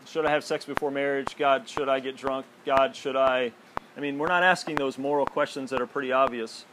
should 0.05 0.27
I 0.27 0.31
have 0.31 0.45
sex 0.45 0.67
before 0.67 0.91
marriage? 0.91 1.35
God, 1.39 1.67
should 1.67 1.89
I 1.89 1.99
get 1.99 2.17
drunk? 2.17 2.45
God, 2.67 2.95
should 2.95 3.17
I? 3.17 3.53
I 3.97 4.01
mean, 4.01 4.19
we're 4.19 4.29
not 4.29 4.43
asking 4.43 4.77
those 4.77 4.99
moral 4.99 5.25
questions 5.25 5.71
that 5.71 5.81
are 5.81 5.87
pretty 5.87 6.13
obvious. 6.13 6.67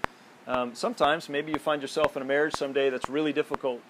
Um, 0.48 0.76
sometimes, 0.76 1.30
maybe 1.30 1.54
you 1.54 1.60
find 1.60 1.82
yourself 1.82 2.18
in 2.18 2.22
a 2.22 2.26
marriage 2.26 2.56
someday 2.56 2.90
that's 2.90 3.10
really 3.10 3.32
difficult. 3.32 3.82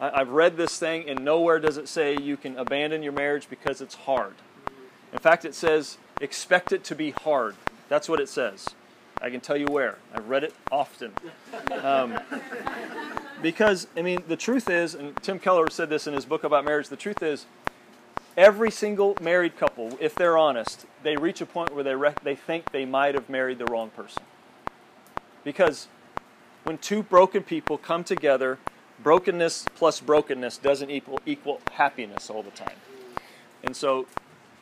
I, 0.00 0.18
have 0.18 0.28
read 0.28 0.56
this 0.56 0.78
thing, 0.78 1.08
and 1.08 1.24
nowhere 1.24 1.58
does 1.58 1.76
it 1.76 1.88
say 1.88 2.16
you 2.16 2.36
can 2.36 2.56
abandon 2.56 3.02
your 3.02 3.12
marriage 3.12 3.48
because 3.50 3.80
it's 3.80 3.96
hard. 3.96 4.34
In 5.12 5.18
fact, 5.18 5.44
it 5.44 5.56
says, 5.56 5.98
expect 6.20 6.70
it 6.72 6.84
to 6.84 6.94
be 6.94 7.10
hard. 7.10 7.56
That's 7.88 8.08
what 8.08 8.20
it 8.20 8.28
says. 8.28 8.68
I 9.20 9.30
can 9.30 9.40
tell 9.40 9.56
you 9.56 9.66
where. 9.66 9.96
I've 10.14 10.28
read 10.28 10.44
it 10.44 10.54
often. 10.70 11.12
Um, 11.82 12.20
because, 13.42 13.86
I 13.96 14.02
mean, 14.02 14.22
the 14.28 14.36
truth 14.36 14.70
is, 14.70 14.94
and 14.94 15.14
Tim 15.22 15.38
Keller 15.38 15.70
said 15.70 15.88
this 15.88 16.06
in 16.06 16.14
his 16.14 16.24
book 16.24 16.44
about 16.44 16.64
marriage, 16.64 16.88
the 16.88 16.96
truth 16.96 17.22
is, 17.22 17.46
every 18.36 18.70
single 18.70 19.16
married 19.20 19.56
couple, 19.56 19.96
if 20.00 20.14
they're 20.14 20.38
honest, 20.38 20.86
they 21.02 21.16
reach 21.16 21.40
a 21.40 21.46
point 21.46 21.74
where 21.74 21.84
they, 21.84 21.94
they 22.22 22.34
think 22.34 22.72
they 22.72 22.84
might 22.84 23.14
have 23.14 23.28
married 23.28 23.58
the 23.58 23.66
wrong 23.66 23.90
person. 23.90 24.22
Because 25.44 25.88
when 26.64 26.78
two 26.78 27.02
broken 27.02 27.42
people 27.42 27.78
come 27.78 28.02
together, 28.04 28.58
brokenness 29.02 29.66
plus 29.74 30.00
brokenness 30.00 30.58
doesn't 30.58 30.90
equal, 30.90 31.20
equal 31.24 31.60
happiness 31.72 32.30
all 32.30 32.42
the 32.42 32.50
time. 32.50 32.76
And 33.62 33.76
so 33.76 34.06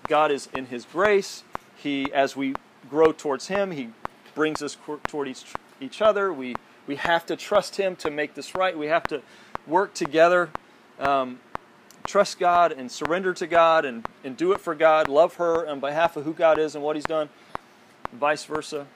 God 0.08 0.30
is 0.30 0.48
in 0.54 0.66
His 0.66 0.84
grace. 0.84 1.44
He, 1.76 2.12
as 2.12 2.36
we 2.36 2.54
grow 2.90 3.12
towards 3.12 3.48
Him, 3.48 3.70
He 3.70 3.90
brings 4.34 4.62
us 4.62 4.76
toward 5.06 5.28
each, 5.28 5.44
each 5.80 6.02
other. 6.02 6.32
We, 6.32 6.56
we 6.86 6.96
have 6.96 7.26
to 7.26 7.36
trust 7.36 7.76
Him 7.76 7.96
to 7.96 8.10
make 8.10 8.34
this 8.34 8.54
right. 8.54 8.76
We 8.76 8.86
have 8.86 9.04
to 9.04 9.22
work 9.66 9.94
together 9.94 10.50
um, 10.98 11.40
trust 12.06 12.38
God 12.38 12.72
and 12.72 12.90
surrender 12.90 13.32
to 13.34 13.46
God 13.46 13.84
and, 13.84 14.06
and 14.22 14.36
do 14.36 14.52
it 14.52 14.60
for 14.60 14.74
God, 14.74 15.08
love 15.08 15.36
her 15.36 15.66
on 15.68 15.80
behalf 15.80 16.16
of 16.16 16.24
who 16.24 16.32
God 16.32 16.58
is 16.58 16.74
and 16.74 16.84
what 16.84 16.96
He's 16.96 17.04
done, 17.04 17.28
vice 18.12 18.44
versa, 18.44 18.86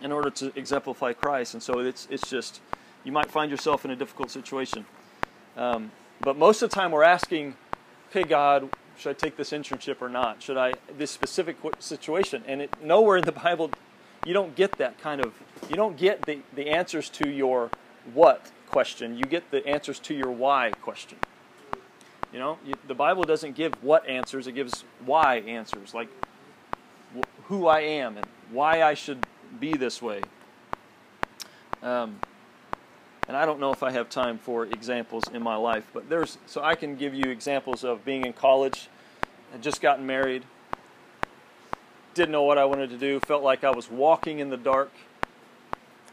in 0.00 0.12
order 0.12 0.30
to 0.30 0.52
exemplify 0.56 1.12
Christ. 1.12 1.54
And 1.54 1.62
so 1.62 1.80
it's, 1.80 2.06
it's 2.10 2.28
just, 2.28 2.60
you 3.04 3.12
might 3.12 3.30
find 3.30 3.50
yourself 3.50 3.84
in 3.84 3.90
a 3.90 3.96
difficult 3.96 4.30
situation. 4.30 4.86
Um, 5.56 5.90
but 6.20 6.38
most 6.38 6.62
of 6.62 6.70
the 6.70 6.74
time 6.74 6.92
we're 6.92 7.02
asking, 7.02 7.56
okay, 8.10 8.22
God, 8.22 8.68
should 8.96 9.10
I 9.10 9.14
take 9.14 9.36
this 9.36 9.50
internship 9.50 10.00
or 10.00 10.08
not? 10.08 10.42
Should 10.42 10.56
I, 10.56 10.74
this 10.96 11.10
specific 11.10 11.56
situation? 11.80 12.44
And 12.46 12.62
it, 12.62 12.70
nowhere 12.82 13.16
in 13.16 13.24
the 13.24 13.32
Bible, 13.44 13.70
you 14.24 14.32
don't 14.32 14.54
get 14.54 14.72
that 14.78 15.00
kind 15.00 15.20
of, 15.20 15.34
you 15.68 15.76
don't 15.76 15.96
get 15.96 16.26
the, 16.26 16.40
the 16.54 16.68
answers 16.68 17.08
to 17.10 17.28
your 17.28 17.70
what 18.14 18.50
question. 18.68 19.16
You 19.16 19.24
get 19.24 19.50
the 19.50 19.66
answers 19.66 19.98
to 20.00 20.14
your 20.14 20.30
why 20.30 20.72
question. 20.80 21.18
You 22.32 22.38
know, 22.38 22.58
you, 22.64 22.74
the 22.88 22.94
Bible 22.94 23.24
doesn't 23.24 23.54
give 23.54 23.74
what 23.82 24.08
answers, 24.08 24.46
it 24.46 24.52
gives 24.52 24.84
why 25.04 25.36
answers, 25.40 25.92
like 25.92 26.08
wh- 27.14 27.44
who 27.44 27.66
I 27.66 27.80
am 27.80 28.16
and 28.16 28.26
why 28.50 28.82
I 28.82 28.94
should 28.94 29.26
be 29.60 29.74
this 29.74 30.00
way. 30.00 30.22
Um, 31.82 32.20
and 33.28 33.36
I 33.36 33.44
don't 33.44 33.60
know 33.60 33.70
if 33.70 33.82
I 33.82 33.90
have 33.92 34.08
time 34.08 34.38
for 34.38 34.64
examples 34.64 35.24
in 35.32 35.42
my 35.42 35.56
life, 35.56 35.86
but 35.92 36.08
there's 36.08 36.38
so 36.46 36.62
I 36.62 36.74
can 36.74 36.96
give 36.96 37.14
you 37.14 37.30
examples 37.30 37.84
of 37.84 38.04
being 38.04 38.24
in 38.24 38.32
college, 38.32 38.88
just 39.60 39.80
gotten 39.80 40.06
married, 40.06 40.44
didn't 42.14 42.32
know 42.32 42.42
what 42.42 42.58
I 42.58 42.64
wanted 42.64 42.90
to 42.90 42.98
do, 42.98 43.20
felt 43.20 43.42
like 43.42 43.64
I 43.64 43.70
was 43.70 43.90
walking 43.90 44.38
in 44.38 44.50
the 44.50 44.56
dark, 44.56 44.90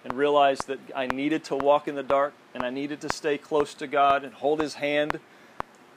and 0.03 0.13
realized 0.13 0.67
that 0.67 0.79
I 0.95 1.07
needed 1.07 1.43
to 1.45 1.55
walk 1.55 1.87
in 1.87 1.95
the 1.95 2.03
dark 2.03 2.33
and 2.53 2.63
I 2.63 2.69
needed 2.69 3.01
to 3.01 3.09
stay 3.09 3.37
close 3.37 3.73
to 3.75 3.87
God 3.87 4.23
and 4.23 4.33
hold 4.33 4.59
His 4.59 4.75
hand 4.75 5.19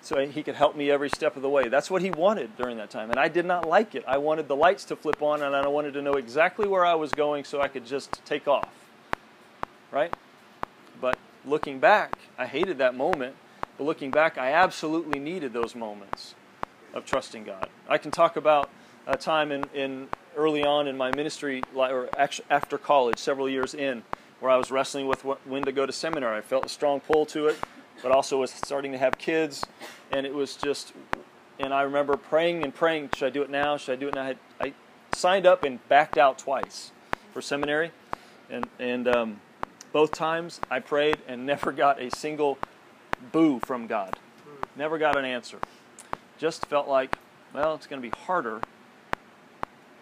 so 0.02 0.18
he 0.26 0.42
could 0.42 0.56
help 0.56 0.76
me 0.76 0.90
every 0.90 1.08
step 1.08 1.36
of 1.36 1.42
the 1.42 1.48
way. 1.48 1.68
That's 1.68 1.90
what 1.90 2.02
he 2.02 2.10
wanted 2.10 2.56
during 2.56 2.76
that 2.78 2.90
time. 2.90 3.10
And 3.10 3.20
I 3.20 3.28
did 3.28 3.46
not 3.46 3.68
like 3.68 3.94
it. 3.94 4.04
I 4.06 4.18
wanted 4.18 4.48
the 4.48 4.56
lights 4.56 4.84
to 4.86 4.96
flip 4.96 5.22
on 5.22 5.42
and 5.42 5.54
I 5.54 5.66
wanted 5.68 5.94
to 5.94 6.02
know 6.02 6.14
exactly 6.14 6.66
where 6.66 6.84
I 6.84 6.94
was 6.94 7.12
going 7.12 7.44
so 7.44 7.60
I 7.60 7.68
could 7.68 7.86
just 7.86 8.24
take 8.24 8.48
off. 8.48 8.68
Right? 9.92 10.12
But 11.00 11.18
looking 11.44 11.78
back, 11.78 12.18
I 12.36 12.46
hated 12.46 12.78
that 12.78 12.96
moment. 12.96 13.36
But 13.78 13.84
looking 13.84 14.10
back, 14.10 14.38
I 14.38 14.52
absolutely 14.52 15.20
needed 15.20 15.52
those 15.52 15.74
moments 15.74 16.34
of 16.92 17.04
trusting 17.04 17.44
God. 17.44 17.68
I 17.88 17.96
can 17.96 18.10
talk 18.10 18.36
about 18.36 18.70
a 19.06 19.16
time 19.16 19.52
in, 19.52 19.64
in 19.72 20.08
early 20.36 20.64
on 20.64 20.88
in 20.88 20.96
my 20.96 21.10
ministry, 21.12 21.62
or 21.74 22.08
after 22.18 22.78
college, 22.78 23.18
several 23.18 23.48
years 23.48 23.74
in, 23.74 24.02
where 24.40 24.50
I 24.50 24.56
was 24.56 24.70
wrestling 24.70 25.06
with 25.06 25.22
when 25.22 25.64
to 25.64 25.72
go 25.72 25.86
to 25.86 25.92
seminary. 25.92 26.38
I 26.38 26.40
felt 26.40 26.66
a 26.66 26.68
strong 26.68 27.00
pull 27.00 27.26
to 27.26 27.46
it 27.46 27.58
but 28.02 28.12
also 28.12 28.40
was 28.40 28.50
starting 28.50 28.92
to 28.92 28.98
have 28.98 29.18
kids, 29.18 29.64
and 30.10 30.24
it 30.24 30.34
was 30.34 30.56
just. 30.56 30.92
And 31.58 31.72
I 31.72 31.82
remember 31.82 32.16
praying 32.16 32.64
and 32.64 32.74
praying, 32.74 33.10
should 33.14 33.26
I 33.26 33.30
do 33.30 33.42
it 33.42 33.50
now? 33.50 33.76
Should 33.76 33.92
I 33.92 33.96
do 33.96 34.08
it 34.08 34.14
now? 34.14 34.22
I, 34.22 34.36
I 34.60 34.72
signed 35.12 35.46
up 35.46 35.62
and 35.62 35.86
backed 35.88 36.18
out 36.18 36.38
twice 36.38 36.90
for 37.32 37.42
seminary, 37.42 37.92
and 38.50 38.66
and 38.78 39.06
um, 39.08 39.40
both 39.92 40.12
times 40.12 40.60
I 40.70 40.80
prayed 40.80 41.18
and 41.28 41.46
never 41.46 41.72
got 41.72 42.00
a 42.00 42.10
single 42.10 42.58
boo 43.30 43.60
from 43.60 43.86
God. 43.86 44.18
Never 44.74 44.98
got 44.98 45.16
an 45.16 45.24
answer. 45.24 45.58
Just 46.38 46.66
felt 46.66 46.88
like, 46.88 47.16
well, 47.52 47.74
it's 47.74 47.86
going 47.86 48.02
to 48.02 48.08
be 48.08 48.16
harder, 48.24 48.60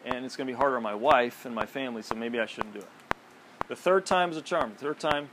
and 0.05 0.25
it's 0.25 0.37
going 0.37 0.47
to 0.47 0.53
be 0.53 0.57
harder 0.57 0.77
on 0.77 0.83
my 0.83 0.95
wife 0.95 1.45
and 1.45 1.55
my 1.55 1.67
family, 1.67 2.03
so 2.03 2.15
maybe 2.15 2.41
I 2.41 2.47
shouldn't 2.47 2.75
do 2.75 2.81
it. 2.81 2.89
The 3.69 3.77
third 3.77 4.07
time 4.07 4.31
was 4.31 4.39
a 4.39 4.43
charm. 4.43 4.73
The 4.73 4.85
third 4.85 5.01
time, 5.01 5.29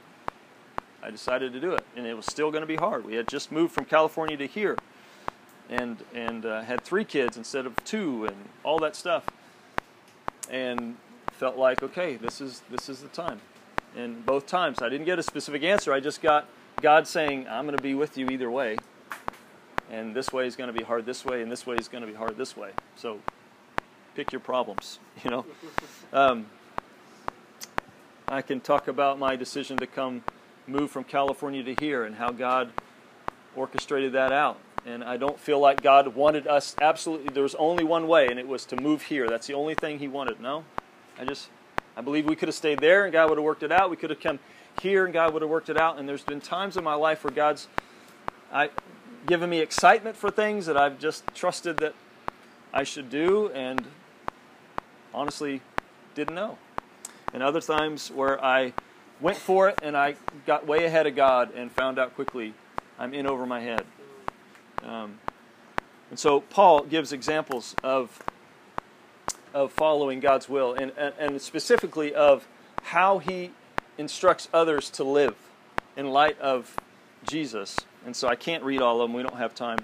I 1.01 1.09
decided 1.09 1.53
to 1.53 1.59
do 1.59 1.73
it, 1.73 1.85
and 1.95 2.05
it 2.05 2.15
was 2.15 2.25
still 2.25 2.51
going 2.51 2.61
to 2.61 2.67
be 2.67 2.75
hard. 2.75 3.05
We 3.05 3.15
had 3.15 3.27
just 3.27 3.51
moved 3.51 3.73
from 3.73 3.85
California 3.85 4.37
to 4.37 4.47
here, 4.47 4.77
and 5.69 5.97
and 6.13 6.45
uh, 6.45 6.61
had 6.61 6.81
three 6.81 7.05
kids 7.05 7.37
instead 7.37 7.65
of 7.65 7.75
two, 7.83 8.25
and 8.25 8.35
all 8.63 8.79
that 8.79 8.95
stuff, 8.95 9.25
and 10.49 10.97
felt 11.31 11.57
like 11.57 11.81
okay, 11.81 12.15
this 12.15 12.41
is 12.41 12.61
this 12.69 12.89
is 12.89 13.01
the 13.01 13.07
time. 13.07 13.41
And 13.95 14.25
both 14.25 14.45
times, 14.45 14.81
I 14.81 14.89
didn't 14.89 15.05
get 15.05 15.17
a 15.17 15.23
specific 15.23 15.63
answer. 15.63 15.91
I 15.91 15.99
just 15.99 16.21
got 16.21 16.47
God 16.81 17.07
saying, 17.07 17.47
"I'm 17.49 17.65
going 17.65 17.77
to 17.77 17.83
be 17.83 17.95
with 17.95 18.17
you 18.17 18.27
either 18.29 18.51
way." 18.51 18.77
and 19.89 20.15
this 20.15 20.33
way 20.33 20.47
is 20.47 20.55
going 20.55 20.67
to 20.67 20.77
be 20.77 20.83
hard 20.83 21.05
this 21.05 21.23
way, 21.25 21.41
and 21.41 21.51
this 21.51 21.65
way 21.65 21.75
is 21.77 21.87
going 21.87 22.01
to 22.01 22.07
be 22.07 22.13
hard 22.13 22.37
this 22.37 22.57
way. 22.57 22.71
So 22.95 23.19
pick 24.17 24.31
your 24.31 24.41
problems, 24.41 24.97
you 25.23 25.29
know. 25.29 25.45
Um, 26.11 26.47
I 28.27 28.41
can 28.41 28.59
talk 28.59 28.87
about 28.87 29.19
my 29.19 29.35
decision 29.35 29.77
to 29.77 29.85
come 29.85 30.23
move 30.65 30.89
from 30.89 31.03
California 31.03 31.63
to 31.63 31.75
here 31.79 32.03
and 32.03 32.15
how 32.15 32.31
God 32.31 32.71
orchestrated 33.55 34.13
that 34.13 34.33
out. 34.33 34.57
And 34.87 35.03
I 35.03 35.17
don't 35.17 35.39
feel 35.39 35.59
like 35.59 35.83
God 35.83 36.15
wanted 36.15 36.47
us 36.47 36.75
absolutely, 36.81 37.29
there 37.29 37.43
was 37.43 37.53
only 37.55 37.83
one 37.83 38.07
way, 38.07 38.27
and 38.27 38.39
it 38.39 38.47
was 38.47 38.65
to 38.65 38.81
move 38.81 39.03
here. 39.03 39.29
That's 39.29 39.45
the 39.45 39.53
only 39.53 39.75
thing 39.75 39.99
He 39.99 40.07
wanted. 40.07 40.41
No. 40.41 40.63
I 41.19 41.23
just, 41.23 41.49
I 41.95 42.01
believe 42.01 42.25
we 42.25 42.35
could 42.35 42.47
have 42.47 42.55
stayed 42.55 42.79
there 42.79 43.03
and 43.03 43.13
God 43.13 43.29
would 43.29 43.37
have 43.37 43.45
worked 43.45 43.63
it 43.63 43.71
out. 43.71 43.91
We 43.91 43.97
could 43.97 44.09
have 44.09 44.19
come 44.19 44.39
here 44.81 45.05
and 45.05 45.13
God 45.13 45.31
would 45.33 45.43
have 45.43 45.51
worked 45.51 45.69
it 45.69 45.77
out. 45.77 45.99
And 45.99 46.09
there's 46.09 46.23
been 46.23 46.41
times 46.41 46.75
in 46.75 46.83
my 46.83 46.95
life 46.95 47.23
where 47.23 47.33
God's 47.33 47.67
I, 48.51 48.71
given 49.27 49.49
me 49.49 49.59
excitement 49.59 50.15
for 50.15 50.31
things 50.31 50.65
that 50.65 50.75
I've 50.75 50.97
just 50.97 51.23
trusted 51.35 51.77
that 51.77 51.93
I 52.73 52.83
should 52.83 53.09
do 53.09 53.49
and 53.49 53.85
honestly 55.17 55.61
didn't 56.13 56.35
know. 56.35 56.57
And 57.33 57.41
other 57.41 57.59
times 57.59 58.09
where 58.11 58.43
I 58.43 58.73
went 59.19 59.37
for 59.37 59.67
it 59.67 59.79
and 59.81 59.97
I 59.97 60.15
got 60.45 60.67
way 60.67 60.85
ahead 60.85 61.07
of 61.07 61.15
God 61.15 61.53
and 61.55 61.71
found 61.71 61.97
out 61.97 62.13
quickly 62.13 62.53
I'm 62.99 63.13
in 63.15 63.25
over 63.25 63.45
my 63.45 63.59
head. 63.61 63.85
Um, 64.83 65.19
and 66.11 66.19
so 66.19 66.41
Paul 66.41 66.83
gives 66.83 67.11
examples 67.11 67.75
of 67.83 68.23
of 69.53 69.71
following 69.71 70.19
God's 70.19 70.47
will 70.47 70.73
and, 70.73 70.91
and, 70.97 71.13
and 71.17 71.41
specifically 71.41 72.13
of 72.13 72.47
how 72.83 73.17
he 73.17 73.51
instructs 73.97 74.49
others 74.53 74.89
to 74.91 75.03
live 75.03 75.35
in 75.95 76.11
light 76.11 76.39
of 76.39 76.75
Jesus. 77.27 77.77
And 78.05 78.15
so 78.15 78.27
I 78.27 78.35
can't 78.35 78.63
read 78.63 78.81
all 78.81 79.01
of 79.01 79.09
them. 79.09 79.15
We 79.15 79.23
don't 79.23 79.37
have 79.37 79.55
time. 79.55 79.79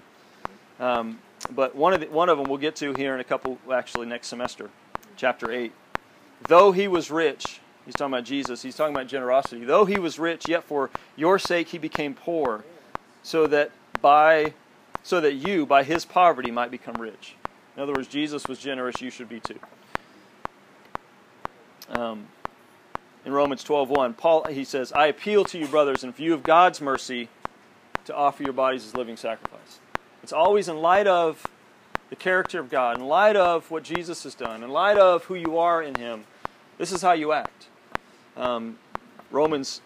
Um, 0.78 1.18
but 1.50 1.74
one 1.74 1.92
of 1.92 2.00
the, 2.00 2.06
one 2.06 2.28
of 2.28 2.38
them 2.38 2.46
we'll 2.48 2.58
get 2.58 2.76
to 2.76 2.94
here 2.94 3.14
in 3.14 3.20
a 3.20 3.24
couple, 3.24 3.58
actually 3.72 4.06
next 4.06 4.28
semester, 4.28 4.70
chapter 5.16 5.50
eight. 5.50 5.72
Though 6.48 6.72
he 6.72 6.88
was 6.88 7.10
rich, 7.10 7.60
he's 7.84 7.94
talking 7.94 8.12
about 8.12 8.24
Jesus. 8.24 8.62
He's 8.62 8.76
talking 8.76 8.94
about 8.94 9.06
generosity. 9.06 9.64
Though 9.64 9.84
he 9.84 9.98
was 9.98 10.18
rich, 10.18 10.48
yet 10.48 10.64
for 10.64 10.90
your 11.16 11.38
sake 11.38 11.68
he 11.68 11.78
became 11.78 12.14
poor, 12.14 12.64
so 13.22 13.46
that 13.46 13.70
by 14.00 14.54
so 15.02 15.20
that 15.20 15.34
you 15.34 15.66
by 15.66 15.84
his 15.84 16.04
poverty 16.04 16.50
might 16.50 16.70
become 16.70 16.94
rich. 16.96 17.36
In 17.76 17.82
other 17.82 17.92
words, 17.92 18.08
Jesus 18.08 18.46
was 18.46 18.58
generous. 18.58 19.00
You 19.00 19.10
should 19.10 19.28
be 19.28 19.40
too. 19.40 19.58
Um, 21.90 22.26
in 23.24 23.32
Romans 23.32 23.64
12:1, 23.64 24.14
Paul 24.14 24.44
he 24.44 24.64
says, 24.64 24.92
"I 24.92 25.06
appeal 25.06 25.44
to 25.46 25.58
you, 25.58 25.66
brothers, 25.66 26.04
in 26.04 26.12
view 26.12 26.34
of 26.34 26.42
God's 26.42 26.80
mercy, 26.80 27.28
to 28.04 28.14
offer 28.14 28.42
your 28.42 28.52
bodies 28.52 28.84
as 28.84 28.94
living 28.94 29.16
sacrifice." 29.16 29.80
It's 30.22 30.32
always 30.32 30.68
in 30.68 30.78
light 30.78 31.06
of 31.06 31.46
the 32.14 32.20
character 32.20 32.60
of 32.60 32.70
God, 32.70 32.96
in 32.96 33.04
light 33.04 33.34
of 33.34 33.68
what 33.72 33.82
Jesus 33.82 34.22
has 34.22 34.36
done, 34.36 34.62
in 34.62 34.70
light 34.70 34.96
of 34.96 35.24
who 35.24 35.34
you 35.34 35.58
are 35.58 35.82
in 35.82 35.96
Him. 35.96 36.22
This 36.78 36.92
is 36.92 37.02
how 37.02 37.10
you 37.10 37.32
act. 37.32 37.66
Um, 38.36 38.78
Romans 39.32 39.80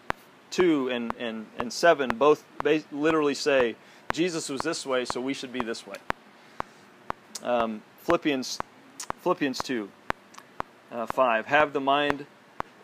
2 0.51 0.89
and, 0.89 1.11
and, 1.17 1.47
and 1.57 1.73
7 1.73 2.11
both 2.17 2.45
literally 2.91 3.33
say, 3.33 3.75
Jesus 4.11 4.47
was 4.47 4.61
this 4.61 4.85
way, 4.85 5.05
so 5.05 5.19
we 5.19 5.33
should 5.33 5.51
be 5.51 5.61
this 5.61 5.87
way. 5.87 5.95
Um, 7.41 7.81
Philippians, 8.03 8.59
Philippians 9.23 9.57
2, 9.63 9.89
uh, 10.91 11.05
5. 11.07 11.47
Have 11.47 11.73
the 11.73 11.81
mind, 11.81 12.27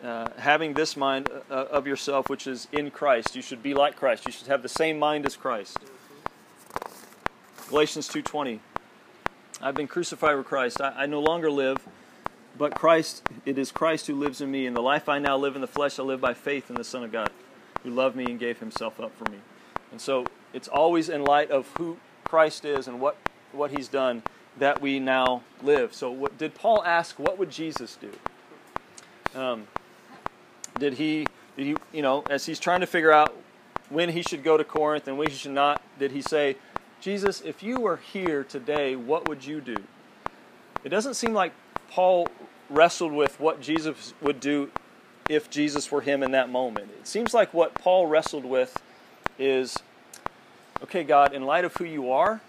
uh, 0.04 0.28
having 0.38 0.74
this 0.74 0.98
mind 0.98 1.30
uh, 1.52 1.54
of 1.54 1.86
yourself, 1.86 2.30
which 2.30 2.48
is 2.48 2.68
in 2.72 2.90
Christ. 2.90 3.36
You 3.36 3.44
should 3.44 3.62
be 3.62 3.76
like 3.76 3.96
Christ. 3.96 4.26
You 4.26 4.32
should 4.32 4.48
have 4.48 4.64
the 4.64 4.70
same 4.70 4.98
mind 4.98 5.24
as 5.28 5.36
Christ. 5.36 5.78
Galatians 7.70 8.10
2.20. 8.10 8.60
I've 9.62 9.76
been 9.76 9.88
crucified 9.88 10.38
with 10.38 10.46
Christ. 10.46 10.82
I, 10.82 11.04
I 11.04 11.06
no 11.06 11.22
longer 11.22 11.50
live, 11.50 11.88
but 12.58 12.76
Christ, 12.76 13.28
it 13.46 13.58
is 13.58 13.72
Christ 13.72 14.08
who 14.08 14.16
lives 14.16 14.42
in 14.42 14.52
me. 14.52 14.66
And 14.66 14.76
the 14.76 14.82
life 14.82 15.08
I 15.08 15.20
now 15.20 15.38
live 15.38 15.56
in 15.56 15.62
the 15.62 15.68
flesh, 15.68 16.00
I 16.00 16.04
live 16.04 16.22
by 16.22 16.34
faith 16.34 16.70
in 16.70 16.76
the 16.76 16.84
Son 16.84 17.04
of 17.04 17.12
God, 17.12 17.32
who 17.84 17.90
loved 17.90 18.16
me 18.16 18.26
and 18.26 18.40
gave 18.40 18.60
himself 18.60 19.00
up 19.00 19.16
for 19.16 19.30
me. 19.30 19.38
And 19.92 20.02
so 20.02 20.26
it's 20.54 20.68
always 20.68 21.10
in 21.10 21.24
light 21.24 21.52
of 21.52 21.68
who 21.78 21.98
Christ 22.24 22.66
is 22.66 22.88
and 22.88 23.00
what, 23.00 23.18
what 23.52 23.72
he's 23.72 23.88
done 23.88 24.24
that 24.58 24.82
we 24.82 25.00
now 25.00 25.44
live. 25.62 25.94
So, 25.94 26.10
what, 26.12 26.38
did 26.38 26.56
Paul 26.56 26.84
ask, 26.86 27.20
what 27.20 27.38
would 27.38 27.50
Jesus 27.50 27.98
do? 27.98 28.12
Um, 29.40 29.68
did 30.80 30.94
he, 30.94 31.28
did 31.58 31.66
he, 31.66 31.76
you 31.92 32.02
know, 32.02 32.24
as 32.30 32.46
he's 32.46 32.60
trying 32.60 32.80
to 32.80 32.88
figure 32.88 33.12
out 33.12 33.36
when 33.90 34.10
he 34.10 34.22
should 34.22 34.44
go 34.44 34.58
to 34.58 34.64
Corinth 34.64 35.08
and 35.08 35.18
when 35.18 35.30
he 35.30 35.36
should 35.36 35.52
not, 35.52 35.82
did 36.00 36.12
he 36.12 36.22
say, 36.22 36.56
Jesus, 37.06 37.42
if 37.42 37.62
you 37.62 37.80
were 37.80 37.98
here 37.98 38.44
today, 38.44 38.96
what 38.96 39.30
would 39.30 39.46
you 39.46 39.62
do? 39.62 39.76
It 40.84 40.90
doesn't 40.90 41.14
seem 41.14 41.36
like 41.36 41.54
Paul 41.92 42.28
wrestled 42.68 43.14
with 43.14 43.40
what 43.40 43.62
Jesus 43.62 44.16
would 44.24 44.40
do 44.40 44.72
if 45.30 45.48
Jesus 45.52 45.92
were 45.92 46.02
him 46.02 46.24
in 46.24 46.32
that 46.32 46.50
moment. 46.50 46.90
It 47.00 47.06
seems 47.06 47.32
like 47.32 47.54
what 47.54 47.76
Paul 47.76 48.08
wrestled 48.08 48.44
with 48.44 48.82
is 49.38 49.78
okay, 50.82 51.04
God, 51.04 51.32
in 51.32 51.44
light 51.44 51.64
of 51.64 51.76
who 51.76 51.86
you 51.86 52.12
are, 52.12 52.42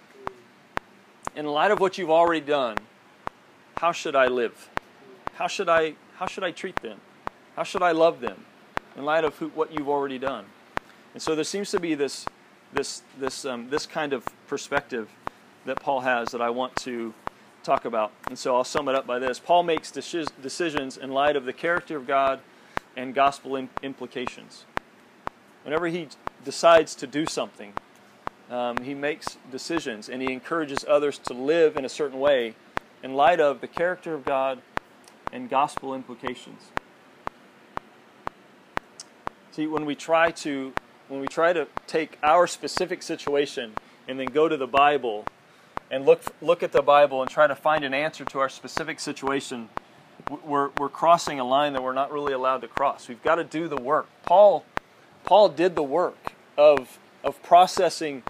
in 1.37 1.45
light 1.45 1.71
of 1.71 1.79
what 1.79 1.99
you've 1.99 2.11
already 2.11 2.41
done, 2.41 2.79
how 3.77 3.93
should 3.93 4.17
I 4.17 4.27
live? 4.27 4.71
How 5.35 5.49
should 5.49 5.69
I 5.69 5.97
how 6.15 6.25
should 6.25 6.45
I 6.45 6.51
treat 6.51 6.77
them? 6.77 6.99
How 7.57 7.63
should 7.63 7.83
I 7.83 7.93
love 7.93 8.23
them 8.23 8.47
in 8.97 9.05
light 9.05 9.25
of 9.25 9.37
who, 9.37 9.49
what 9.49 9.79
you've 9.79 9.91
already 9.91 10.19
done? 10.19 10.47
And 11.13 11.23
so 11.23 11.35
there 11.35 11.45
seems 11.45 11.71
to 11.73 11.79
be 11.79 11.95
this 11.95 12.25
this 12.77 13.03
this 13.18 13.45
um, 13.45 13.68
this 13.70 13.87
kind 13.87 14.12
of 14.12 14.24
perspective 14.47 15.09
that 15.64 15.81
Paul 15.81 16.01
has 16.01 16.31
that 16.31 16.41
I 16.41 16.51
want 16.51 16.77
to 16.77 17.12
talk 17.64 17.85
about. 17.85 18.12
And 18.29 18.39
so 18.39 18.55
I'll 18.55 18.64
sum 18.64 18.89
it 18.89 18.95
up 18.95 19.07
by 19.07 19.18
this: 19.18 19.41
Paul 19.41 19.64
makes 19.64 19.91
decisions 19.91 20.97
in 20.97 21.11
light 21.11 21.35
of 21.35 21.45
the 21.45 21.53
character 21.53 21.97
of 21.97 22.07
God 22.07 22.41
and 22.97 23.14
gospel 23.14 23.57
implications. 23.83 24.64
Whenever 25.64 25.89
he 25.89 26.09
decides 26.45 26.95
to 26.95 27.07
do 27.07 27.27
something, 27.27 27.72
um, 28.51 28.77
he 28.79 28.95
makes 28.95 29.39
decisions 29.51 30.09
and 30.09 30.22
he 30.22 30.33
encourages 30.33 30.85
others 30.89 31.18
to 31.18 31.35
live 31.35 31.77
in 31.77 31.85
a 31.85 31.89
certain 31.89 32.20
way 32.20 32.55
in 33.03 33.14
light 33.14 33.41
of 33.41 33.61
the 33.61 33.66
character 33.66 34.14
of 34.14 34.24
God 34.24 34.61
and 35.33 35.51
gospel 35.51 35.95
implications. 35.95 36.70
See, 39.51 39.66
when 39.66 39.87
we 39.87 39.95
try 39.95 40.31
to 40.31 40.72
when 41.09 41.21
we 41.21 41.27
try 41.27 41.53
to 41.53 41.67
take 41.87 42.19
our 42.23 42.47
specific 42.47 43.03
situation 43.03 43.73
and 44.09 44.19
then 44.19 44.27
go 44.27 44.49
to 44.49 44.57
the 44.57 44.67
Bible 44.67 45.25
and 45.91 46.05
look 46.05 46.23
look 46.41 46.63
at 46.63 46.73
the 46.73 46.83
Bible 46.83 47.23
and 47.23 47.31
try 47.31 47.47
to 47.47 47.55
find 47.55 47.85
an 47.85 47.95
answer 47.95 48.25
to 48.25 48.39
our 48.39 48.49
specific 48.49 48.99
situation, 48.99 49.69
we're 50.45 50.71
we're 50.79 50.89
crossing 50.89 51.39
a 51.39 51.45
line 51.45 51.73
that 51.75 51.83
we're 51.83 51.93
not 51.93 52.13
really 52.13 52.33
allowed 52.33 52.63
to 52.63 52.69
cross. 52.69 53.09
We've 53.09 53.23
got 53.23 53.37
to 53.37 53.45
do 53.45 53.69
the 53.69 53.77
work. 53.77 54.09
Paul 54.25 54.65
Paul 55.25 55.51
did 55.51 55.77
the 55.77 55.83
work 55.83 56.33
of 56.57 56.99
of 57.23 57.41
processing 57.43 58.23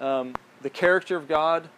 um, 0.00 0.34
the 0.62 0.70
character 0.70 1.16
of 1.16 1.28
God 1.28 1.68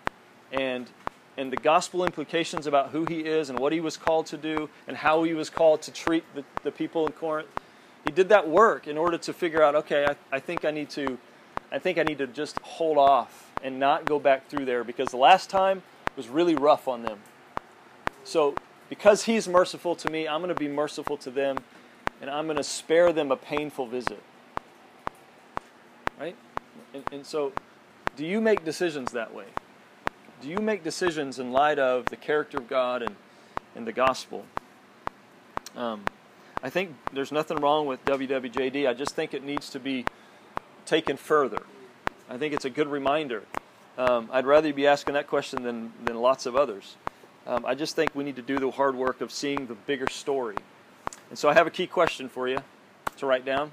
and 0.52 0.90
and 1.38 1.52
the 1.52 1.56
gospel 1.56 2.04
implications 2.04 2.66
about 2.66 2.90
who 2.90 3.04
he 3.04 3.20
is 3.20 3.50
and 3.50 3.58
what 3.58 3.72
he 3.72 3.80
was 3.80 3.96
called 3.96 4.26
to 4.26 4.36
do 4.36 4.68
and 4.88 4.96
how 4.96 5.22
he 5.22 5.34
was 5.34 5.50
called 5.50 5.82
to 5.82 5.90
treat 5.90 6.24
the, 6.34 6.42
the 6.62 6.70
people 6.70 7.06
in 7.06 7.12
Corinth. 7.12 7.48
He 8.06 8.12
did 8.12 8.28
that 8.28 8.48
work 8.48 8.86
in 8.86 8.96
order 8.96 9.18
to 9.18 9.32
figure 9.32 9.62
out, 9.62 9.74
okay, 9.74 10.06
I, 10.06 10.36
I 10.36 10.38
think 10.38 10.64
I 10.64 10.70
need 10.70 10.88
to 10.90 11.18
I 11.72 11.80
think 11.80 11.98
I 11.98 12.04
need 12.04 12.18
to 12.18 12.28
just 12.28 12.58
hold 12.60 12.96
off 12.96 13.52
and 13.62 13.80
not 13.80 14.04
go 14.04 14.20
back 14.20 14.48
through 14.48 14.64
there 14.64 14.84
because 14.84 15.08
the 15.08 15.16
last 15.16 15.50
time 15.50 15.82
was 16.16 16.28
really 16.28 16.54
rough 16.54 16.86
on 16.86 17.02
them. 17.02 17.18
So 18.22 18.54
because 18.88 19.24
he's 19.24 19.48
merciful 19.48 19.96
to 19.96 20.08
me, 20.08 20.28
I'm 20.28 20.40
going 20.40 20.54
to 20.54 20.58
be 20.58 20.68
merciful 20.68 21.16
to 21.18 21.30
them 21.30 21.58
and 22.20 22.30
I'm 22.30 22.44
going 22.44 22.56
to 22.56 22.64
spare 22.64 23.12
them 23.12 23.32
a 23.32 23.36
painful 23.36 23.86
visit. 23.86 24.22
Right? 26.18 26.36
And, 26.94 27.02
and 27.10 27.26
so 27.26 27.52
do 28.16 28.24
you 28.24 28.40
make 28.40 28.64
decisions 28.64 29.10
that 29.12 29.34
way? 29.34 29.46
Do 30.40 30.48
you 30.48 30.58
make 30.58 30.84
decisions 30.84 31.40
in 31.40 31.50
light 31.50 31.80
of 31.80 32.06
the 32.06 32.16
character 32.16 32.58
of 32.58 32.68
God 32.68 33.02
and, 33.02 33.16
and 33.74 33.86
the 33.86 33.92
gospel? 33.92 34.44
Um, 35.74 36.04
I 36.66 36.68
think 36.68 36.96
there's 37.12 37.30
nothing 37.30 37.58
wrong 37.58 37.86
with 37.86 38.04
WWJD. 38.06 38.88
I 38.88 38.92
just 38.92 39.14
think 39.14 39.34
it 39.34 39.44
needs 39.44 39.70
to 39.70 39.78
be 39.78 40.04
taken 40.84 41.16
further. 41.16 41.62
I 42.28 42.38
think 42.38 42.54
it's 42.54 42.64
a 42.64 42.70
good 42.70 42.88
reminder. 42.88 43.44
Um, 43.96 44.28
I'd 44.32 44.46
rather 44.46 44.72
be 44.72 44.84
asking 44.84 45.14
that 45.14 45.28
question 45.28 45.62
than, 45.62 45.92
than 46.04 46.16
lots 46.16 46.44
of 46.44 46.56
others. 46.56 46.96
Um, 47.46 47.64
I 47.64 47.76
just 47.76 47.94
think 47.94 48.16
we 48.16 48.24
need 48.24 48.34
to 48.34 48.42
do 48.42 48.58
the 48.58 48.72
hard 48.72 48.96
work 48.96 49.20
of 49.20 49.30
seeing 49.30 49.68
the 49.68 49.76
bigger 49.76 50.08
story. 50.10 50.56
And 51.30 51.38
so 51.38 51.48
I 51.48 51.54
have 51.54 51.68
a 51.68 51.70
key 51.70 51.86
question 51.86 52.28
for 52.28 52.48
you 52.48 52.58
to 53.18 53.26
write 53.26 53.44
down 53.44 53.70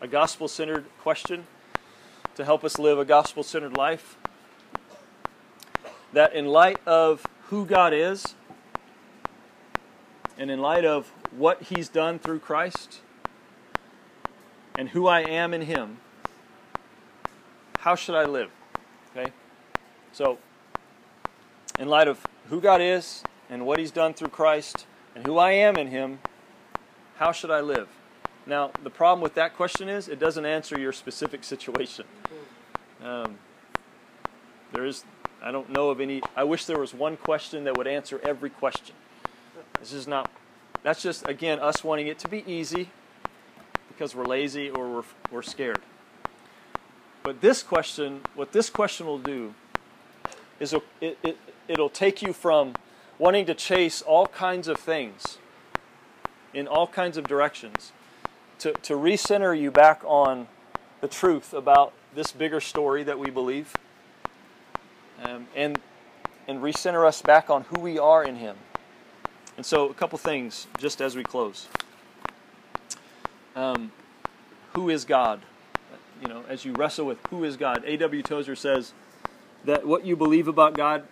a 0.00 0.08
gospel 0.08 0.48
centered 0.48 0.86
question 1.02 1.46
to 2.34 2.44
help 2.44 2.64
us 2.64 2.80
live 2.80 2.98
a 2.98 3.04
gospel 3.04 3.44
centered 3.44 3.76
life. 3.76 4.16
That 6.12 6.34
in 6.34 6.46
light 6.46 6.78
of 6.84 7.24
who 7.50 7.64
God 7.64 7.92
is, 7.92 8.34
and 10.36 10.50
in 10.50 10.58
light 10.58 10.84
of 10.84 11.12
what 11.36 11.62
He's 11.64 11.88
done 11.88 12.18
through 12.18 12.40
Christ, 12.40 13.00
and 14.76 14.88
who 14.90 15.06
I 15.06 15.20
am 15.20 15.54
in 15.54 15.62
Him, 15.62 15.98
how 17.80 17.94
should 17.94 18.14
I 18.14 18.24
live? 18.24 18.50
Okay? 19.10 19.30
So, 20.12 20.38
in 21.78 21.88
light 21.88 22.08
of 22.08 22.24
who 22.48 22.60
God 22.60 22.80
is 22.80 23.22
and 23.50 23.66
what 23.66 23.78
He's 23.78 23.90
done 23.90 24.14
through 24.14 24.28
Christ 24.28 24.86
and 25.14 25.26
who 25.26 25.38
I 25.38 25.52
am 25.52 25.76
in 25.76 25.88
Him, 25.88 26.18
how 27.16 27.32
should 27.32 27.50
I 27.50 27.60
live? 27.60 27.88
Now, 28.46 28.70
the 28.82 28.90
problem 28.90 29.22
with 29.22 29.34
that 29.34 29.56
question 29.56 29.88
is 29.88 30.08
it 30.08 30.18
doesn't 30.18 30.44
answer 30.44 30.78
your 30.78 30.92
specific 30.92 31.44
situation. 31.52 32.06
Um, 33.02 33.38
there 34.72 34.84
is, 34.84 35.04
I 35.42 35.52
don't 35.52 35.70
know 35.70 35.90
of 35.90 36.00
any, 36.00 36.22
I 36.34 36.44
wish 36.44 36.64
there 36.64 36.78
was 36.78 36.94
one 36.94 37.16
question 37.16 37.64
that 37.64 37.76
would 37.76 37.86
answer 37.86 38.20
every 38.24 38.50
question. 38.50 38.94
This 39.78 39.92
is 39.92 40.08
not, 40.08 40.30
that's 40.84 41.02
just, 41.02 41.26
again, 41.26 41.58
us 41.58 41.82
wanting 41.82 42.06
it 42.06 42.20
to 42.20 42.28
be 42.28 42.44
easy 42.46 42.90
because 43.88 44.14
we're 44.14 44.26
lazy 44.26 44.70
or 44.70 44.88
we're, 44.88 45.04
we're 45.32 45.42
scared. 45.42 45.80
But 47.24 47.40
this 47.40 47.62
question, 47.62 48.20
what 48.34 48.52
this 48.52 48.68
question 48.68 49.06
will 49.06 49.18
do 49.18 49.54
is 50.60 50.74
it, 51.00 51.18
it, 51.24 51.38
it'll 51.68 51.88
take 51.88 52.20
you 52.20 52.34
from 52.34 52.74
wanting 53.18 53.46
to 53.46 53.54
chase 53.54 54.02
all 54.02 54.26
kinds 54.26 54.68
of 54.68 54.78
things 54.78 55.38
in 56.52 56.68
all 56.68 56.86
kinds 56.86 57.16
of 57.16 57.26
directions 57.26 57.92
to, 58.58 58.72
to 58.82 58.94
recenter 58.94 59.58
you 59.58 59.70
back 59.70 60.02
on 60.04 60.48
the 61.00 61.08
truth 61.08 61.54
about 61.54 61.94
this 62.14 62.30
bigger 62.30 62.60
story 62.60 63.02
that 63.02 63.18
we 63.18 63.30
believe 63.30 63.74
um, 65.22 65.46
and, 65.56 65.78
and 66.46 66.60
recenter 66.60 67.06
us 67.06 67.22
back 67.22 67.48
on 67.48 67.62
who 67.64 67.80
we 67.80 67.98
are 67.98 68.22
in 68.22 68.36
Him. 68.36 68.56
And 69.56 69.64
so, 69.64 69.88
a 69.88 69.94
couple 69.94 70.18
things 70.18 70.66
just 70.78 71.00
as 71.00 71.14
we 71.16 71.22
close. 71.22 71.68
Um, 73.54 73.92
who 74.72 74.90
is 74.90 75.04
God? 75.04 75.40
You 76.20 76.28
know, 76.28 76.44
as 76.48 76.64
you 76.64 76.72
wrestle 76.72 77.06
with 77.06 77.18
who 77.30 77.44
is 77.44 77.56
God, 77.56 77.84
A.W. 77.86 78.22
Tozer 78.22 78.56
says 78.56 78.92
that 79.64 79.86
what 79.86 80.04
you 80.04 80.16
believe 80.16 80.48
about 80.48 80.74
God 80.74 81.04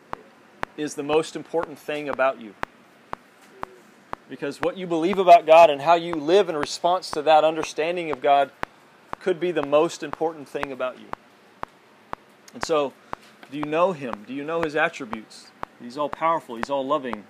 is 0.77 0.95
the 0.95 1.03
most 1.03 1.37
important 1.37 1.79
thing 1.79 2.09
about 2.09 2.41
you. 2.41 2.55
Because 4.29 4.61
what 4.61 4.77
you 4.77 4.87
believe 4.87 5.19
about 5.19 5.47
God 5.47 5.71
and 5.71 5.83
how 5.83 5.95
you 5.95 6.15
live 6.15 6.49
in 6.49 6.57
response 6.57 7.11
to 7.11 7.23
that 7.23 7.45
understanding 7.45 8.11
of 8.11 8.23
God 8.23 8.51
could 9.21 9.39
be 9.39 9.53
the 9.53 9.65
most 9.65 10.03
important 10.03 10.49
thing 10.49 10.73
about 10.73 10.99
you. 10.99 11.07
And 12.55 12.65
so, 12.65 12.93
do 13.51 13.59
you 13.59 13.65
know 13.65 13.93
Him? 13.93 14.25
Do 14.27 14.35
you 14.35 14.45
know 14.45 14.63
His 14.63 14.75
attributes? 14.75 15.49
He's 15.81 15.99
all 15.99 16.09
powerful, 16.09 16.57
He's 16.57 16.71
all 16.71 16.87
loving, 16.87 17.25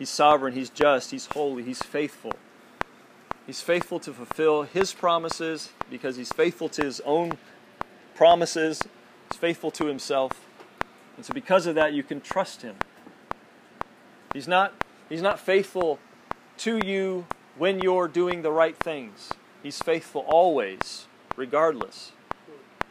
He's 0.00 0.08
sovereign, 0.08 0.54
He's 0.54 0.70
just, 0.70 1.10
He's 1.10 1.26
holy, 1.26 1.62
He's 1.62 1.82
faithful. 1.82 2.32
He's 3.46 3.60
faithful 3.60 4.00
to 4.00 4.14
fulfill 4.14 4.62
His 4.62 4.94
promises 4.94 5.72
because 5.90 6.16
He's 6.16 6.32
faithful 6.32 6.70
to 6.70 6.82
His 6.82 7.00
own 7.04 7.36
promises, 8.14 8.80
He's 9.30 9.38
faithful 9.38 9.70
to 9.72 9.84
Himself. 9.84 10.46
And 11.16 11.26
so, 11.26 11.34
because 11.34 11.66
of 11.66 11.74
that, 11.74 11.92
you 11.92 12.02
can 12.02 12.22
trust 12.22 12.62
Him. 12.62 12.76
He's 14.32 14.48
not, 14.48 14.72
he's 15.10 15.20
not 15.20 15.38
faithful 15.38 15.98
to 16.58 16.80
you 16.82 17.26
when 17.58 17.80
you're 17.80 18.08
doing 18.08 18.40
the 18.40 18.50
right 18.50 18.76
things, 18.78 19.28
He's 19.62 19.82
faithful 19.82 20.24
always, 20.26 21.08
regardless. 21.36 22.12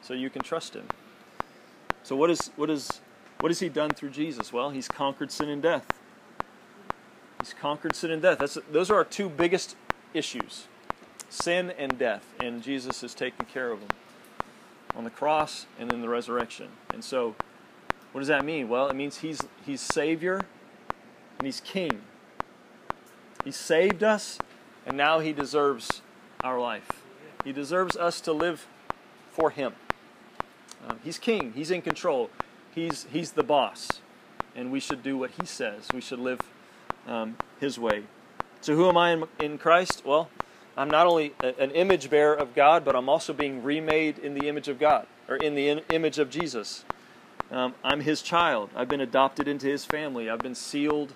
So, 0.04 0.14
you 0.14 0.30
can 0.30 0.44
trust 0.44 0.76
Him. 0.76 0.86
So, 2.04 2.16
what, 2.16 2.30
is, 2.30 2.52
what, 2.56 2.70
is, 2.70 3.02
what 3.40 3.50
has 3.50 3.62
He 3.62 3.70
done 3.70 3.90
through 3.90 4.12
Jesus? 4.12 4.54
Well, 4.54 4.70
He's 4.70 4.88
conquered 4.88 5.32
sin 5.32 5.50
and 5.50 5.64
death. 5.64 5.99
He's 7.50 7.60
conquered 7.60 7.96
sin 7.96 8.12
and 8.12 8.22
death. 8.22 8.38
That's, 8.38 8.60
those 8.72 8.92
are 8.92 8.96
our 8.96 9.04
two 9.04 9.28
biggest 9.28 9.76
issues 10.14 10.68
sin 11.30 11.72
and 11.80 11.98
death. 11.98 12.32
And 12.40 12.62
Jesus 12.62 13.02
has 13.02 13.16
taken 13.16 13.48
care 13.48 13.72
of 13.72 13.80
them 13.80 13.90
on 14.96 15.04
the 15.04 15.10
cross 15.10 15.66
and 15.80 15.92
in 15.92 16.02
the 16.02 16.10
resurrection. 16.10 16.68
And 16.94 17.04
so, 17.04 17.34
what 18.12 18.22
does 18.22 18.28
that 18.28 18.46
mean? 18.46 18.70
Well, 18.70 18.88
it 18.88 18.96
means 18.96 19.18
He's, 19.18 19.42
he's 19.66 19.82
Savior 19.82 20.42
and 21.40 21.46
He's 21.48 21.60
King. 21.60 22.02
He 23.44 23.52
saved 23.52 24.04
us, 24.04 24.38
and 24.86 24.96
now 24.96 25.18
He 25.18 25.34
deserves 25.34 26.04
our 26.44 26.60
life. 26.60 27.04
He 27.44 27.52
deserves 27.52 27.98
us 27.98 28.22
to 28.22 28.32
live 28.32 28.68
for 29.32 29.50
Him. 29.50 29.74
Uh, 30.88 30.94
he's 31.04 31.18
King, 31.18 31.54
He's 31.56 31.72
in 31.72 31.82
control, 31.82 32.30
He's, 32.76 33.08
he's 33.12 33.32
the 33.32 33.44
boss, 33.44 34.02
and 34.56 34.72
we 34.72 34.80
should 34.80 35.02
do 35.02 35.18
what 35.18 35.32
He 35.40 35.48
says. 35.48 35.88
We 35.92 36.02
should 36.02 36.20
live 36.20 36.42
um, 37.08 37.38
His 37.60 37.80
way. 37.80 38.04
So, 38.62 38.76
who 38.76 38.90
am 38.90 38.98
I 38.98 39.12
in, 39.12 39.24
in 39.40 39.58
Christ? 39.58 40.04
Well, 40.06 40.30
I'm 40.78 40.90
not 40.90 41.08
only 41.08 41.34
a, 41.42 41.60
an 41.62 41.72
image 41.72 42.10
bearer 42.10 42.36
of 42.36 42.56
God, 42.56 42.86
but 42.86 42.96
I'm 42.96 43.10
also 43.10 43.34
being 43.34 43.64
remade 43.64 44.20
in 44.20 44.34
the 44.34 44.48
image 44.48 44.68
of 44.68 44.80
God, 44.80 45.08
or 45.28 45.36
in 45.38 45.56
the 45.56 45.70
in, 45.70 45.82
image 45.92 46.20
of 46.20 46.30
Jesus. 46.30 46.86
Um, 47.52 47.74
I'm 47.84 48.02
His 48.02 48.22
child. 48.22 48.70
I've 48.76 48.90
been 48.90 49.02
adopted 49.02 49.48
into 49.48 49.68
His 49.68 49.86
family. 49.86 50.30
I've 50.30 50.40
been 50.40 50.56
sealed 50.56 51.14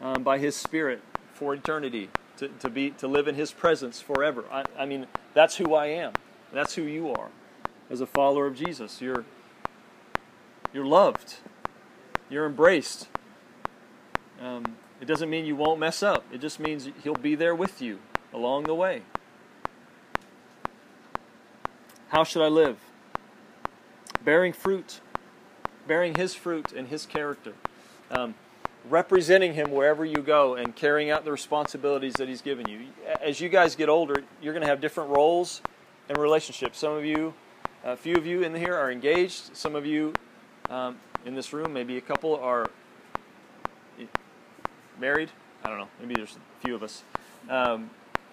um, 0.00 0.22
by 0.22 0.38
His 0.38 0.56
Spirit 0.56 1.02
for 1.32 1.54
eternity 1.54 2.10
to, 2.36 2.48
to 2.48 2.68
be 2.68 2.90
to 2.90 3.08
live 3.08 3.28
in 3.28 3.34
His 3.34 3.52
presence 3.52 4.00
forever. 4.00 4.44
I, 4.50 4.64
I 4.78 4.86
mean, 4.86 5.06
that's 5.34 5.56
who 5.56 5.74
I 5.74 5.86
am. 5.86 6.12
That's 6.52 6.74
who 6.74 6.82
you 6.82 7.10
are 7.10 7.30
as 7.90 8.00
a 8.00 8.06
follower 8.06 8.46
of 8.46 8.54
Jesus. 8.54 9.00
You're 9.00 9.24
you're 10.72 10.86
loved. 10.86 11.36
You're 12.30 12.46
embraced. 12.46 13.08
Um, 14.40 14.76
it 15.04 15.06
doesn't 15.06 15.28
mean 15.28 15.44
you 15.44 15.54
won't 15.54 15.78
mess 15.78 16.02
up. 16.02 16.24
It 16.32 16.40
just 16.40 16.58
means 16.58 16.88
He'll 17.02 17.12
be 17.12 17.34
there 17.34 17.54
with 17.54 17.82
you 17.82 17.98
along 18.32 18.62
the 18.62 18.74
way. 18.74 19.02
How 22.08 22.24
should 22.24 22.42
I 22.42 22.48
live? 22.48 22.78
Bearing 24.24 24.54
fruit, 24.54 25.00
bearing 25.86 26.14
His 26.14 26.34
fruit 26.34 26.72
and 26.72 26.88
His 26.88 27.04
character, 27.04 27.52
um, 28.10 28.34
representing 28.88 29.52
Him 29.52 29.72
wherever 29.72 30.06
you 30.06 30.22
go, 30.22 30.54
and 30.54 30.74
carrying 30.74 31.10
out 31.10 31.26
the 31.26 31.32
responsibilities 31.32 32.14
that 32.14 32.26
He's 32.26 32.40
given 32.40 32.66
you. 32.66 32.86
As 33.20 33.42
you 33.42 33.50
guys 33.50 33.76
get 33.76 33.90
older, 33.90 34.24
you're 34.40 34.54
going 34.54 34.62
to 34.62 34.68
have 34.68 34.80
different 34.80 35.10
roles 35.10 35.60
and 36.08 36.16
relationships. 36.16 36.78
Some 36.78 36.94
of 36.94 37.04
you, 37.04 37.34
a 37.84 37.94
few 37.94 38.16
of 38.16 38.24
you 38.24 38.42
in 38.42 38.54
here 38.54 38.74
are 38.74 38.90
engaged. 38.90 39.54
Some 39.54 39.74
of 39.74 39.84
you 39.84 40.14
um, 40.70 40.96
in 41.26 41.34
this 41.34 41.52
room, 41.52 41.74
maybe 41.74 41.98
a 41.98 42.00
couple, 42.00 42.36
are 42.36 42.70
married. 44.98 45.30
I 45.62 45.68
don't 45.68 45.78
know. 45.78 45.88
Maybe 46.00 46.14
there's 46.14 46.36
a 46.36 46.64
few 46.64 46.74
of 46.74 46.82
us. 46.82 47.02
Um, 47.48 47.90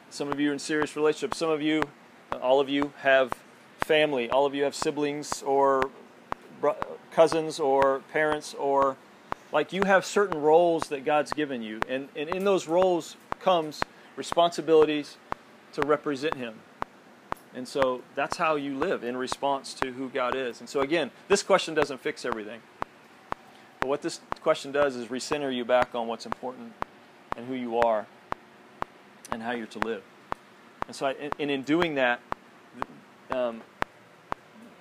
some 0.10 0.32
of 0.32 0.40
you 0.40 0.50
are 0.50 0.54
in 0.54 0.60
serious 0.60 0.96
relationships. 0.96 1.38
Some 1.38 1.50
of 1.50 1.62
you, 1.62 1.84
all 2.42 2.60
of 2.60 2.70
you, 2.70 2.94
have 3.00 3.34
family. 3.80 4.30
All 4.30 4.46
of 4.46 4.54
you 4.54 4.64
have 4.64 4.76
siblings 4.76 5.42
or 5.44 5.90
cousins 7.12 7.60
or 7.60 8.00
parents 8.12 8.54
or 8.54 8.98
like 9.52 9.74
you 9.74 9.84
have 9.84 10.06
certain 10.06 10.42
roles 10.42 10.88
that 10.90 11.04
God's 11.06 11.34
given 11.34 11.62
you. 11.62 11.80
And, 11.90 12.10
and 12.16 12.30
in 12.30 12.46
those 12.46 12.68
roles 12.68 13.16
comes 13.40 13.82
responsibilities 14.16 15.18
to 15.74 15.82
represent 15.82 16.36
Him. 16.36 16.56
And 17.54 17.68
so 17.68 18.02
that's 18.16 18.38
how 18.38 18.56
you 18.56 18.78
live 18.78 19.04
in 19.04 19.18
response 19.18 19.74
to 19.76 19.92
who 19.92 20.10
God 20.10 20.36
is. 20.36 20.62
And 20.62 20.70
so, 20.70 20.80
again, 20.80 21.12
this 21.28 21.44
question 21.44 21.74
doesn't 21.74 22.00
fix 22.00 22.24
everything. 22.24 22.62
But 23.82 23.90
what 23.90 24.02
this 24.04 24.22
question 24.42 24.72
does 24.72 24.96
is 24.96 25.08
recenter 25.08 25.54
you 25.54 25.66
back 25.66 25.96
on 25.96 26.08
what's 26.08 26.28
important 26.28 26.72
and 27.36 27.48
who 27.48 27.56
you 27.56 27.80
are 27.80 28.06
and 29.32 29.42
how 29.42 29.52
you're 29.52 29.66
to 29.68 29.80
live. 29.80 30.04
And 30.86 30.96
so, 30.96 31.08
I, 31.08 31.16
and 31.40 31.50
in 31.50 31.64
doing 31.64 31.96
that, 31.96 32.20
um, 33.32 33.62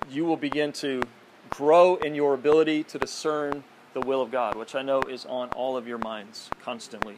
you 0.09 0.23
will 0.25 0.37
begin 0.37 0.71
to 0.73 1.01
grow 1.49 1.95
in 1.95 2.13
your 2.13 2.35
ability 2.35 2.83
to 2.83 2.99
discern 2.99 3.63
the 3.93 4.01
will 4.01 4.21
of 4.21 4.31
God, 4.31 4.55
which 4.55 4.75
I 4.75 4.83
know 4.83 5.01
is 5.01 5.25
on 5.25 5.49
all 5.49 5.75
of 5.75 5.87
your 5.87 5.97
minds 5.97 6.51
constantly, 6.63 7.15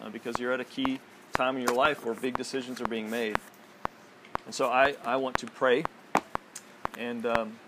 uh, 0.00 0.10
because 0.10 0.38
you're 0.38 0.52
at 0.52 0.60
a 0.60 0.64
key 0.64 1.00
time 1.32 1.56
in 1.56 1.62
your 1.62 1.74
life 1.74 2.04
where 2.04 2.14
big 2.14 2.36
decisions 2.36 2.80
are 2.80 2.86
being 2.86 3.10
made. 3.10 3.36
And 4.46 4.54
so 4.54 4.68
I, 4.68 4.94
I 5.04 5.16
want 5.16 5.36
to 5.38 5.46
pray 5.46 5.84
and 6.96 7.26
um, 7.26 7.58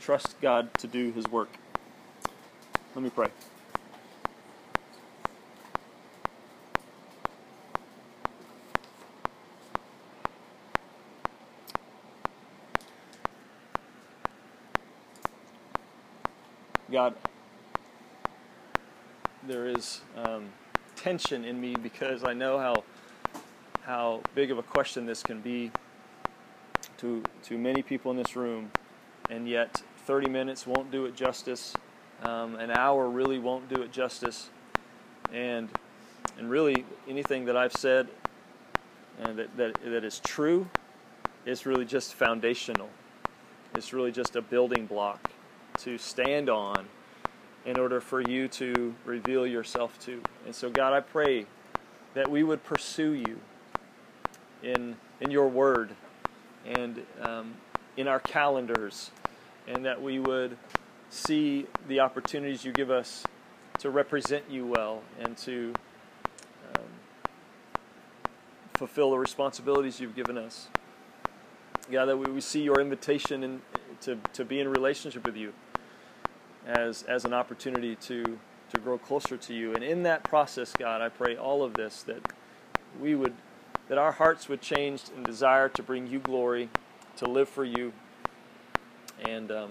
trust 0.00 0.40
God 0.40 0.74
to 0.78 0.88
do 0.88 1.12
His 1.12 1.28
work. 1.28 1.56
Let 2.94 3.02
me 3.02 3.10
pray. 3.10 3.26
God, 16.92 17.16
there 19.48 19.66
is 19.66 20.02
um, 20.16 20.50
tension 20.94 21.44
in 21.44 21.60
me 21.60 21.74
because 21.74 22.22
I 22.22 22.32
know 22.32 22.58
how 22.58 22.84
how 23.82 24.22
big 24.36 24.52
of 24.52 24.58
a 24.58 24.62
question 24.62 25.04
this 25.04 25.20
can 25.22 25.40
be 25.40 25.72
to 26.98 27.24
to 27.42 27.58
many 27.58 27.82
people 27.82 28.12
in 28.12 28.16
this 28.16 28.36
room, 28.36 28.70
and 29.30 29.48
yet 29.48 29.82
30 30.06 30.28
minutes 30.28 30.64
won't 30.64 30.92
do 30.92 31.06
it 31.06 31.16
justice. 31.16 31.74
Um, 32.22 32.56
an 32.56 32.70
hour 32.70 33.08
really 33.08 33.38
won't 33.38 33.68
do 33.68 33.82
it 33.82 33.92
justice, 33.92 34.50
and 35.32 35.68
and 36.38 36.50
really 36.50 36.84
anything 37.08 37.44
that 37.46 37.56
I've 37.56 37.74
said 37.74 38.08
and 39.20 39.38
uh, 39.38 39.42
that, 39.42 39.56
that 39.56 39.84
that 39.84 40.04
is 40.04 40.20
true 40.20 40.68
is 41.44 41.66
really 41.66 41.84
just 41.84 42.14
foundational. 42.14 42.88
It's 43.74 43.92
really 43.92 44.12
just 44.12 44.36
a 44.36 44.42
building 44.42 44.86
block 44.86 45.30
to 45.78 45.98
stand 45.98 46.48
on 46.48 46.86
in 47.64 47.78
order 47.78 48.00
for 48.00 48.20
you 48.20 48.46
to 48.48 48.94
reveal 49.04 49.46
yourself 49.46 49.98
to. 50.00 50.20
And 50.44 50.54
so, 50.54 50.70
God, 50.70 50.92
I 50.92 51.00
pray 51.00 51.46
that 52.14 52.30
we 52.30 52.42
would 52.42 52.62
pursue 52.62 53.12
you 53.12 53.38
in, 54.62 54.96
in 55.20 55.30
your 55.30 55.48
word 55.48 55.90
and 56.64 57.02
um, 57.20 57.54
in 57.96 58.06
our 58.06 58.20
calendars, 58.20 59.10
and 59.66 59.84
that 59.84 60.00
we 60.00 60.18
would 60.18 60.56
see 61.14 61.66
the 61.86 62.00
opportunities 62.00 62.64
you 62.64 62.72
give 62.72 62.90
us 62.90 63.24
to 63.78 63.88
represent 63.90 64.44
you 64.50 64.66
well 64.66 65.02
and 65.20 65.36
to 65.36 65.72
um, 66.74 66.84
fulfill 68.74 69.10
the 69.10 69.18
responsibilities 69.18 70.00
you've 70.00 70.16
given 70.16 70.36
us. 70.36 70.68
God, 71.90 72.06
that 72.06 72.16
we, 72.16 72.28
we 72.30 72.40
see 72.40 72.62
your 72.62 72.80
invitation 72.80 73.44
in, 73.44 73.62
to, 74.00 74.18
to 74.32 74.44
be 74.44 74.58
in 74.58 74.68
relationship 74.68 75.24
with 75.24 75.36
you 75.36 75.52
as, 76.66 77.04
as 77.04 77.24
an 77.24 77.32
opportunity 77.32 77.94
to, 77.96 78.38
to 78.72 78.80
grow 78.80 78.98
closer 78.98 79.36
to 79.36 79.54
you. 79.54 79.74
And 79.74 79.84
in 79.84 80.02
that 80.02 80.24
process, 80.24 80.72
God, 80.76 81.00
I 81.00 81.10
pray 81.10 81.36
all 81.36 81.62
of 81.62 81.74
this 81.74 82.02
that 82.04 82.20
we 83.00 83.14
would, 83.14 83.34
that 83.88 83.98
our 83.98 84.12
hearts 84.12 84.48
would 84.48 84.60
change 84.60 85.02
in 85.16 85.22
desire 85.22 85.68
to 85.70 85.82
bring 85.82 86.08
you 86.08 86.18
glory, 86.18 86.70
to 87.18 87.26
live 87.26 87.48
for 87.48 87.64
you, 87.64 87.92
and 89.22 89.52
um, 89.52 89.70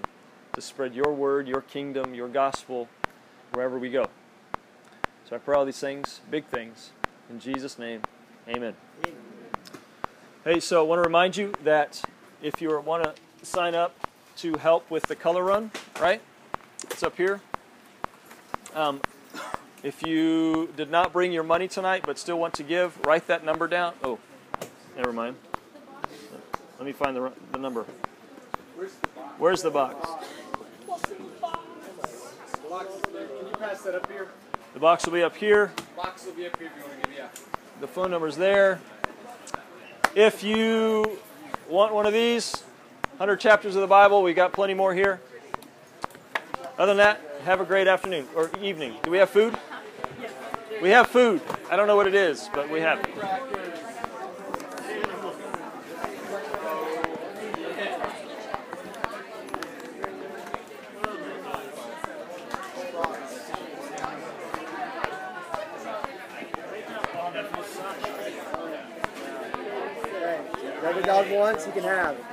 to 0.53 0.61
spread 0.61 0.93
your 0.93 1.11
word, 1.13 1.47
your 1.47 1.61
kingdom, 1.61 2.13
your 2.13 2.27
gospel 2.27 2.87
wherever 3.53 3.77
we 3.77 3.89
go. 3.89 4.07
So 5.27 5.35
I 5.35 5.39
pray 5.39 5.55
all 5.55 5.65
these 5.65 5.79
things, 5.79 6.21
big 6.29 6.45
things, 6.45 6.91
in 7.29 7.39
Jesus' 7.39 7.79
name. 7.79 8.01
Amen. 8.47 8.75
Amen. 9.05 9.17
Hey, 10.43 10.59
so 10.59 10.79
I 10.79 10.87
want 10.87 10.99
to 10.99 11.03
remind 11.03 11.37
you 11.37 11.53
that 11.63 12.03
if 12.41 12.61
you 12.61 12.77
want 12.81 13.03
to 13.03 13.45
sign 13.45 13.73
up 13.73 13.95
to 14.37 14.57
help 14.57 14.89
with 14.91 15.03
the 15.03 15.15
color 15.15 15.43
run, 15.43 15.71
right? 15.99 16.21
It's 16.83 17.01
up 17.01 17.15
here. 17.17 17.41
Um, 18.75 19.01
if 19.83 20.03
you 20.03 20.71
did 20.75 20.89
not 20.89 21.13
bring 21.13 21.31
your 21.31 21.43
money 21.43 21.67
tonight 21.67 22.03
but 22.05 22.19
still 22.19 22.37
want 22.37 22.53
to 22.55 22.63
give, 22.63 22.99
write 23.05 23.27
that 23.27 23.43
number 23.43 23.67
down. 23.67 23.93
Oh, 24.03 24.19
never 24.95 25.13
mind. 25.13 25.35
Let 26.77 26.85
me 26.85 26.91
find 26.91 27.15
the, 27.15 27.31
the 27.51 27.59
number. 27.59 27.85
Where's 29.37 29.61
the 29.61 29.71
box? 29.71 30.22
Can 32.79 32.87
you 33.15 33.53
pass 33.59 33.81
that 33.83 33.93
up 33.93 34.11
here? 34.11 34.29
The 34.73 34.79
box 34.79 35.05
will 35.05 35.13
be 35.13 35.21
up 35.21 35.35
here. 35.35 35.71
Box 35.95 36.25
will 36.25 36.33
be 36.33 36.47
up 36.47 36.57
here 36.57 36.71
if 36.75 36.77
you 36.77 36.89
want 36.89 37.03
to 37.03 37.09
give, 37.09 37.17
yeah. 37.17 37.27
The 37.79 37.87
phone 37.87 38.09
number's 38.09 38.35
there. 38.35 38.81
If 40.15 40.43
you 40.43 41.19
want 41.69 41.93
one 41.93 42.07
of 42.07 42.13
these, 42.13 42.63
100 43.17 43.39
chapters 43.39 43.75
of 43.75 43.81
the 43.81 43.87
Bible, 43.87 44.23
we 44.23 44.33
got 44.33 44.53
plenty 44.53 44.73
more 44.73 44.93
here. 44.93 45.21
Other 46.79 46.95
than 46.95 46.97
that, 46.97 47.21
have 47.45 47.61
a 47.61 47.65
great 47.65 47.87
afternoon 47.87 48.27
or 48.35 48.49
evening. 48.59 48.95
Do 49.03 49.11
we 49.11 49.19
have 49.19 49.29
food? 49.29 49.55
We 50.81 50.89
have 50.89 51.07
food. 51.07 51.41
I 51.69 51.75
don't 51.75 51.85
know 51.85 51.95
what 51.95 52.07
it 52.07 52.15
is, 52.15 52.49
but 52.55 52.71
we 52.71 52.79
have 52.81 52.99
it. 52.99 53.09
Whatever 70.83 71.01
dog 71.01 71.31
wants, 71.31 71.65
he 71.65 71.71
can 71.71 71.72
have. 71.83 72.32